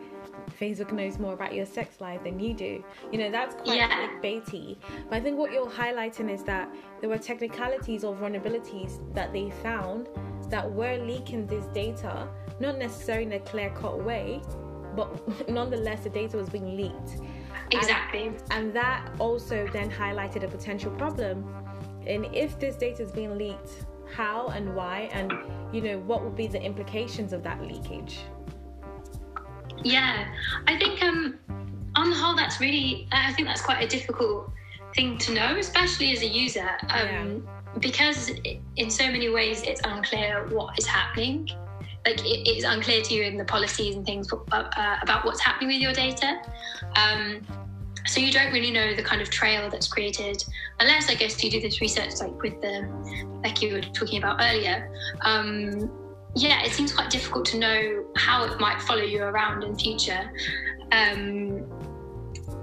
Facebook 0.61 0.93
knows 0.93 1.19
more 1.19 1.33
about 1.33 1.55
your 1.55 1.67
sex 1.67 2.01
life 2.01 2.23
than 2.25 2.39
you 2.39 2.55
do. 2.55 2.85
You 3.13 3.19
know, 3.19 3.31
that's 3.31 3.55
quite 3.55 3.77
yeah. 3.77 4.09
clickbaity. 4.09 4.77
But 5.09 5.17
I 5.17 5.21
think 5.21 5.39
what 5.39 5.53
you're 5.53 5.69
highlighting 5.69 6.31
is 6.31 6.43
that 6.45 6.69
there 7.01 7.09
were 7.11 7.19
technicalities 7.19 8.05
or 8.05 8.15
vulnerabilities 8.15 9.01
that 9.15 9.33
they 9.33 9.51
found 9.63 10.09
that 10.51 10.71
were 10.71 10.99
leaking 10.99 11.47
this 11.47 11.67
data, 11.67 12.29
not 12.61 12.79
necessarily 12.79 13.27
in 13.27 13.33
a 13.33 13.41
clear 13.41 13.71
cut 13.71 14.03
way, 14.03 14.41
but 14.95 15.49
nonetheless, 15.49 16.05
the 16.05 16.11
data 16.11 16.37
was 16.37 16.49
being 16.49 16.77
leaked. 16.77 17.21
Exactly. 17.71 18.27
And, 18.29 18.43
and 18.51 18.77
that 18.77 19.11
also 19.19 19.67
then 19.73 19.91
highlighted 19.91 20.45
a 20.45 20.49
potential 20.49 20.91
problem. 20.93 21.45
And 22.07 22.27
if 22.35 22.59
this 22.59 22.77
data 22.77 23.03
is 23.03 23.11
being 23.11 23.39
leaked, 23.39 23.87
how 24.13 24.49
and 24.49 24.77
why, 24.77 25.09
and 25.13 25.33
you 25.73 25.81
know, 25.81 25.99
what 26.01 26.23
would 26.23 26.37
be 26.37 26.47
the 26.47 26.63
implications 26.63 27.33
of 27.33 27.43
that 27.43 27.61
leakage? 27.63 28.21
Yeah, 29.83 30.29
I 30.67 30.79
think 30.79 31.03
um, 31.03 31.39
on 31.97 32.11
the 32.11 32.17
whole, 32.17 32.35
that's 32.35 32.61
really, 32.61 33.09
I 33.13 33.33
think 33.33 33.49
that's 33.49 33.63
quite 33.63 33.83
a 33.83 33.87
difficult 33.87 34.51
thing 34.95 35.19
to 35.19 35.35
know, 35.35 35.57
especially 35.59 36.13
as 36.13 36.23
a 36.23 36.27
user, 36.27 36.69
um, 36.89 37.43
yeah. 37.45 37.79
because 37.81 38.31
in 38.77 38.91
so 38.91 39.11
many 39.11 39.29
ways 39.29 39.63
it's 39.63 39.81
unclear 39.85 40.47
what 40.49 40.79
is 40.79 40.87
happening. 40.87 41.49
Like 42.07 42.21
it, 42.25 42.49
it's 42.49 42.65
unclear 42.65 43.03
to 43.03 43.15
you 43.15 43.23
in 43.25 43.37
the 43.37 43.45
policies 43.45 43.97
and 43.97 44.05
things 44.05 44.33
uh, 44.33 44.37
uh, 44.53 44.97
about 45.03 45.25
what's 45.25 45.41
happening 45.41 45.69
with 45.69 45.81
your 45.81 45.93
data. 45.93 46.41
Um, 46.97 47.41
so 48.07 48.21
you 48.21 48.31
don't 48.31 48.53
really 48.53 48.71
know 48.71 48.95
the 48.95 49.03
kind 49.03 49.23
of 49.23 49.31
trail 49.31 49.71
that's 49.71 49.89
created, 49.89 50.45
unless 50.81 51.09
I 51.09 51.15
guess 51.15 51.43
you 51.43 51.51
do 51.51 51.61
this 51.61 51.81
research 51.81 52.21
like 52.21 52.41
with 52.43 52.61
the, 52.61 52.87
like 53.43 53.63
you 53.63 53.73
were 53.73 53.81
talking 53.81 54.19
about 54.19 54.41
earlier. 54.43 54.93
Um, 55.23 55.91
yeah, 56.37 56.63
it 56.65 56.73
seems 56.73 56.93
quite 56.93 57.11
difficult 57.11 57.45
to 57.47 57.59
know 57.59 58.05
how 58.17 58.45
it 58.45 58.59
might 58.59 58.81
follow 58.83 59.03
you 59.03 59.23
around 59.23 59.63
in 59.63 59.77
future. 59.77 60.31
Um, 60.93 61.65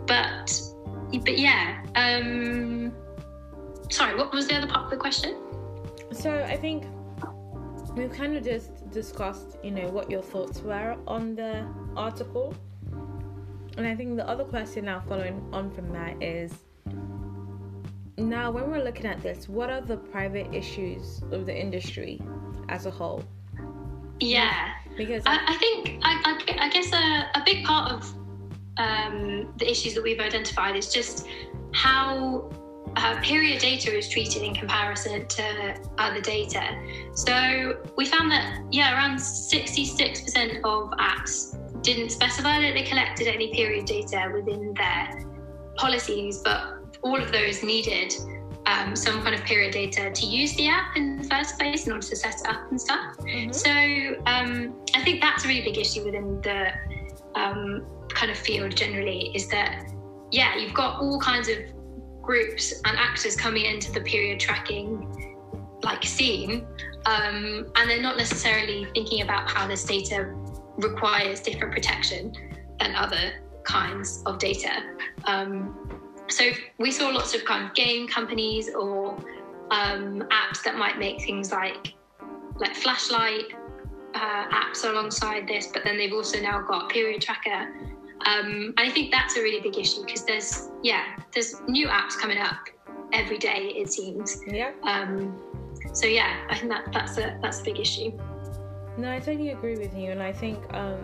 but 0.08 0.62
but 1.24 1.38
yeah, 1.38 1.84
um, 1.96 2.94
sorry, 3.90 4.16
what 4.18 4.34
was 4.34 4.48
the 4.48 4.56
other 4.56 4.68
part 4.68 4.86
of 4.86 4.90
the 4.90 4.98
question? 4.98 5.38
So 6.12 6.44
I 6.44 6.58
think 6.58 6.86
we've 7.96 8.12
kind 8.12 8.36
of 8.36 8.44
just 8.44 8.90
discussed, 8.92 9.58
you 9.64 9.72
know, 9.72 9.90
what 9.90 10.10
your 10.10 10.22
thoughts 10.22 10.62
were 10.62 10.98
on 11.08 11.36
the 11.36 11.66
article. 11.96 12.54
And 13.78 13.88
I 13.88 13.96
think 13.96 14.18
the 14.18 14.28
other 14.28 14.44
question 14.44 14.86
now 14.86 15.02
following 15.08 15.42
on 15.54 15.72
from 15.72 15.92
that 15.94 16.22
is 16.22 16.54
now 18.18 18.52
when 18.52 18.70
we're 18.70 18.84
looking 18.84 19.06
at 19.06 19.22
this, 19.22 19.48
what 19.48 19.70
are 19.70 19.82
the 19.82 19.98
private 19.98 20.54
issues 20.54 21.22
of 21.32 21.46
the 21.46 21.58
industry 21.58 22.22
as 22.70 22.86
a 22.86 22.92
whole? 22.92 23.24
Yeah. 24.22 24.74
Because 24.96 25.24
I, 25.26 25.40
I 25.48 25.56
think, 25.56 26.00
I, 26.04 26.22
I, 26.26 26.66
I 26.66 26.70
guess 26.70 26.94
a, 26.94 27.40
a 27.40 27.44
big 27.46 27.66
part 27.66 27.92
of 27.92 28.04
um, 28.78 29.54
the 29.58 29.70
issues 29.70 29.96
that 29.96 30.04
we've 30.04 30.20
identified 30.20 30.76
is 30.76 30.94
just 30.94 31.28
how 31.74 32.50
uh, 32.96 33.20
period 33.22 33.60
data 33.62 33.96
is 33.98 34.10
treated 34.10 34.44
in 34.44 34.54
comparison 34.54 35.26
to 35.28 35.80
other 35.98 36.22
data. 36.22 36.78
So 37.14 37.82
we 37.98 38.06
found 38.06 38.32
that, 38.32 38.62
yeah, 38.70 38.94
around 38.94 39.18
66% 39.18 40.58
of 40.58 40.92
apps 41.00 41.58
didn't 41.82 42.12
specify 42.12 42.60
that 42.62 42.74
they 42.74 42.84
collected 42.84 43.28
any 43.28 43.54
period 43.54 43.86
data 43.86 44.30
within 44.34 44.74
their 44.76 45.26
policies, 45.78 46.40
but 46.40 46.80
all 47.02 47.20
of 47.20 47.32
those 47.32 47.64
needed 47.64 48.14
um, 48.72 48.96
some 48.96 49.22
kind 49.22 49.36
of 49.36 49.44
period 49.44 49.74
data 49.74 50.10
to 50.10 50.26
use 50.26 50.56
the 50.56 50.68
app 50.68 50.96
in 50.96 51.18
the 51.18 51.24
first 51.26 51.60
place 51.60 51.86
in 51.86 51.94
order 51.94 52.08
to 52.08 52.16
set 52.16 52.36
it 52.40 52.48
up 52.48 52.70
and 52.72 52.80
stuff. 52.80 53.18
Mm-hmm. 53.18 53.52
So 53.52 53.72
um, 54.26 54.76
I 54.96 55.04
think 55.04 55.22
that's 55.22 55.44
a 55.46 55.48
really 55.48 55.62
big 55.62 55.78
issue 55.78 56.06
within 56.06 56.42
the 56.42 56.72
um, 57.36 57.86
kind 58.10 58.32
of 58.32 58.38
field 58.38 58.76
generally 58.76 59.32
is 59.36 59.48
that, 59.50 59.92
yeah, 60.32 60.56
you've 60.58 60.74
got 60.74 61.02
all 61.02 61.20
kinds 61.20 61.50
of 61.50 61.58
groups 62.22 62.74
and 62.86 62.98
actors 62.98 63.36
coming 63.36 63.66
into 63.66 63.92
the 63.92 64.02
period 64.02 64.40
tracking 64.40 65.08
like 65.84 66.04
scene 66.04 66.66
um, 67.08 67.66
and 67.76 67.90
they're 67.90 68.02
not 68.02 68.16
necessarily 68.16 68.86
thinking 68.94 69.24
about 69.24 69.50
how 69.50 69.68
this 69.68 69.84
data 69.84 70.32
requires 70.78 71.40
different 71.42 71.74
protection 71.74 72.32
than 72.80 72.96
other 72.96 73.34
kinds 73.64 74.22
of 74.28 74.38
data 74.38 74.84
um, 75.26 76.11
so 76.30 76.50
we 76.78 76.92
saw 76.92 77.10
lots 77.10 77.34
of 77.36 77.44
kind 77.46 77.66
of 77.66 77.74
game 77.74 78.08
companies 78.08 78.70
or 78.74 79.16
um, 79.72 80.24
apps 80.30 80.64
that 80.64 80.76
might 80.78 80.98
make 80.98 81.22
things 81.22 81.52
like 81.52 81.94
like 82.58 82.76
flashlight 82.76 83.46
uh, 84.14 84.48
apps 84.50 84.84
alongside 84.84 85.48
this 85.48 85.68
but 85.68 85.84
then 85.84 85.98
they've 85.98 86.14
also 86.14 86.40
now 86.40 86.62
got 86.62 86.90
period 86.90 87.22
tracker 87.22 87.68
um, 88.26 88.74
and 88.78 88.80
I 88.80 88.90
think 88.90 89.12
that's 89.12 89.36
a 89.38 89.42
really 89.42 89.62
big 89.62 89.78
issue 89.78 90.06
because 90.06 90.24
there's, 90.26 90.70
yeah, 90.84 91.04
there's 91.34 91.60
new 91.68 91.88
apps 91.88 92.18
coming 92.18 92.38
up 92.38 92.68
every 93.14 93.38
day, 93.38 93.74
it 93.76 93.92
seems. 93.92 94.42
Yeah. 94.46 94.72
Um, 94.84 95.40
so 95.94 96.06
yeah, 96.06 96.46
I 96.50 96.56
think 96.56 96.72
that 96.72 96.92
that's 96.94 97.18
a 97.18 97.38
that's 97.42 97.62
a 97.62 97.64
big 97.64 97.80
issue. 97.80 98.12
No, 98.98 99.12
I 99.12 99.20
totally 99.20 99.50
agree 99.50 99.78
with 99.78 99.96
you, 99.96 100.12
and 100.12 100.22
I 100.22 100.32
think 100.32 100.60
um, 100.74 101.00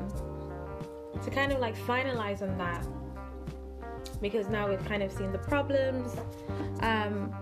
to 1.23 1.31
kind 1.31 1.51
of 1.51 1.59
like 1.59 1.75
finalize 1.75 2.41
on 2.41 2.55
that, 2.59 2.85
because 4.21 4.49
now 4.49 4.69
we've 4.69 4.83
kind 4.85 5.03
of 5.03 5.11
seen 5.11 5.31
the 5.31 5.37
problems. 5.37 6.15
Um, 6.81 7.33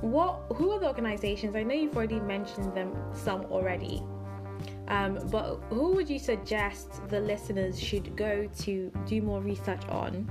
what 0.00 0.42
who 0.54 0.72
are 0.72 0.78
the 0.78 0.86
organizations? 0.86 1.56
I 1.56 1.62
know 1.62 1.74
you've 1.74 1.96
already 1.96 2.20
mentioned 2.20 2.74
them 2.74 2.94
some 3.14 3.44
already. 3.46 4.02
Um, 4.88 5.18
but 5.30 5.56
who 5.70 5.92
would 5.92 6.08
you 6.08 6.18
suggest 6.18 7.08
the 7.08 7.20
listeners 7.20 7.80
should 7.80 8.16
go 8.16 8.48
to 8.58 8.92
do 9.06 9.20
more 9.20 9.40
research 9.40 9.82
on 9.88 10.30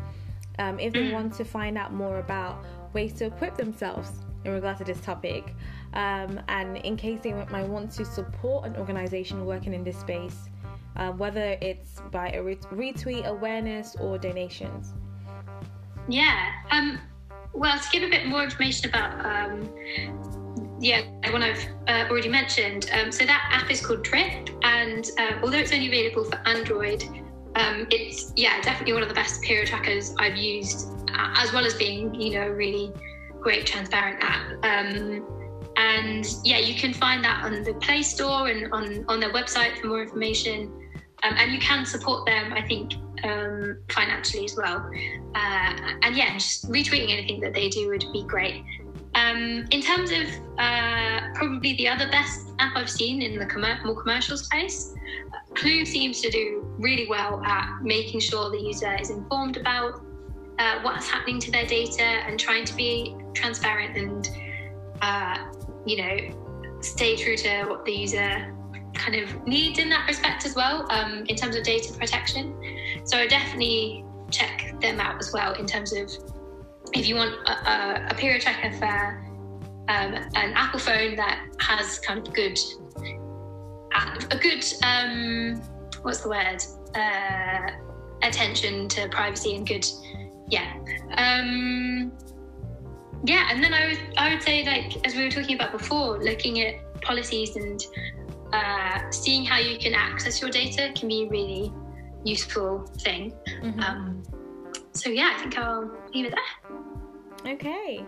um, 0.60 0.80
if 0.80 0.94
they 0.94 1.12
want 1.12 1.34
to 1.36 1.44
find 1.44 1.78
out 1.78 1.94
more 1.94 2.20
about 2.20 2.64
ways 2.94 3.14
to 3.14 3.26
equip 3.26 3.58
themselves 3.58 4.12
in 4.46 4.54
regards 4.54 4.80
to 4.80 4.86
this 4.86 5.02
topic? 5.02 5.54
Um, 5.94 6.40
and 6.48 6.78
in 6.78 6.96
case 6.96 7.20
they 7.22 7.34
might 7.34 7.68
want 7.68 7.92
to 7.94 8.06
support 8.06 8.66
an 8.66 8.78
organization 8.78 9.46
working 9.46 9.74
in 9.74 9.84
this 9.84 9.98
space, 10.00 10.50
uh, 10.96 11.12
whether 11.12 11.58
it's 11.62 12.02
by 12.12 12.30
a 12.30 12.42
retweet, 12.42 13.26
awareness, 13.26 13.96
or 14.00 14.18
donations? 14.18 14.94
Yeah. 16.08 16.52
Um, 16.72 17.00
well, 17.54 17.80
to 17.80 17.90
give 17.92 18.04
a 18.04 18.10
bit 18.10 18.28
more 18.28 18.44
information 18.44 18.90
about 18.90 19.26
um, 19.26 19.70
yeah, 20.80 21.04
one 21.32 21.42
I've 21.42 21.66
uh, 21.88 22.08
already 22.10 22.30
mentioned. 22.30 22.90
Um, 22.94 23.12
so 23.12 23.26
that 23.26 23.50
app 23.52 23.72
is 23.72 23.86
called 23.86 24.04
Drip, 24.04 24.50
and 24.64 25.10
uh, 25.18 25.40
although 25.42 25.58
it's 25.58 25.72
only 25.72 25.88
available 25.88 26.26
for 26.26 26.38
Android, 26.46 27.04
um, 27.56 27.88
it's 27.90 28.34
yeah 28.36 28.62
definitely 28.62 28.94
one 28.94 29.02
of 29.02 29.08
the 29.08 29.16
best 29.16 29.42
period 29.42 29.68
trackers 29.68 30.14
I've 30.20 30.36
used, 30.36 30.92
uh, 31.10 31.34
as 31.38 31.54
well 31.54 31.66
as 31.66 31.74
being 31.74 32.14
you 32.20 32.34
know 32.34 32.48
a 32.48 32.54
really 32.54 32.92
great 33.40 33.66
transparent 33.66 34.22
app. 34.22 34.52
Um, 34.64 35.26
and 35.78 36.26
yeah, 36.44 36.60
you 36.60 36.76
can 36.76 36.94
find 36.94 37.24
that 37.24 37.44
on 37.44 37.64
the 37.64 37.74
Play 37.76 38.04
Store 38.04 38.48
and 38.48 38.72
on 38.74 39.06
on 39.08 39.20
their 39.20 39.32
website 39.32 39.80
for 39.80 39.88
more 39.88 40.02
information. 40.02 40.82
Um, 41.24 41.34
and 41.38 41.52
you 41.52 41.60
can 41.60 41.86
support 41.86 42.26
them, 42.28 42.54
I 42.54 42.62
think, 42.62 42.94
um, 43.24 43.78
financially 43.90 44.46
as 44.46 44.56
well. 44.56 44.90
Uh, 45.34 45.74
and 46.04 46.16
yeah, 46.16 46.34
just 46.34 46.70
retweeting 46.70 47.12
anything 47.12 47.40
that 47.42 47.54
they 47.54 47.70
do 47.70 47.90
would 47.90 48.06
be 48.12 48.24
great. 48.24 48.64
Um, 49.16 49.66
in 49.72 49.82
terms 49.82 50.12
of 50.12 50.28
uh, 50.58 51.34
probably 51.34 51.76
the 51.78 51.88
other 51.88 52.10
best 52.12 52.50
app 52.60 52.76
I've 52.76 52.90
seen 52.90 53.22
in 53.22 53.40
the 53.40 53.46
com- 53.46 53.80
more 53.86 54.02
commercial 54.02 54.38
space, 54.38 54.94
Clue 55.54 55.86
seems 55.86 56.20
to 56.22 56.30
do 56.30 56.68
really 56.78 57.08
well 57.08 57.42
at 57.46 57.82
making 57.82 58.20
sure 58.20 58.50
the 58.50 58.60
user 58.60 58.94
is 59.00 59.10
informed 59.10 59.56
about 59.56 60.02
uh, 60.60 60.80
what's 60.82 61.10
happening 61.10 61.40
to 61.40 61.52
their 61.52 61.66
data 61.66 62.04
and 62.04 62.40
trying 62.40 62.66
to 62.66 62.76
be 62.76 63.16
transparent 63.34 63.98
and, 63.98 64.30
uh, 65.02 65.38
you 65.86 65.98
know, 65.98 66.80
stay 66.82 67.16
true 67.16 67.38
to 67.38 67.66
what 67.66 67.86
the 67.86 67.94
user 67.94 68.55
kind 68.96 69.16
of 69.16 69.48
needs 69.48 69.80
in 69.80 69.90
that 69.90 70.08
respect 70.08 70.46
as 70.46 70.56
well, 70.56 70.86
um, 70.92 71.26
in 71.28 71.36
terms 71.36 71.56
of 71.56 71.64
data 71.64 71.94
protection. 71.94 72.56
So 73.06 73.18
I 73.18 73.28
definitely 73.28 74.06
check 74.32 74.74
them 74.82 75.00
out 75.00 75.20
as 75.20 75.32
well 75.32 75.54
in 75.54 75.66
terms 75.66 75.94
of 75.94 76.12
if 76.94 77.08
you 77.08 77.16
want 77.16 77.34
a, 77.48 77.52
a, 77.52 78.08
a 78.12 78.16
period 78.16 78.42
tracker 78.42 78.72
for 78.78 79.26
um, 79.88 80.14
an 80.36 80.54
Apple 80.54 80.80
phone 80.80 81.16
that 81.16 81.46
has 81.60 82.00
kind 82.00 82.26
of 82.26 82.34
good, 82.34 82.58
a 84.32 84.38
good, 84.38 84.66
um, 84.84 85.62
what's 86.02 86.22
the 86.22 86.30
word? 86.30 86.64
Uh, 86.96 87.72
attention 88.24 88.88
to 88.88 89.08
privacy 89.10 89.56
and 89.56 89.68
good, 89.68 89.86
yeah. 90.50 90.74
Um, 91.18 92.12
yeah, 93.24 93.50
and 93.52 93.64
then 93.64 93.74
I 93.74 93.88
would, 93.88 94.00
I 94.18 94.34
would 94.34 94.42
say, 94.42 94.64
like, 94.66 95.06
as 95.06 95.16
we 95.16 95.24
were 95.24 95.32
talking 95.32 95.56
about 95.56 95.72
before, 95.72 96.24
looking 96.24 96.62
at 96.62 97.02
policies 97.02 97.56
and 97.56 97.84
uh, 98.54 99.12
seeing 99.12 99.46
how 99.46 99.60
you 99.60 99.78
can 99.78 99.94
access 99.94 100.42
your 100.42 100.50
data 100.50 100.92
can 100.96 101.08
be 101.08 101.24
a 101.24 101.28
really 101.28 101.74
useful 102.24 102.86
thing. 103.00 103.34
Mm-hmm. 103.62 103.80
Um, 103.80 104.24
so 104.94 105.10
yeah, 105.10 105.34
I 105.36 105.40
think 105.40 105.58
I'll 105.58 105.92
leave 106.14 106.26
it 106.26 106.34
there. 106.34 107.54
Okay. 107.54 108.06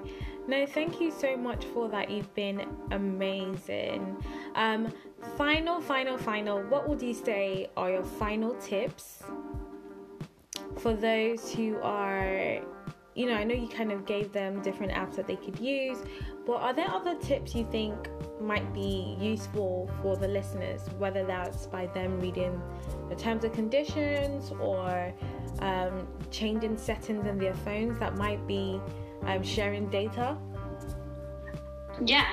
No, 0.47 0.65
thank 0.65 1.01
you 1.01 1.11
so 1.11 1.35
much 1.35 1.65
for 1.65 1.89
that. 1.89 2.09
You've 2.09 2.33
been 2.33 2.65
amazing. 2.91 4.15
Um, 4.55 4.93
final, 5.35 5.81
final, 5.81 6.17
final. 6.17 6.61
What 6.63 6.87
would 6.87 7.01
you 7.01 7.13
say 7.13 7.69
are 7.75 7.91
your 7.91 8.03
final 8.03 8.55
tips 8.55 9.23
for 10.79 10.93
those 10.93 11.51
who 11.51 11.77
are, 11.81 12.59
you 13.13 13.25
know, 13.25 13.33
I 13.33 13.43
know 13.43 13.55
you 13.55 13.67
kind 13.67 13.91
of 13.91 14.05
gave 14.05 14.31
them 14.31 14.61
different 14.61 14.93
apps 14.93 15.15
that 15.15 15.27
they 15.27 15.35
could 15.35 15.59
use, 15.59 15.97
but 16.45 16.61
are 16.61 16.73
there 16.73 16.89
other 16.89 17.15
tips 17.15 17.53
you 17.53 17.67
think 17.69 18.09
might 18.41 18.73
be 18.73 19.17
useful 19.19 19.89
for 20.01 20.15
the 20.15 20.27
listeners, 20.27 20.81
whether 20.97 21.25
that's 21.25 21.67
by 21.67 21.87
them 21.87 22.19
reading 22.19 22.61
the 23.09 23.15
terms 23.15 23.43
and 23.43 23.53
conditions 23.53 24.51
or 24.59 25.13
um, 25.59 26.07
changing 26.31 26.77
settings 26.77 27.25
in 27.25 27.37
their 27.37 27.53
phones 27.53 27.99
that 27.99 28.15
might 28.17 28.45
be 28.47 28.79
um, 29.23 29.43
sharing 29.43 29.89
data? 29.89 30.37
Yeah. 32.05 32.25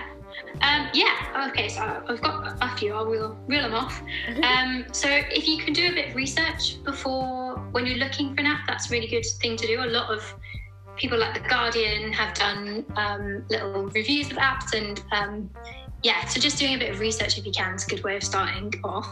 Um, 0.63 0.89
yeah, 0.93 1.49
okay, 1.49 1.69
so 1.69 2.03
I've 2.09 2.21
got 2.21 2.57
a 2.61 2.77
few, 2.77 2.93
I'll 2.93 3.07
reel, 3.07 3.37
reel 3.47 3.63
them 3.63 3.75
off. 3.75 4.03
Um, 4.43 4.85
so, 4.93 5.09
if 5.09 5.47
you 5.47 5.59
can 5.59 5.73
do 5.73 5.89
a 5.89 5.93
bit 5.93 6.09
of 6.11 6.17
research 6.17 6.83
before 6.85 7.57
when 7.71 7.87
you're 7.87 7.99
looking 7.99 8.35
for 8.35 8.41
an 8.41 8.47
app, 8.47 8.67
that's 8.67 8.89
a 8.89 8.91
really 8.91 9.07
good 9.07 9.25
thing 9.41 9.57
to 9.57 9.67
do. 9.67 9.83
A 9.83 9.87
lot 9.87 10.11
of 10.11 10.35
people 10.97 11.19
like 11.19 11.35
The 11.35 11.49
Guardian 11.49 12.13
have 12.13 12.35
done 12.35 12.85
um, 12.97 13.45
little 13.49 13.87
reviews 13.87 14.31
of 14.31 14.37
apps 14.37 14.75
and 14.75 15.03
um, 15.13 15.51
yeah, 16.05 16.27
so 16.27 16.39
just 16.39 16.59
doing 16.59 16.75
a 16.75 16.79
bit 16.79 16.91
of 16.91 17.01
research 17.01 17.39
if 17.39 17.47
you 17.47 17.51
can 17.51 17.75
is 17.75 17.87
a 17.87 17.89
good 17.89 18.05
way 18.05 18.17
of 18.17 18.23
starting 18.23 18.73
off. 18.85 19.09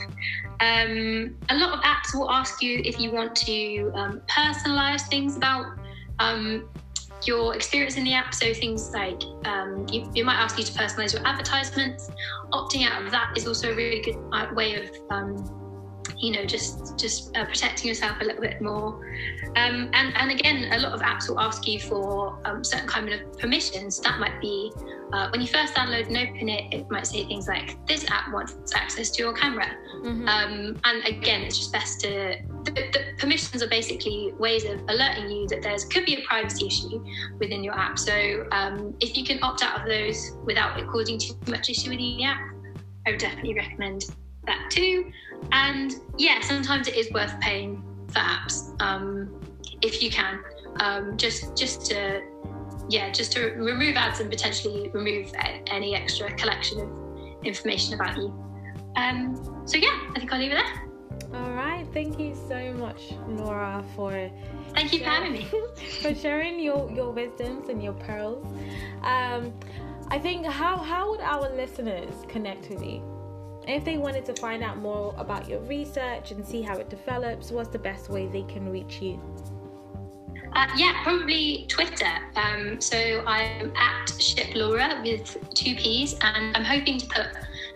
Um, 0.60 1.34
a 1.48 1.56
lot 1.56 1.72
of 1.72 1.80
apps 1.80 2.14
will 2.14 2.30
ask 2.30 2.62
you 2.62 2.82
if 2.84 3.00
you 3.00 3.10
want 3.10 3.34
to 3.36 3.90
um, 3.94 4.20
personalize 4.28 5.08
things 5.08 5.38
about 5.38 5.78
um, 6.18 6.68
your 7.24 7.56
experience 7.56 7.96
in 7.96 8.04
the 8.04 8.12
app. 8.12 8.34
So 8.34 8.52
things 8.52 8.90
like 8.92 9.22
um, 9.46 9.86
you, 9.90 10.06
you, 10.14 10.22
might 10.22 10.36
ask 10.36 10.58
you 10.58 10.64
to 10.64 10.72
personalize 10.72 11.14
your 11.14 11.26
advertisements. 11.26 12.10
Opting 12.52 12.86
out 12.86 13.02
of 13.02 13.10
that 13.10 13.32
is 13.38 13.46
also 13.46 13.72
a 13.72 13.74
really 13.74 14.02
good 14.02 14.18
uh, 14.30 14.48
way 14.54 14.74
of 14.74 14.90
um, 15.10 15.61
you 16.22 16.30
know 16.30 16.44
just 16.44 16.96
just 16.96 17.36
uh, 17.36 17.44
protecting 17.44 17.88
yourself 17.88 18.16
a 18.20 18.24
little 18.24 18.40
bit 18.40 18.62
more. 18.62 18.94
Um, 19.56 19.90
and 19.92 20.16
and 20.16 20.30
again 20.30 20.72
a 20.72 20.78
lot 20.78 20.92
of 20.92 21.00
apps 21.00 21.28
will 21.28 21.40
ask 21.40 21.66
you 21.66 21.80
for 21.80 22.38
um, 22.44 22.64
certain 22.64 22.88
kind 22.88 23.12
of 23.12 23.38
permissions. 23.38 24.00
That 24.00 24.20
might 24.20 24.40
be 24.40 24.72
uh, 25.12 25.28
when 25.30 25.40
you 25.40 25.48
first 25.48 25.74
download 25.74 26.06
and 26.06 26.16
open 26.16 26.48
it 26.48 26.72
it 26.72 26.90
might 26.90 27.06
say 27.06 27.24
things 27.26 27.48
like 27.48 27.76
this 27.86 28.08
app 28.08 28.32
wants 28.32 28.72
access 28.74 29.10
to 29.10 29.22
your 29.22 29.34
camera. 29.34 29.66
Mm-hmm. 30.02 30.28
um, 30.28 30.80
and 30.84 31.04
again 31.06 31.42
it's 31.42 31.58
just 31.58 31.72
best 31.72 32.00
to 32.00 32.36
the, 32.64 32.70
the, 32.70 33.00
permissions 33.18 33.62
are 33.62 33.68
basically 33.68 34.32
ways 34.38 34.64
of 34.64 34.80
alerting 34.88 35.30
you 35.30 35.46
that 35.48 35.62
there's 35.62 35.84
could 35.84 36.04
be 36.06 36.14
a 36.14 36.26
privacy 36.26 36.66
issue 36.66 37.04
within 37.38 37.62
your 37.62 37.74
app. 37.74 37.98
So 37.98 38.46
um, 38.52 38.94
if 39.00 39.16
you 39.16 39.24
can 39.24 39.38
opt 39.42 39.62
out 39.62 39.80
of 39.80 39.86
those 39.86 40.32
without 40.44 40.78
it 40.78 40.88
causing 40.88 41.18
too 41.18 41.34
much 41.48 41.68
issue 41.68 41.90
within 41.90 42.16
the 42.16 42.24
app 42.24 42.40
I 43.06 43.10
would 43.10 43.20
definitely 43.20 43.54
recommend 43.54 44.04
that 44.46 44.70
too. 44.70 45.12
And 45.52 45.94
yeah, 46.18 46.40
sometimes 46.40 46.88
it 46.88 46.96
is 46.96 47.10
worth 47.12 47.38
paying 47.40 47.82
for 48.08 48.20
apps 48.20 48.80
um, 48.80 49.40
if 49.82 50.02
you 50.02 50.10
can, 50.10 50.40
um, 50.80 51.16
just 51.16 51.56
just 51.56 51.86
to 51.86 52.22
yeah, 52.88 53.10
just 53.10 53.32
to 53.32 53.52
remove 53.52 53.96
ads 53.96 54.20
and 54.20 54.30
potentially 54.30 54.90
remove 54.90 55.32
any 55.68 55.94
extra 55.94 56.32
collection 56.34 56.80
of 56.80 57.44
information 57.44 57.94
about 57.94 58.16
you. 58.16 58.26
Um, 58.96 59.62
so 59.66 59.78
yeah, 59.78 59.98
I 60.14 60.18
think 60.18 60.32
I'll 60.32 60.38
leave 60.38 60.52
it 60.52 60.56
there. 60.56 60.88
All 61.34 61.52
right, 61.52 61.86
thank 61.94 62.18
you 62.18 62.34
so 62.48 62.74
much, 62.74 63.12
Laura, 63.26 63.82
for 63.96 64.30
thank 64.74 64.92
you 64.92 64.98
for 64.98 65.06
having 65.06 65.32
me 65.32 65.46
for 66.02 66.14
sharing 66.14 66.60
your 66.60 66.90
your 66.92 67.10
wisdoms 67.10 67.68
and 67.68 67.82
your 67.82 67.94
pearls. 67.94 68.44
Um, 69.02 69.52
I 70.08 70.18
think 70.18 70.44
how 70.46 70.76
how 70.76 71.10
would 71.10 71.20
our 71.20 71.54
listeners 71.54 72.14
connect 72.28 72.68
with 72.68 72.82
you? 72.84 73.11
If 73.66 73.84
they 73.84 73.96
wanted 73.96 74.24
to 74.26 74.34
find 74.34 74.62
out 74.62 74.78
more 74.78 75.14
about 75.16 75.48
your 75.48 75.60
research 75.60 76.32
and 76.32 76.44
see 76.44 76.62
how 76.62 76.76
it 76.76 76.90
develops, 76.90 77.50
what's 77.50 77.68
the 77.68 77.78
best 77.78 78.10
way 78.10 78.26
they 78.26 78.42
can 78.42 78.68
reach 78.68 79.00
you? 79.00 79.20
Uh, 80.54 80.66
yeah, 80.76 81.02
probably 81.02 81.64
Twitter. 81.68 82.12
Um, 82.36 82.80
so 82.80 83.24
I'm 83.26 83.72
at 83.74 84.10
Shipp 84.20 84.54
Laura 84.54 85.00
with 85.02 85.36
two 85.54 85.74
P's, 85.74 86.14
and 86.20 86.56
I'm 86.56 86.64
hoping 86.64 86.98
to 86.98 87.06
put 87.06 87.26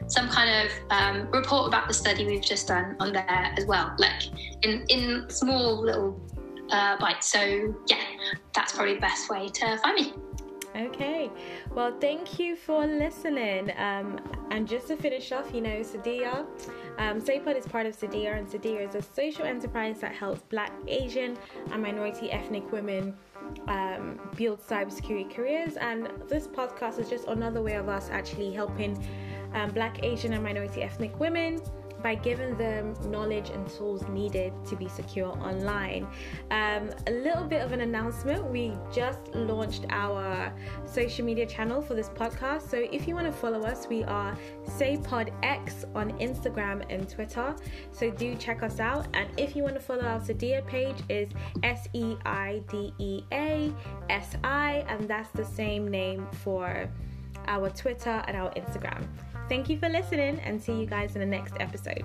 some 0.09 0.29
kind 0.29 0.67
of 0.67 0.73
um, 0.91 1.31
report 1.31 1.69
about 1.69 1.89
the 1.89 1.95
study 1.95 2.27
we've 2.27 2.43
just 2.43 2.69
done 2.69 2.97
on 3.01 3.13
there 3.13 3.55
as 3.57 3.65
well, 3.65 3.95
like 3.99 4.23
in 4.63 4.85
in 4.89 5.31
small 5.31 5.81
little 5.81 6.21
uh, 6.71 6.99
bites. 6.99 7.29
So 7.29 7.75
yeah, 7.87 8.03
that's 8.55 8.73
probably 8.73 8.95
the 8.95 9.01
best 9.01 9.31
way 9.31 9.49
to 9.49 9.79
find 9.79 9.95
me. 9.97 10.13
Okay, 10.77 11.31
well, 11.77 11.95
thank 12.01 12.39
you 12.39 12.57
for 12.57 12.87
listening. 12.87 13.71
Um, 13.77 14.19
and 14.51 14.67
just 14.67 14.89
to 14.89 14.97
finish 14.97 15.31
off, 15.31 15.53
you 15.53 15.61
know, 15.61 15.81
Seidea, 15.81 16.47
um, 16.97 17.21
SayPod 17.21 17.55
is 17.55 17.67
part 17.67 17.85
of 17.85 17.95
Seidea, 17.95 18.35
and 18.39 18.49
Seidea 18.49 18.89
is 18.89 18.95
a 18.95 19.03
social 19.03 19.45
enterprise 19.45 20.01
that 20.01 20.15
helps 20.15 20.41
Black, 20.41 20.73
Asian, 20.89 21.37
and 21.71 21.83
minority 21.83 22.33
ethnic 22.33 22.73
women 22.73 23.15
um, 23.69 24.19
build 24.37 24.67
cybersecurity 24.67 25.31
careers. 25.35 25.77
And 25.77 26.09
this 26.29 26.49
podcast 26.49 26.99
is 26.99 27.11
just 27.11 27.29
another 27.29 27.61
way 27.61 27.75
of 27.75 27.91
us 27.91 28.09
actually 28.11 28.55
helping 28.55 28.97
um, 29.53 29.71
Black, 29.73 30.03
Asian, 30.03 30.33
and 30.33 30.43
minority 30.43 30.83
ethnic 30.83 31.21
women 31.21 31.61
by 32.03 32.15
giving 32.15 32.57
them 32.57 32.95
knowledge 33.11 33.51
and 33.51 33.69
tools 33.69 34.07
needed 34.09 34.53
to 34.67 34.77
be 34.77 34.89
secure 34.89 35.31
online. 35.43 36.07
Um, 36.51 36.91
a 37.07 37.11
little 37.11 37.45
bit 37.45 37.63
of 37.63 37.73
an 37.73 37.81
announcement 37.81 38.45
we 38.51 38.73
just 38.93 39.35
launched 39.35 39.87
our 39.91 40.53
social 40.85 41.25
media 41.25 41.47
channel 41.47 41.83
for 41.83 41.95
this 41.95 42.09
podcast. 42.09 42.71
So 42.71 42.87
if 42.93 43.09
you 43.09 43.15
want 43.15 43.27
to 43.27 43.33
follow 43.33 43.63
us, 43.63 43.87
we 43.89 44.05
are 44.05 44.37
SayPodX 44.67 45.85
on 45.95 46.11
Instagram 46.19 46.85
and 46.91 47.09
Twitter. 47.09 47.55
So 47.93 48.11
do 48.11 48.35
check 48.37 48.63
us 48.63 48.81
out. 48.81 49.07
And 49.15 49.29
if 49.37 49.57
you 49.57 49.63
want 49.63 49.75
to 49.75 49.81
follow 49.81 50.05
our 50.05 50.21
Seidea 50.21 50.67
page, 50.67 50.97
is 51.09 51.29
S 51.63 51.89
E 51.93 52.17
I 52.25 52.63
D 52.71 52.93
E 52.99 53.23
A 53.33 53.73
S 54.11 54.37
I, 54.45 54.85
and 54.89 55.09
that's 55.09 55.31
the 55.31 55.45
same 55.45 55.89
name 55.89 56.27
for 56.45 56.89
our 57.47 57.71
Twitter 57.71 58.23
and 58.27 58.37
our 58.37 58.51
Instagram. 58.55 59.07
Thank 59.49 59.69
you 59.71 59.79
for 59.79 59.89
listening 59.89 60.41
and 60.41 60.61
see 60.61 60.73
you 60.73 60.87
guys 60.87 61.15
in 61.15 61.21
the 61.21 61.27
next 61.27 61.55
episode. 61.61 62.05